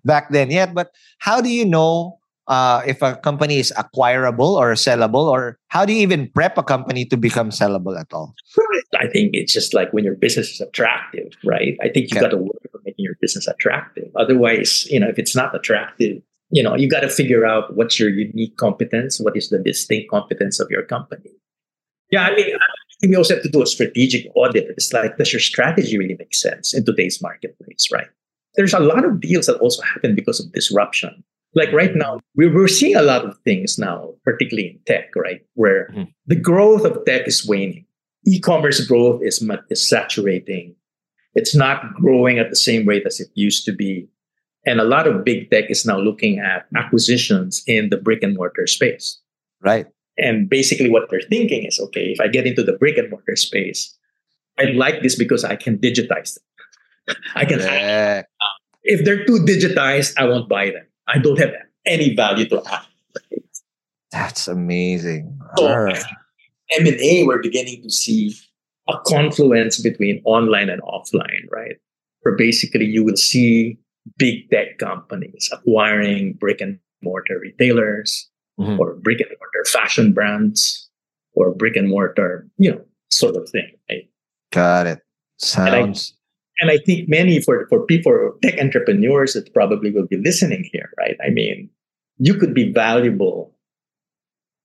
back 0.04 0.30
then 0.30 0.50
yet. 0.50 0.74
But 0.74 0.90
how 1.18 1.40
do 1.40 1.48
you 1.48 1.64
know 1.64 2.18
uh, 2.48 2.82
if 2.86 3.02
a 3.02 3.16
company 3.16 3.58
is 3.58 3.72
acquirable 3.76 4.56
or 4.56 4.72
sellable, 4.74 5.30
or 5.30 5.58
how 5.68 5.84
do 5.84 5.92
you 5.92 6.00
even 6.00 6.28
prep 6.30 6.58
a 6.58 6.62
company 6.62 7.04
to 7.06 7.16
become 7.16 7.50
sellable 7.50 7.98
at 7.98 8.12
all? 8.12 8.34
I 8.98 9.06
think 9.06 9.30
it's 9.34 9.52
just 9.52 9.74
like 9.74 9.92
when 9.92 10.04
your 10.04 10.14
business 10.14 10.50
is 10.50 10.60
attractive, 10.60 11.32
right? 11.44 11.76
I 11.80 11.88
think 11.88 12.10
you 12.10 12.16
okay. 12.16 12.20
got 12.20 12.30
to 12.30 12.36
work 12.36 12.56
on 12.74 12.80
making 12.84 13.04
your 13.04 13.16
business 13.20 13.46
attractive. 13.46 14.10
Otherwise, 14.16 14.86
you 14.90 14.98
know, 14.98 15.08
if 15.08 15.18
it's 15.18 15.36
not 15.36 15.54
attractive, 15.54 16.22
you 16.50 16.62
know, 16.62 16.76
you 16.76 16.88
got 16.88 17.00
to 17.00 17.08
figure 17.08 17.46
out 17.46 17.74
what's 17.76 17.98
your 17.98 18.10
unique 18.10 18.56
competence, 18.56 19.18
what 19.20 19.36
is 19.36 19.48
the 19.48 19.58
distinct 19.58 20.10
competence 20.10 20.60
of 20.60 20.70
your 20.70 20.82
company. 20.82 21.30
Yeah, 22.10 22.24
I 22.24 22.36
mean, 22.36 22.54
we 23.08 23.16
also 23.16 23.34
have 23.34 23.42
to 23.42 23.48
do 23.48 23.62
a 23.62 23.66
strategic 23.66 24.26
audit. 24.34 24.66
It's 24.68 24.92
like, 24.92 25.16
does 25.16 25.32
your 25.32 25.40
strategy 25.40 25.96
really 25.96 26.16
make 26.18 26.34
sense 26.34 26.74
in 26.74 26.84
today's 26.84 27.22
marketplace, 27.22 27.88
right? 27.90 28.08
There's 28.54 28.74
a 28.74 28.80
lot 28.80 29.04
of 29.04 29.20
deals 29.20 29.46
that 29.46 29.56
also 29.60 29.82
happen 29.82 30.14
because 30.14 30.38
of 30.38 30.52
disruption. 30.52 31.24
Like 31.54 31.72
right 31.72 31.94
now, 31.94 32.20
we're, 32.34 32.66
seeing 32.68 32.96
a 32.96 33.02
lot 33.02 33.24
of 33.26 33.36
things 33.44 33.78
now, 33.78 34.14
particularly 34.24 34.68
in 34.70 34.80
tech, 34.86 35.14
right? 35.14 35.42
Where 35.54 35.88
mm-hmm. 35.88 36.10
the 36.26 36.36
growth 36.36 36.84
of 36.84 37.04
tech 37.04 37.28
is 37.28 37.46
waning. 37.46 37.84
E-commerce 38.26 38.86
growth 38.86 39.20
is, 39.22 39.46
is 39.68 39.86
saturating. 39.86 40.74
It's 41.34 41.54
not 41.54 41.94
growing 41.96 42.38
at 42.38 42.50
the 42.50 42.56
same 42.56 42.86
rate 42.86 43.04
as 43.06 43.20
it 43.20 43.28
used 43.34 43.64
to 43.66 43.72
be. 43.72 44.08
And 44.64 44.80
a 44.80 44.84
lot 44.84 45.06
of 45.06 45.24
big 45.24 45.50
tech 45.50 45.70
is 45.70 45.84
now 45.84 45.98
looking 45.98 46.38
at 46.38 46.66
acquisitions 46.76 47.62
in 47.66 47.90
the 47.90 47.96
brick 47.96 48.22
and 48.22 48.36
mortar 48.36 48.66
space. 48.66 49.20
Right. 49.60 49.86
And 50.18 50.48
basically, 50.48 50.90
what 50.90 51.10
they're 51.10 51.20
thinking 51.28 51.64
is 51.64 51.80
okay, 51.80 52.12
if 52.12 52.20
I 52.20 52.28
get 52.28 52.46
into 52.46 52.62
the 52.62 52.74
brick 52.74 52.96
and 52.98 53.10
mortar 53.10 53.36
space, 53.36 53.96
I 54.58 54.64
like 54.64 55.02
this 55.02 55.16
because 55.16 55.44
I 55.44 55.56
can 55.56 55.78
digitize 55.78 56.34
them. 56.34 57.16
I 57.34 57.44
can. 57.44 57.58
Yeah. 57.58 58.22
If 58.84 59.04
they're 59.04 59.24
too 59.24 59.38
digitized, 59.44 60.14
I 60.18 60.24
won't 60.24 60.48
buy 60.48 60.66
them. 60.70 60.86
I 61.12 61.18
don't 61.18 61.38
have 61.38 61.52
any 61.86 62.14
value 62.14 62.48
to 62.48 62.62
add. 62.70 62.86
That's 64.10 64.48
amazing. 64.48 65.38
So. 65.56 65.92
M&A, 66.78 67.24
we're 67.26 67.42
beginning 67.42 67.82
to 67.82 67.90
see 67.90 68.34
a 68.88 68.94
confluence 69.06 69.80
between 69.80 70.22
online 70.24 70.70
and 70.70 70.80
offline, 70.82 71.44
right? 71.50 71.76
Where 72.22 72.36
basically 72.36 72.86
you 72.86 73.04
will 73.04 73.16
see 73.16 73.78
big 74.16 74.48
tech 74.50 74.78
companies 74.78 75.50
acquiring 75.52 76.34
brick 76.34 76.60
and 76.60 76.78
mortar 77.02 77.38
retailers 77.38 78.28
Mhm. 78.58 78.78
or 78.78 78.94
brick 78.96 79.20
and 79.20 79.30
mortar 79.30 79.64
fashion 79.70 80.12
brands 80.12 80.90
or 81.34 81.54
brick 81.54 81.76
and 81.76 81.88
mortar, 81.88 82.48
you 82.58 82.70
know, 82.70 82.84
sort 83.10 83.36
of 83.36 83.48
thing. 83.50 83.70
Right? 83.90 84.08
Got 84.50 84.86
it. 84.86 85.00
Sounds 85.38 86.14
And 86.60 86.70
I 86.70 86.78
think 86.78 87.08
many 87.08 87.40
for, 87.40 87.66
for 87.68 87.84
people, 87.86 88.12
for 88.12 88.36
tech 88.42 88.60
entrepreneurs 88.60 89.32
that 89.34 89.52
probably 89.54 89.90
will 89.90 90.06
be 90.06 90.16
listening 90.18 90.68
here, 90.72 90.90
right? 90.98 91.16
I 91.24 91.30
mean, 91.30 91.70
you 92.18 92.34
could 92.34 92.54
be 92.54 92.72
valuable. 92.72 93.54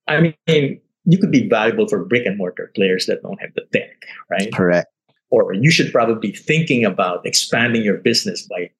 I 0.06 0.20
mean, 0.20 0.80
you 1.04 1.18
could 1.18 1.30
be 1.32 1.48
valuable 1.48 1.88
for 1.88 2.04
brick 2.04 2.26
and 2.26 2.36
mortar 2.38 2.70
players 2.74 3.06
that 3.06 3.22
don't 3.22 3.40
have 3.40 3.50
the 3.54 3.64
tech, 3.72 3.96
right? 4.30 4.52
correct. 4.52 4.88
or 5.30 5.52
you 5.54 5.70
should 5.70 5.90
probably 5.92 6.30
be 6.30 6.36
thinking 6.36 6.84
about 6.84 7.24
expanding 7.26 7.82
your 7.82 7.98
business 7.98 8.46
by 8.48 8.70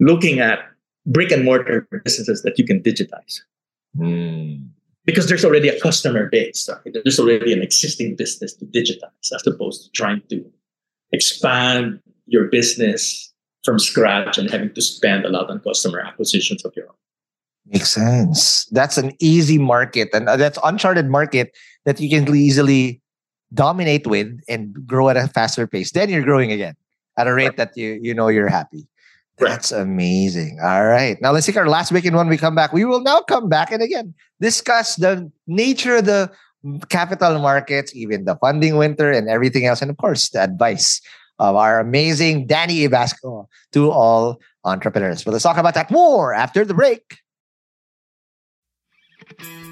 looking 0.00 0.38
at 0.40 0.58
brick 1.06 1.30
and 1.32 1.44
mortar 1.44 1.86
businesses 2.04 2.42
that 2.42 2.58
you 2.58 2.64
can 2.66 2.82
digitize 2.82 3.40
Mm. 3.96 4.68
because 5.06 5.26
there's 5.26 5.42
already 5.44 5.68
a 5.68 5.80
customer 5.80 6.28
base 6.28 6.68
right? 6.68 6.94
there's 7.02 7.18
already 7.18 7.50
an 7.54 7.62
existing 7.62 8.14
business 8.14 8.52
to 8.52 8.66
digitize 8.66 9.32
as 9.34 9.46
opposed 9.46 9.84
to 9.84 9.90
trying 9.92 10.20
to 10.28 10.44
expand 11.12 12.00
your 12.26 12.48
business 12.48 13.32
from 13.64 13.78
scratch 13.78 14.38
and 14.38 14.50
having 14.50 14.72
to 14.74 14.82
spend 14.82 15.24
a 15.24 15.28
lot 15.28 15.50
on 15.50 15.60
customer 15.60 16.00
acquisitions 16.00 16.64
of 16.64 16.72
your 16.76 16.86
own 16.86 16.94
Makes 17.68 17.90
sense. 17.90 18.66
That's 18.70 18.96
an 18.96 19.12
easy 19.18 19.58
market, 19.58 20.10
and 20.12 20.28
uh, 20.28 20.36
that's 20.36 20.56
uncharted 20.62 21.08
market 21.08 21.50
that 21.84 22.00
you 22.00 22.08
can 22.08 22.32
easily 22.34 23.00
dominate 23.52 24.06
with 24.06 24.40
and 24.48 24.86
grow 24.86 25.08
at 25.08 25.16
a 25.16 25.26
faster 25.26 25.66
pace. 25.66 25.90
Then 25.90 26.08
you're 26.08 26.22
growing 26.22 26.52
again 26.52 26.76
at 27.18 27.26
a 27.26 27.34
rate 27.34 27.56
that 27.56 27.76
you 27.76 27.98
you 28.00 28.14
know 28.14 28.28
you're 28.28 28.48
happy. 28.48 28.86
That's 29.38 29.72
amazing. 29.72 30.60
All 30.62 30.86
right, 30.86 31.20
now 31.20 31.32
let's 31.32 31.46
take 31.46 31.56
our 31.56 31.68
last 31.68 31.90
weekend. 31.90 32.14
When 32.14 32.28
we 32.28 32.38
come 32.38 32.54
back, 32.54 32.72
we 32.72 32.84
will 32.84 33.02
now 33.02 33.20
come 33.20 33.48
back 33.48 33.72
and 33.72 33.82
again 33.82 34.14
discuss 34.40 34.94
the 34.94 35.28
nature 35.48 35.96
of 35.96 36.04
the 36.04 36.30
capital 36.88 37.40
markets, 37.40 37.90
even 37.96 38.26
the 38.26 38.36
funding 38.36 38.76
winter, 38.76 39.10
and 39.10 39.28
everything 39.28 39.66
else, 39.66 39.82
and 39.82 39.90
of 39.90 39.96
course 39.96 40.28
the 40.30 40.40
advice 40.40 41.00
of 41.38 41.56
our 41.56 41.80
amazing 41.80 42.46
Danny 42.46 42.86
Ibasco 42.86 43.46
to 43.72 43.90
all 43.90 44.40
entrepreneurs. 44.64 45.24
But 45.24 45.32
let's 45.32 45.44
talk 45.44 45.58
about 45.58 45.74
that 45.74 45.90
more 45.90 46.34
after 46.34 46.64
the 46.64 46.74
break. 46.74 47.18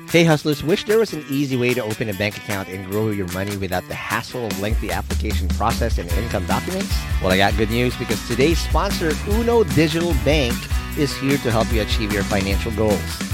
Hey 0.08 0.22
hustlers, 0.22 0.62
wish 0.62 0.84
there 0.84 0.98
was 0.98 1.12
an 1.12 1.24
easy 1.28 1.56
way 1.56 1.74
to 1.74 1.82
open 1.82 2.08
a 2.08 2.14
bank 2.14 2.36
account 2.36 2.68
and 2.68 2.88
grow 2.88 3.10
your 3.10 3.26
money 3.32 3.56
without 3.56 3.86
the 3.88 3.94
hassle 3.94 4.46
of 4.46 4.60
lengthy 4.60 4.92
application 4.92 5.48
process 5.48 5.98
and 5.98 6.08
income 6.12 6.46
documents? 6.46 6.94
Well, 7.20 7.32
I 7.32 7.36
got 7.36 7.56
good 7.56 7.70
news 7.70 7.96
because 7.96 8.24
today's 8.28 8.58
sponsor, 8.58 9.10
Uno 9.28 9.64
Digital 9.64 10.14
Bank, 10.24 10.54
is 10.96 11.16
here 11.16 11.36
to 11.38 11.50
help 11.50 11.72
you 11.72 11.82
achieve 11.82 12.12
your 12.12 12.22
financial 12.22 12.70
goals. 12.72 13.33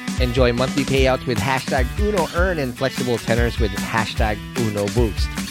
Enjoy 0.21 0.53
monthly 0.53 0.83
payouts 0.83 1.25
with 1.25 1.39
hashtag 1.39 1.87
Uno 1.99 2.27
Earn 2.35 2.59
and 2.59 2.77
flexible 2.77 3.17
tenors 3.17 3.59
with 3.59 3.71
hashtag 3.71 4.37
Uno 4.59 4.85
Boost. 4.93 5.50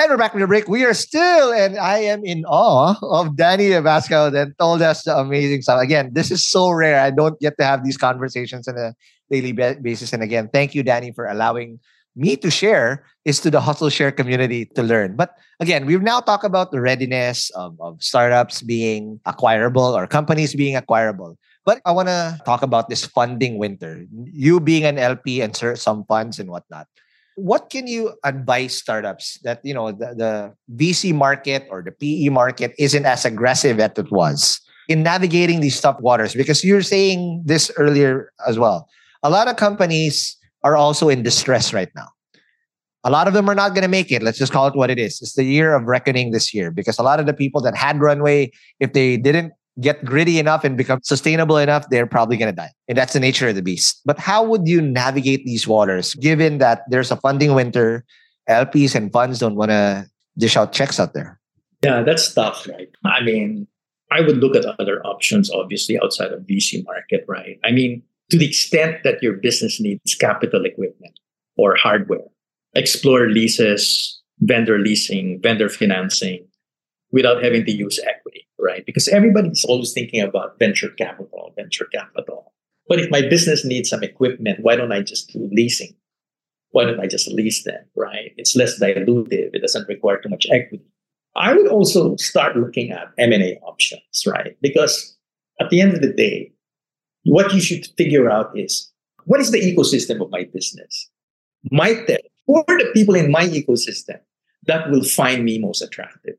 And 0.00 0.08
we're 0.08 0.16
back 0.16 0.32
from 0.32 0.40
the 0.40 0.46
break. 0.46 0.66
We 0.66 0.82
are 0.86 0.94
still, 0.94 1.52
and 1.52 1.76
I 1.76 1.98
am 1.98 2.24
in 2.24 2.46
awe 2.46 2.96
of 3.02 3.36
Danny 3.36 3.76
Ibasco 3.76 4.32
that 4.32 4.56
told 4.56 4.80
us 4.80 5.02
the 5.02 5.14
amazing 5.14 5.60
stuff. 5.60 5.78
Again, 5.78 6.08
this 6.14 6.30
is 6.30 6.42
so 6.42 6.70
rare. 6.70 7.02
I 7.02 7.10
don't 7.10 7.38
get 7.38 7.58
to 7.58 7.64
have 7.64 7.84
these 7.84 7.98
conversations 7.98 8.66
on 8.66 8.78
a 8.78 8.94
daily 9.30 9.52
basis. 9.52 10.14
And 10.14 10.22
again, 10.22 10.48
thank 10.54 10.74
you, 10.74 10.82
Danny, 10.82 11.12
for 11.12 11.26
allowing 11.26 11.80
me 12.16 12.34
to 12.36 12.50
share 12.50 13.04
is 13.26 13.40
to 13.40 13.50
the 13.50 13.60
Hustleshare 13.60 14.16
community 14.16 14.64
to 14.74 14.82
learn. 14.82 15.16
But 15.16 15.36
again, 15.60 15.84
we've 15.84 16.00
now 16.00 16.20
talked 16.20 16.44
about 16.44 16.72
the 16.72 16.80
readiness 16.80 17.50
of, 17.50 17.78
of 17.78 18.02
startups 18.02 18.62
being 18.62 19.20
acquirable 19.26 19.94
or 19.94 20.06
companies 20.06 20.54
being 20.54 20.76
acquirable. 20.76 21.36
But 21.66 21.82
I 21.84 21.92
want 21.92 22.08
to 22.08 22.40
talk 22.46 22.62
about 22.62 22.88
this 22.88 23.04
funding 23.04 23.58
winter. 23.58 24.06
You 24.24 24.60
being 24.60 24.84
an 24.86 24.96
LP 24.96 25.42
and 25.42 25.54
some 25.54 26.06
funds 26.06 26.38
and 26.38 26.48
whatnot. 26.48 26.86
What 27.40 27.70
can 27.70 27.86
you 27.86 28.12
advise 28.24 28.76
startups 28.76 29.40
that 29.42 29.64
you 29.64 29.72
know 29.72 29.92
the, 29.92 30.14
the 30.14 30.32
VC 30.76 31.14
market 31.14 31.66
or 31.70 31.82
the 31.82 31.92
PE 31.92 32.28
market 32.28 32.74
isn't 32.78 33.06
as 33.06 33.24
aggressive 33.24 33.80
as 33.80 33.92
it 33.96 34.12
was 34.12 34.60
in 34.88 35.02
navigating 35.02 35.60
these 35.60 35.80
tough 35.80 36.00
waters? 36.00 36.34
Because 36.34 36.62
you're 36.62 36.82
saying 36.82 37.42
this 37.44 37.70
earlier 37.76 38.32
as 38.46 38.58
well. 38.58 38.88
A 39.22 39.30
lot 39.30 39.48
of 39.48 39.56
companies 39.56 40.36
are 40.62 40.76
also 40.76 41.08
in 41.08 41.22
distress 41.22 41.72
right 41.72 41.90
now. 41.96 42.08
A 43.04 43.10
lot 43.10 43.26
of 43.26 43.32
them 43.32 43.48
are 43.48 43.54
not 43.54 43.70
going 43.70 43.82
to 43.82 43.88
make 43.88 44.12
it. 44.12 44.22
Let's 44.22 44.36
just 44.36 44.52
call 44.52 44.66
it 44.66 44.76
what 44.76 44.90
it 44.90 44.98
is. 44.98 45.22
It's 45.22 45.34
the 45.34 45.44
year 45.44 45.74
of 45.74 45.84
reckoning 45.84 46.32
this 46.32 46.52
year 46.52 46.70
because 46.70 46.98
a 46.98 47.02
lot 47.02 47.18
of 47.18 47.24
the 47.24 47.32
people 47.32 47.62
that 47.62 47.74
had 47.74 47.98
runway, 47.98 48.52
if 48.78 48.92
they 48.92 49.16
didn't 49.16 49.52
get 49.80 50.04
gritty 50.04 50.38
enough 50.38 50.64
and 50.64 50.76
become 50.76 51.00
sustainable 51.02 51.56
enough, 51.56 51.88
they're 51.90 52.06
probably 52.06 52.36
going 52.36 52.52
to 52.52 52.56
die. 52.56 52.70
And 52.88 52.96
that's 52.96 53.12
the 53.12 53.20
nature 53.20 53.48
of 53.48 53.54
the 53.54 53.62
beast. 53.62 54.00
But 54.04 54.18
how 54.18 54.42
would 54.44 54.66
you 54.66 54.80
navigate 54.80 55.44
these 55.44 55.66
waters 55.66 56.14
given 56.14 56.58
that 56.58 56.82
there's 56.88 57.10
a 57.10 57.16
funding 57.16 57.54
winter? 57.54 58.04
LPs 58.48 58.94
and 58.94 59.12
funds 59.12 59.38
don't 59.38 59.54
want 59.54 59.70
to 59.70 60.06
dish 60.36 60.56
out 60.56 60.72
checks 60.72 60.98
out 60.98 61.14
there. 61.14 61.38
Yeah, 61.82 62.02
that's 62.02 62.34
tough, 62.34 62.66
right? 62.68 62.88
I 63.04 63.22
mean, 63.22 63.66
I 64.10 64.20
would 64.20 64.38
look 64.38 64.56
at 64.56 64.64
other 64.78 65.04
options, 65.06 65.50
obviously, 65.50 65.98
outside 66.02 66.32
of 66.32 66.42
VC 66.42 66.84
market, 66.84 67.24
right? 67.28 67.58
I 67.64 67.70
mean, 67.70 68.02
to 68.30 68.38
the 68.38 68.46
extent 68.46 69.02
that 69.04 69.22
your 69.22 69.34
business 69.34 69.80
needs 69.80 70.14
capital 70.14 70.64
equipment 70.64 71.18
or 71.56 71.76
hardware, 71.76 72.26
explore 72.74 73.28
leases, 73.28 74.20
vendor 74.40 74.78
leasing, 74.78 75.40
vendor 75.42 75.68
financing 75.68 76.46
without 77.12 77.42
having 77.42 77.64
to 77.64 77.72
use 77.72 78.00
equity, 78.00 78.46
right? 78.62 78.84
Because 78.86 79.08
everybody's 79.08 79.64
always 79.64 79.92
thinking 79.92 80.20
about 80.20 80.58
venture 80.58 80.90
capital, 80.90 81.52
venture 81.56 81.86
capital. 81.92 82.52
But 82.88 82.98
if 82.98 83.10
my 83.10 83.22
business 83.22 83.64
needs 83.64 83.88
some 83.88 84.02
equipment, 84.02 84.60
why 84.62 84.76
don't 84.76 84.92
I 84.92 85.02
just 85.02 85.32
do 85.32 85.48
leasing? 85.52 85.94
Why 86.72 86.84
don't 86.84 87.00
I 87.00 87.06
just 87.06 87.28
lease 87.28 87.64
them, 87.64 87.84
right? 87.96 88.32
It's 88.36 88.56
less 88.56 88.80
dilutive. 88.80 89.50
It 89.54 89.60
doesn't 89.60 89.88
require 89.88 90.20
too 90.20 90.28
much 90.28 90.46
equity. 90.50 90.84
I 91.36 91.52
would 91.54 91.68
also 91.68 92.16
start 92.16 92.56
looking 92.56 92.90
at 92.90 93.12
M&A 93.18 93.58
options, 93.62 94.24
right? 94.26 94.56
Because 94.60 95.16
at 95.60 95.70
the 95.70 95.80
end 95.80 95.94
of 95.94 96.00
the 96.00 96.12
day, 96.12 96.52
what 97.24 97.52
you 97.52 97.60
should 97.60 97.86
figure 97.96 98.30
out 98.30 98.50
is 98.58 98.90
what 99.24 99.40
is 99.40 99.50
the 99.50 99.60
ecosystem 99.60 100.20
of 100.20 100.30
my 100.30 100.44
business? 100.52 101.08
Might 101.70 102.06
there, 102.06 102.18
who 102.46 102.64
are 102.66 102.78
the 102.78 102.90
people 102.94 103.14
in 103.14 103.30
my 103.30 103.46
ecosystem 103.46 104.18
that 104.66 104.90
will 104.90 105.04
find 105.04 105.44
me 105.44 105.58
most 105.58 105.82
attractive? 105.82 106.34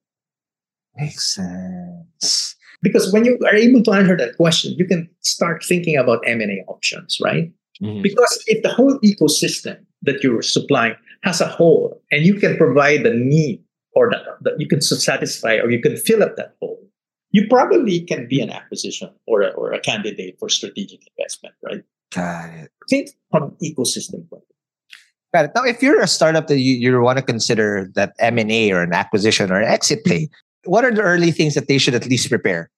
Makes 0.95 1.35
sense. 1.35 2.55
Because 2.81 3.13
when 3.13 3.25
you 3.25 3.37
are 3.45 3.55
able 3.55 3.83
to 3.83 3.91
answer 3.91 4.17
that 4.17 4.37
question, 4.37 4.73
you 4.77 4.85
can 4.85 5.09
start 5.21 5.63
thinking 5.63 5.97
about 5.97 6.23
M&A 6.25 6.63
options, 6.67 7.19
right? 7.23 7.51
Mm-hmm. 7.81 8.01
Because 8.01 8.43
if 8.47 8.63
the 8.63 8.69
whole 8.69 8.99
ecosystem 8.99 9.77
that 10.03 10.23
you're 10.23 10.41
supplying 10.41 10.95
has 11.23 11.41
a 11.41 11.47
hole 11.47 12.01
and 12.11 12.25
you 12.25 12.35
can 12.35 12.57
provide 12.57 13.03
the 13.03 13.13
need 13.13 13.63
or 13.93 14.09
that, 14.09 14.23
that 14.41 14.59
you 14.59 14.67
can 14.67 14.81
satisfy 14.81 15.55
or 15.55 15.69
you 15.69 15.81
can 15.81 15.95
fill 15.95 16.23
up 16.23 16.35
that 16.37 16.55
hole, 16.59 16.79
you 17.31 17.47
probably 17.49 18.01
can 18.01 18.27
be 18.27 18.41
an 18.41 18.49
acquisition 18.49 19.09
or 19.27 19.41
a, 19.41 19.49
or 19.49 19.71
a 19.71 19.79
candidate 19.79 20.37
for 20.39 20.49
strategic 20.49 20.99
investment, 21.17 21.55
right? 21.63 21.83
Got 22.13 22.49
it. 22.49 22.71
Think 22.89 23.09
from 23.29 23.55
ecosystem 23.63 24.29
point. 24.29 24.43
Got 25.33 25.45
it. 25.45 25.51
Now, 25.55 25.63
if 25.63 25.81
you're 25.81 26.01
a 26.01 26.07
startup 26.07 26.47
that 26.47 26.59
you, 26.59 26.73
you 26.73 27.01
want 27.01 27.19
to 27.19 27.23
consider 27.23 27.89
that 27.95 28.13
M&A 28.19 28.71
or 28.71 28.81
an 28.81 28.93
acquisition 28.93 29.49
or 29.51 29.61
an 29.61 29.67
exit 29.67 30.03
play, 30.03 30.29
what 30.65 30.85
are 30.85 30.93
the 30.93 31.01
early 31.01 31.31
things 31.31 31.55
that 31.55 31.67
they 31.67 31.77
should 31.77 31.95
at 31.95 32.05
least 32.05 32.29
prepare? 32.29 32.69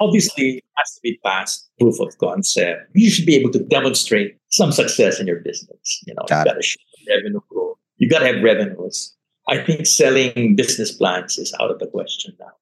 Obviously, 0.00 0.56
it 0.56 0.64
has 0.76 0.94
to 0.94 1.00
be 1.02 1.18
past 1.24 1.70
proof 1.78 2.00
of 2.00 2.16
concept. 2.18 2.90
You 2.94 3.10
should 3.10 3.26
be 3.26 3.36
able 3.36 3.50
to 3.52 3.60
demonstrate 3.64 4.36
some 4.50 4.72
success 4.72 5.20
in 5.20 5.26
your 5.26 5.40
business. 5.40 6.02
You 6.06 6.14
know, 6.14 6.24
got 6.28 6.46
you 6.46 6.52
got 6.52 6.56
to 6.56 6.62
show 6.62 6.80
revenue 7.08 7.40
growth. 7.48 7.76
You 7.98 8.08
got 8.08 8.20
to 8.20 8.26
have 8.26 8.42
revenues. 8.42 9.14
I 9.48 9.58
think 9.58 9.86
selling 9.86 10.56
business 10.56 10.92
plans 10.92 11.38
is 11.38 11.54
out 11.60 11.70
of 11.70 11.78
the 11.78 11.86
question 11.86 12.34
now. 12.40 12.52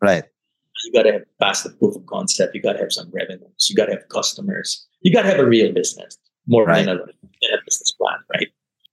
Right 0.00 0.24
you 0.84 0.92
got 0.92 1.02
to 1.02 1.12
have 1.12 1.22
past 1.40 1.64
the 1.64 1.70
proof 1.70 1.96
of 1.96 2.06
concept. 2.06 2.54
You 2.54 2.62
got 2.62 2.74
to 2.74 2.78
have 2.78 2.92
some 2.92 3.10
revenues. 3.12 3.68
You 3.68 3.76
got 3.76 3.86
to 3.86 3.92
have 3.92 4.08
customers. 4.08 4.86
You 5.00 5.12
got 5.12 5.22
to 5.22 5.28
have 5.28 5.38
a 5.38 5.46
real 5.46 5.72
business 5.72 6.18
more 6.46 6.64
right. 6.64 6.84
than, 6.84 6.96
a, 6.96 6.98
than 6.98 7.08
a 7.52 7.64
business 7.64 7.92
plan, 7.92 8.18
right? 8.34 8.48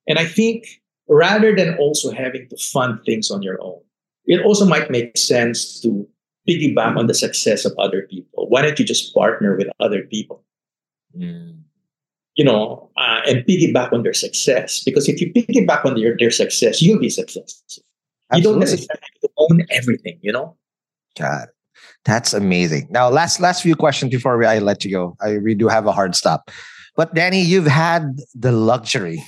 And 0.07 0.19
I 0.19 0.25
think 0.25 0.65
rather 1.07 1.55
than 1.55 1.77
also 1.77 2.11
having 2.11 2.47
to 2.49 2.57
fund 2.57 2.99
things 3.05 3.31
on 3.31 3.41
your 3.41 3.61
own, 3.61 3.81
it 4.27 4.45
also 4.45 4.65
might 4.65 4.91
make 4.91 5.17
sense 5.17 5.79
to 5.81 6.07
piggyback 6.47 6.95
on 6.95 7.07
the 7.07 7.13
success 7.13 7.65
of 7.65 7.73
other 7.77 8.03
people. 8.03 8.47
Why 8.49 8.61
don't 8.61 8.77
you 8.79 8.85
just 8.85 9.13
partner 9.13 9.57
with 9.57 9.67
other 9.79 10.03
people? 10.03 10.43
Mm. 11.17 11.61
You 12.35 12.45
know, 12.45 12.89
uh, 12.97 13.21
and 13.27 13.43
piggyback 13.45 13.91
on 13.91 14.03
their 14.03 14.13
success. 14.13 14.83
Because 14.83 15.09
if 15.09 15.19
you 15.19 15.33
piggyback 15.33 15.83
on 15.85 15.95
their, 15.95 16.15
their 16.17 16.31
success, 16.31 16.81
you'll 16.81 16.99
be 16.99 17.09
successful. 17.09 17.83
Absolutely. 18.31 18.37
You 18.37 18.43
don't 18.43 18.59
necessarily 18.59 19.01
have 19.01 19.21
to 19.21 19.29
own 19.37 19.65
everything, 19.71 20.19
you 20.21 20.31
know? 20.31 20.55
God. 21.17 21.47
That's 22.05 22.33
amazing. 22.33 22.87
Now, 22.89 23.09
last 23.09 23.39
last 23.39 23.61
few 23.61 23.75
questions 23.75 24.11
before 24.11 24.43
I 24.43 24.59
let 24.59 24.85
you 24.85 24.91
go. 24.91 25.17
I 25.21 25.39
we 25.39 25.55
do 25.55 25.67
have 25.67 25.87
a 25.87 25.91
hard 25.91 26.15
stop. 26.15 26.51
But 26.95 27.13
Danny, 27.13 27.41
you've 27.41 27.67
had 27.67 28.19
the 28.33 28.51
luxury 28.51 29.23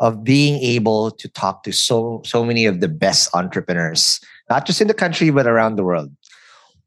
of 0.00 0.24
being 0.24 0.60
able 0.62 1.10
to 1.10 1.28
talk 1.28 1.62
to 1.62 1.72
so 1.72 2.22
so 2.24 2.44
many 2.44 2.66
of 2.66 2.80
the 2.80 2.88
best 2.88 3.28
entrepreneurs, 3.34 4.20
not 4.48 4.66
just 4.66 4.80
in 4.80 4.88
the 4.88 4.94
country 4.94 5.30
but 5.30 5.46
around 5.46 5.76
the 5.76 5.84
world. 5.84 6.10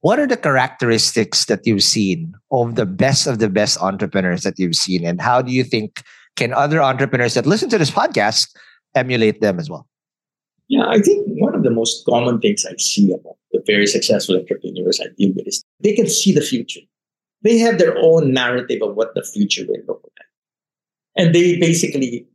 What 0.02 0.20
are 0.20 0.28
the 0.28 0.36
characteristics 0.36 1.46
that 1.46 1.66
you've 1.66 1.84
seen 1.84 2.34
of 2.52 2.76
the 2.76 2.86
best 2.86 3.26
of 3.26 3.40
the 3.40 3.50
best 3.50 3.80
entrepreneurs 3.80 4.44
that 4.44 4.60
you've 4.60 4.76
seen, 4.76 5.06
and 5.06 5.22
how 5.22 5.42
do 5.42 5.52
you 5.52 5.64
think 5.64 6.04
can 6.36 6.52
other 6.52 6.82
entrepreneurs 6.82 7.36
that 7.36 7.46
listen 7.46 7.70
to 7.70 7.78
this 7.78 7.92
podcast 7.92 8.50
emulate 8.96 9.40
them 9.40 9.60
as 9.60 9.70
well? 9.70 9.88
Yeah, 10.68 10.88
I 10.88 11.00
think 11.00 11.26
one 11.28 11.56
of 11.56 11.64
the 11.64 11.70
most 11.70 12.06
common 12.06 12.40
things 12.40 12.66
I 12.66 12.76
see 12.78 13.14
about 13.14 13.38
the 13.52 13.62
very 13.66 13.86
successful 13.86 14.36
entrepreneurs 14.36 15.00
I 15.00 15.08
deal 15.18 15.34
with 15.36 15.48
is 15.48 15.64
they 15.80 15.94
can 15.94 16.10
see 16.10 16.34
the 16.34 16.42
future. 16.42 16.82
They 17.44 17.58
have 17.60 17.78
their 17.78 17.96
own 17.98 18.34
narrative 18.34 18.82
of 18.82 18.96
what 18.96 19.14
the 19.14 19.24
future 19.24 19.64
will 19.68 19.84
look 19.88 20.02
like. 20.04 20.28
And 21.16 21.36
they 21.36 21.60
basically 21.60 22.26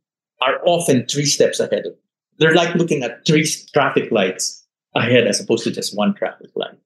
are 0.40 0.60
often 0.64 1.06
three 1.06 1.26
steps 1.26 1.60
ahead 1.60 1.86
of 1.86 1.94
They're 2.38 2.54
like 2.54 2.74
looking 2.74 3.02
at 3.02 3.26
three 3.26 3.46
traffic 3.72 4.10
lights 4.10 4.64
ahead 4.94 5.26
as 5.26 5.40
opposed 5.40 5.64
to 5.64 5.70
just 5.70 5.96
one 5.96 6.14
traffic 6.14 6.50
light. 6.54 6.78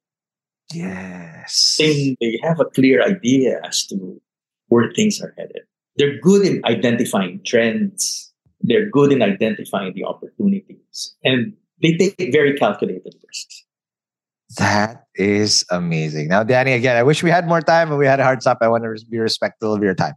Yes. 0.73 1.77
They, 1.79 2.17
they 2.21 2.39
have 2.43 2.59
a 2.61 2.65
clear 2.65 3.03
idea 3.03 3.61
as 3.65 3.85
to 3.87 4.21
where 4.69 4.91
things 4.93 5.21
are 5.21 5.35
headed. 5.37 5.63
They're 5.97 6.19
good 6.21 6.47
in 6.47 6.65
identifying 6.65 7.43
trends. 7.45 8.33
They're 8.61 8.89
good 8.89 9.13
in 9.13 9.21
identifying 9.21 9.93
the 9.93 10.05
opportunities. 10.05 11.15
And 11.23 11.53
they 11.83 11.97
take 11.97 12.33
very 12.33 12.57
calculated 12.57 13.15
risks. 13.27 13.65
That 14.57 15.05
is 15.15 15.65
amazing. 15.71 16.29
Now, 16.29 16.43
Danny, 16.43 16.73
again, 16.73 16.97
I 16.97 17.03
wish 17.03 17.23
we 17.23 17.31
had 17.31 17.47
more 17.47 17.61
time, 17.61 17.89
but 17.89 17.97
we 17.97 18.07
had 18.07 18.21
a 18.21 18.25
hard 18.25 18.41
stop. 18.41 18.59
I 18.61 18.69
want 18.69 18.85
to 18.85 19.07
be 19.07 19.19
respectful 19.19 19.75
of 19.75 19.83
your 19.83 19.95
time. 19.95 20.15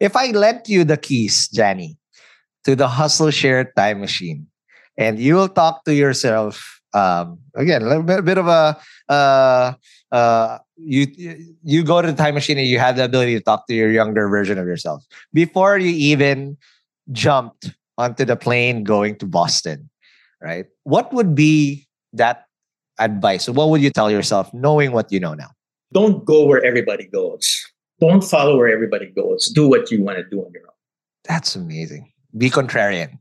If 0.00 0.14
I 0.16 0.30
lent 0.30 0.68
you 0.68 0.84
the 0.84 0.96
keys, 0.96 1.48
Danny, 1.48 1.98
to 2.68 2.76
the 2.76 2.86
Hustleshare 2.86 3.72
time 3.72 4.00
machine, 4.00 4.46
and 4.98 5.18
you 5.18 5.34
will 5.34 5.48
talk 5.48 5.84
to 5.84 5.94
yourself 5.94 6.78
um, 6.92 7.38
again, 7.54 7.82
a 7.82 7.86
little 7.86 8.02
bit, 8.02 8.24
bit 8.24 8.38
of 8.38 8.46
a 8.46 8.78
uh, 9.08 9.72
uh, 10.12 10.58
you 10.76 11.06
you 11.62 11.82
go 11.82 12.00
to 12.02 12.08
the 12.08 12.16
time 12.16 12.34
machine 12.34 12.58
and 12.58 12.66
you 12.66 12.78
have 12.78 12.96
the 12.96 13.04
ability 13.04 13.34
to 13.34 13.40
talk 13.40 13.66
to 13.66 13.74
your 13.74 13.90
younger 13.90 14.28
version 14.28 14.58
of 14.58 14.66
yourself 14.66 15.04
before 15.32 15.78
you 15.78 15.90
even 15.90 16.56
jumped 17.12 17.72
onto 17.96 18.24
the 18.24 18.36
plane 18.36 18.84
going 18.84 19.16
to 19.16 19.26
Boston, 19.26 19.90
right? 20.40 20.66
What 20.84 21.12
would 21.12 21.34
be 21.34 21.86
that 22.12 22.44
advice? 22.98 23.44
So 23.44 23.52
what 23.52 23.70
would 23.70 23.82
you 23.82 23.90
tell 23.90 24.10
yourself 24.10 24.52
knowing 24.54 24.92
what 24.92 25.12
you 25.12 25.20
know 25.20 25.34
now? 25.34 25.50
Don't 25.92 26.24
go 26.24 26.44
where 26.44 26.64
everybody 26.64 27.06
goes. 27.06 27.64
Don't 28.00 28.22
follow 28.22 28.56
where 28.56 28.68
everybody 28.68 29.10
goes. 29.10 29.48
Do 29.48 29.68
what 29.68 29.90
you 29.90 30.02
want 30.02 30.18
to 30.18 30.24
do 30.24 30.40
on 30.40 30.52
your 30.52 30.62
own. 30.62 30.76
That's 31.24 31.56
amazing. 31.56 32.12
Be 32.36 32.50
contrarian, 32.50 33.18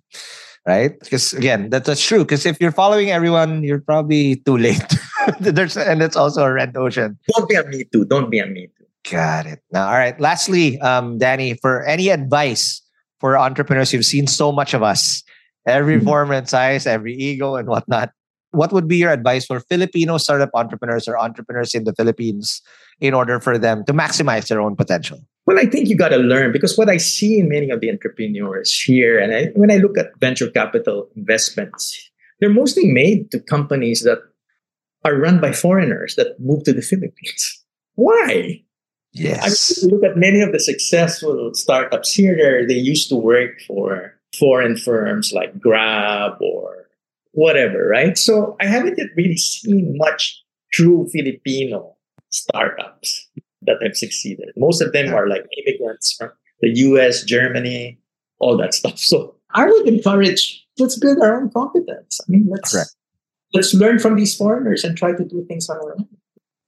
right? 0.66 1.00
Because 1.00 1.34
again, 1.34 1.70
that, 1.70 1.86
that's 1.86 2.04
true. 2.04 2.20
Because 2.20 2.46
if 2.46 2.60
you're 2.60 2.72
following 2.72 3.10
everyone, 3.10 3.64
you're 3.64 3.82
probably 3.82 4.38
too 4.38 4.58
late. 4.58 4.84
There's 5.40 5.78
and 5.78 6.02
it's 6.02 6.16
also 6.16 6.44
a 6.44 6.52
red 6.52 6.76
ocean. 6.76 7.18
Don't 7.36 7.48
be 7.48 7.56
a 7.56 7.64
me 7.66 7.84
too. 7.86 8.06
Don't 8.06 8.30
be 8.30 8.40
a 8.40 8.46
me 8.46 8.68
too. 8.78 8.86
Got 9.10 9.46
it. 9.46 9.60
Now, 9.72 9.88
all 9.88 9.94
right. 9.94 10.20
Lastly, 10.20 10.80
um, 10.82 11.18
Danny, 11.18 11.54
for 11.56 11.84
any 11.86 12.10
advice 12.10 12.82
for 13.20 13.38
entrepreneurs, 13.38 13.94
you've 13.94 14.06
seen 14.06 14.28
so 14.28 14.52
much 14.52 14.74
of 14.74 14.84
us, 14.84 15.24
every 15.66 15.96
mm-hmm. 15.96 16.06
form 16.06 16.32
and 16.32 16.48
size, 16.50 16.86
every 16.86 17.16
ego 17.16 17.56
and 17.56 17.68
whatnot 17.68 18.12
what 18.58 18.74
would 18.74 18.88
be 18.88 18.98
your 18.98 19.12
advice 19.12 19.46
for 19.46 19.60
Filipino 19.60 20.18
startup 20.18 20.50
entrepreneurs 20.54 21.08
or 21.08 21.18
entrepreneurs 21.18 21.74
in 21.74 21.84
the 21.84 21.94
Philippines 21.94 22.62
in 23.00 23.14
order 23.14 23.40
for 23.40 23.58
them 23.58 23.86
to 23.86 23.94
maximize 23.94 24.48
their 24.48 24.60
own 24.60 24.76
potential? 24.76 25.20
Well, 25.46 25.60
I 25.60 25.66
think 25.66 25.88
you 25.88 25.96
got 25.96 26.10
to 26.10 26.18
learn 26.18 26.52
because 26.52 26.78
what 26.78 26.90
I 26.90 26.98
see 26.98 27.40
in 27.40 27.48
many 27.48 27.70
of 27.70 27.80
the 27.80 27.90
entrepreneurs 27.90 28.74
here, 28.78 29.18
and 29.18 29.34
I, 29.34 29.46
when 29.56 29.72
I 29.72 29.78
look 29.78 29.98
at 29.98 30.18
venture 30.20 30.50
capital 30.50 31.08
investments, 31.16 32.12
they're 32.40 32.50
mostly 32.50 32.86
made 32.92 33.32
to 33.32 33.40
companies 33.40 34.04
that 34.04 34.20
are 35.06 35.16
run 35.16 35.40
by 35.40 35.54
foreigners 35.54 36.16
that 36.16 36.40
move 36.40 36.64
to 36.64 36.74
the 36.74 36.82
Philippines. 36.82 37.64
Why? 37.96 38.62
Yes. 39.14 39.82
I 39.82 39.86
mean, 39.86 39.96
look 39.96 40.04
at 40.04 40.18
many 40.18 40.42
of 40.42 40.52
the 40.52 40.60
successful 40.60 41.54
startups 41.54 42.14
here, 42.14 42.68
they 42.68 42.76
used 42.76 43.10
to 43.10 43.16
work 43.16 43.62
for 43.66 44.14
foreign 44.38 44.78
firms 44.78 45.32
like 45.34 45.60
Grab 45.60 46.34
or 46.42 46.77
whatever, 47.38 47.88
right? 47.88 48.18
So 48.18 48.58
I 48.60 48.66
haven't 48.66 48.98
yet 48.98 49.10
really 49.16 49.38
seen 49.38 49.96
much 49.96 50.42
true 50.74 51.08
Filipino 51.14 51.96
startups 52.30 53.30
that 53.62 53.78
have 53.84 53.96
succeeded. 53.96 54.50
Most 54.58 54.82
of 54.82 54.92
them 54.92 55.14
are 55.14 55.30
like 55.30 55.46
immigrants 55.62 56.16
from 56.18 56.32
the 56.62 56.70
US, 56.90 57.24
Germany, 57.24 58.00
all 58.40 58.58
that 58.58 58.74
stuff. 58.74 58.98
So 58.98 59.36
I 59.52 59.68
would 59.68 59.88
encourage 59.88 60.66
let's 60.80 60.98
build 60.98 61.20
our 61.22 61.40
own 61.40 61.52
competence. 61.52 62.20
I 62.22 62.26
mean, 62.28 62.48
let's 62.50 62.72
Correct. 62.72 62.96
let's 63.54 63.74
learn 63.74 64.00
from 64.00 64.16
these 64.16 64.36
foreigners 64.36 64.84
and 64.84 64.98
try 64.98 65.12
to 65.14 65.24
do 65.24 65.46
things 65.48 65.70
on 65.70 65.78
our 65.78 65.94
own. 65.94 66.08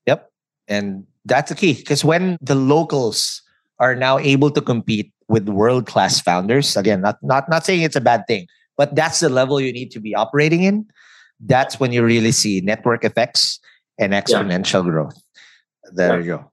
Yep. 0.05 0.30
And 0.67 1.05
that's 1.26 1.49
the 1.49 1.55
key 1.55 1.74
because 1.74 2.05
when 2.05 2.38
the 2.41 2.55
locals 2.55 3.41
are 3.80 3.95
now 3.95 4.20
able 4.20 4.51
to 4.51 4.61
compete 4.61 5.11
with 5.30 5.49
world 5.49 5.88
class 5.88 6.22
founders, 6.22 6.78
again, 6.78 7.01
not, 7.01 7.17
not, 7.24 7.49
not 7.49 7.65
saying 7.65 7.82
it's 7.82 7.95
a 7.95 8.01
bad 8.01 8.26
thing, 8.28 8.45
but 8.80 8.95
that's 8.95 9.19
the 9.19 9.27
level 9.27 9.59
you 9.59 9.73
need 9.75 9.91
to 9.91 9.99
be 9.99 10.15
operating 10.15 10.63
in. 10.63 10.88
That's 11.43 11.82
when 11.82 11.91
you 11.91 12.01
really 12.01 12.32
see 12.32 12.61
network 12.61 13.03
effects 13.03 13.59
and 13.99 14.13
exponential 14.13 14.84
growth. 14.88 15.19
There 15.91 16.15
Yeah. 16.15 16.23
you 16.23 16.23
go. 16.23 16.51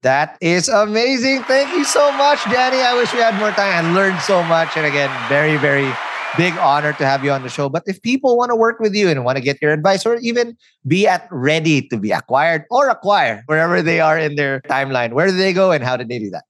That 0.00 0.38
is 0.40 0.70
amazing. 0.72 1.44
Thank 1.44 1.76
you 1.76 1.84
so 1.84 2.10
much, 2.16 2.40
Danny. 2.48 2.80
I 2.80 2.96
wish 2.96 3.12
we 3.12 3.20
had 3.20 3.34
more 3.36 3.52
time. 3.52 3.72
I 3.76 3.82
learned 3.92 4.20
so 4.24 4.42
much. 4.42 4.72
And 4.76 4.86
again, 4.86 5.12
very, 5.28 5.58
very 5.58 5.92
big 6.40 6.56
honor 6.56 6.94
to 6.94 7.04
have 7.04 7.22
you 7.22 7.30
on 7.30 7.42
the 7.42 7.52
show. 7.52 7.68
But 7.68 7.82
if 7.84 8.00
people 8.00 8.38
want 8.40 8.48
to 8.52 8.56
work 8.56 8.80
with 8.80 8.94
you 8.94 9.10
and 9.10 9.22
want 9.22 9.36
to 9.36 9.44
get 9.44 9.60
your 9.60 9.72
advice 9.72 10.06
or 10.06 10.16
even 10.24 10.56
be 10.88 11.06
at 11.06 11.28
ready 11.30 11.84
to 11.88 11.98
be 11.98 12.10
acquired 12.10 12.64
or 12.70 12.88
acquire 12.88 13.42
wherever 13.52 13.82
they 13.82 14.00
are 14.00 14.18
in 14.18 14.36
their 14.36 14.62
timeline, 14.62 15.12
where 15.12 15.28
do 15.28 15.36
they 15.36 15.52
go 15.52 15.72
and 15.72 15.84
how 15.84 15.94
do 16.00 16.04
they 16.08 16.20
do 16.20 16.30
that? 16.30 16.44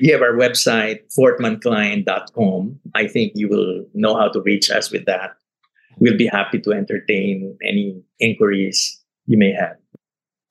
We 0.00 0.08
have 0.08 0.22
our 0.22 0.32
website, 0.32 1.00
fortmancline.com. 1.16 2.80
I 2.94 3.06
think 3.06 3.32
you 3.36 3.48
will 3.48 3.84
know 3.94 4.16
how 4.16 4.28
to 4.28 4.40
reach 4.42 4.70
us 4.70 4.90
with 4.90 5.06
that. 5.06 5.36
We'll 5.98 6.16
be 6.16 6.26
happy 6.26 6.58
to 6.60 6.72
entertain 6.72 7.56
any 7.62 8.02
inquiries 8.18 9.00
you 9.26 9.38
may 9.38 9.52
have. 9.52 9.76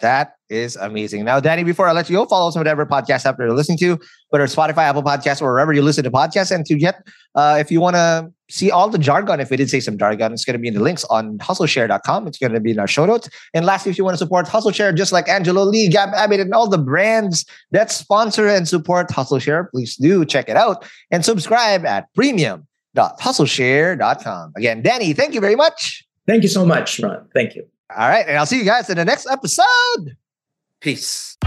That 0.04 0.36
is 0.50 0.76
amazing. 0.76 1.24
Now, 1.24 1.40
Danny, 1.40 1.64
before 1.64 1.88
I 1.88 1.94
let 1.94 2.10
you 2.10 2.18
go, 2.18 2.26
follow 2.26 2.50
us 2.50 2.58
on 2.58 2.60
whatever 2.60 2.86
podcast 2.86 3.26
app 3.26 3.40
you're 3.40 3.54
listening 3.54 3.78
to, 3.78 3.98
whether 4.32 4.46
Spotify, 4.48 4.80
Apple 4.80 5.02
Podcasts, 5.02 5.42
or 5.42 5.54
wherever 5.54 5.72
you 5.72 5.82
listen 5.82 6.04
to 6.04 6.12
podcasts. 6.12 6.54
And 6.54 6.66
to 6.66 6.76
get, 6.76 7.08
uh, 7.36 7.56
if 7.58 7.72
you 7.72 7.80
want 7.80 7.96
to 7.96 8.30
see 8.50 8.70
all 8.70 8.90
the 8.90 8.98
jargon, 8.98 9.40
if 9.40 9.50
we 9.50 9.56
did 9.56 9.70
say 9.70 9.80
some 9.80 9.98
jargon, 9.98 10.34
it's 10.34 10.44
going 10.44 10.56
to 10.56 10.60
be 10.60 10.68
in 10.68 10.74
the 10.74 10.82
links 10.82 11.06
on 11.06 11.38
hustleshare.com. 11.38 12.28
It's 12.28 12.38
going 12.38 12.52
to 12.52 12.60
be 12.60 12.72
in 12.72 12.80
our 12.80 12.88
show 12.88 13.06
notes. 13.06 13.30
And 13.54 13.66
lastly, 13.66 13.92
if 13.92 13.98
you 13.98 14.04
want 14.04 14.16
to 14.16 14.18
support 14.18 14.46
HustleShare, 14.46 14.94
just 14.94 15.14
like 15.14 15.30
Angelo 15.30 15.64
Lee, 15.64 15.88
Gab 15.88 16.10
Abbott, 16.14 16.42
and 16.42 16.54
all 16.54 16.68
the 16.68 16.78
brands 16.78 17.46
that 17.72 17.90
sponsor 17.90 18.46
and 18.46 18.68
support 18.68 19.08
HustleShare, 19.08 19.72
please 19.72 19.96
do 19.96 20.26
check 20.26 20.50
it 20.50 20.58
out 20.58 20.86
and 21.12 21.24
subscribe 21.24 21.86
at 21.86 22.14
premium.hustleshare.com. 22.14 24.52
Again, 24.58 24.82
Danny, 24.82 25.14
thank 25.14 25.34
you 25.34 25.40
very 25.40 25.56
much. 25.56 26.06
Thank 26.28 26.44
you 26.44 26.50
so 26.50 26.66
much, 26.66 27.00
Ron. 27.00 27.26
Thank 27.34 27.56
you. 27.56 27.66
All 27.96 28.10
right. 28.10 28.26
And 28.28 28.38
I'll 28.38 28.46
see 28.46 28.58
you 28.58 28.66
guys 28.66 28.90
in 28.90 28.98
the 28.98 29.06
next 29.06 29.28
episode. 29.28 30.18
Peace. 30.80 31.38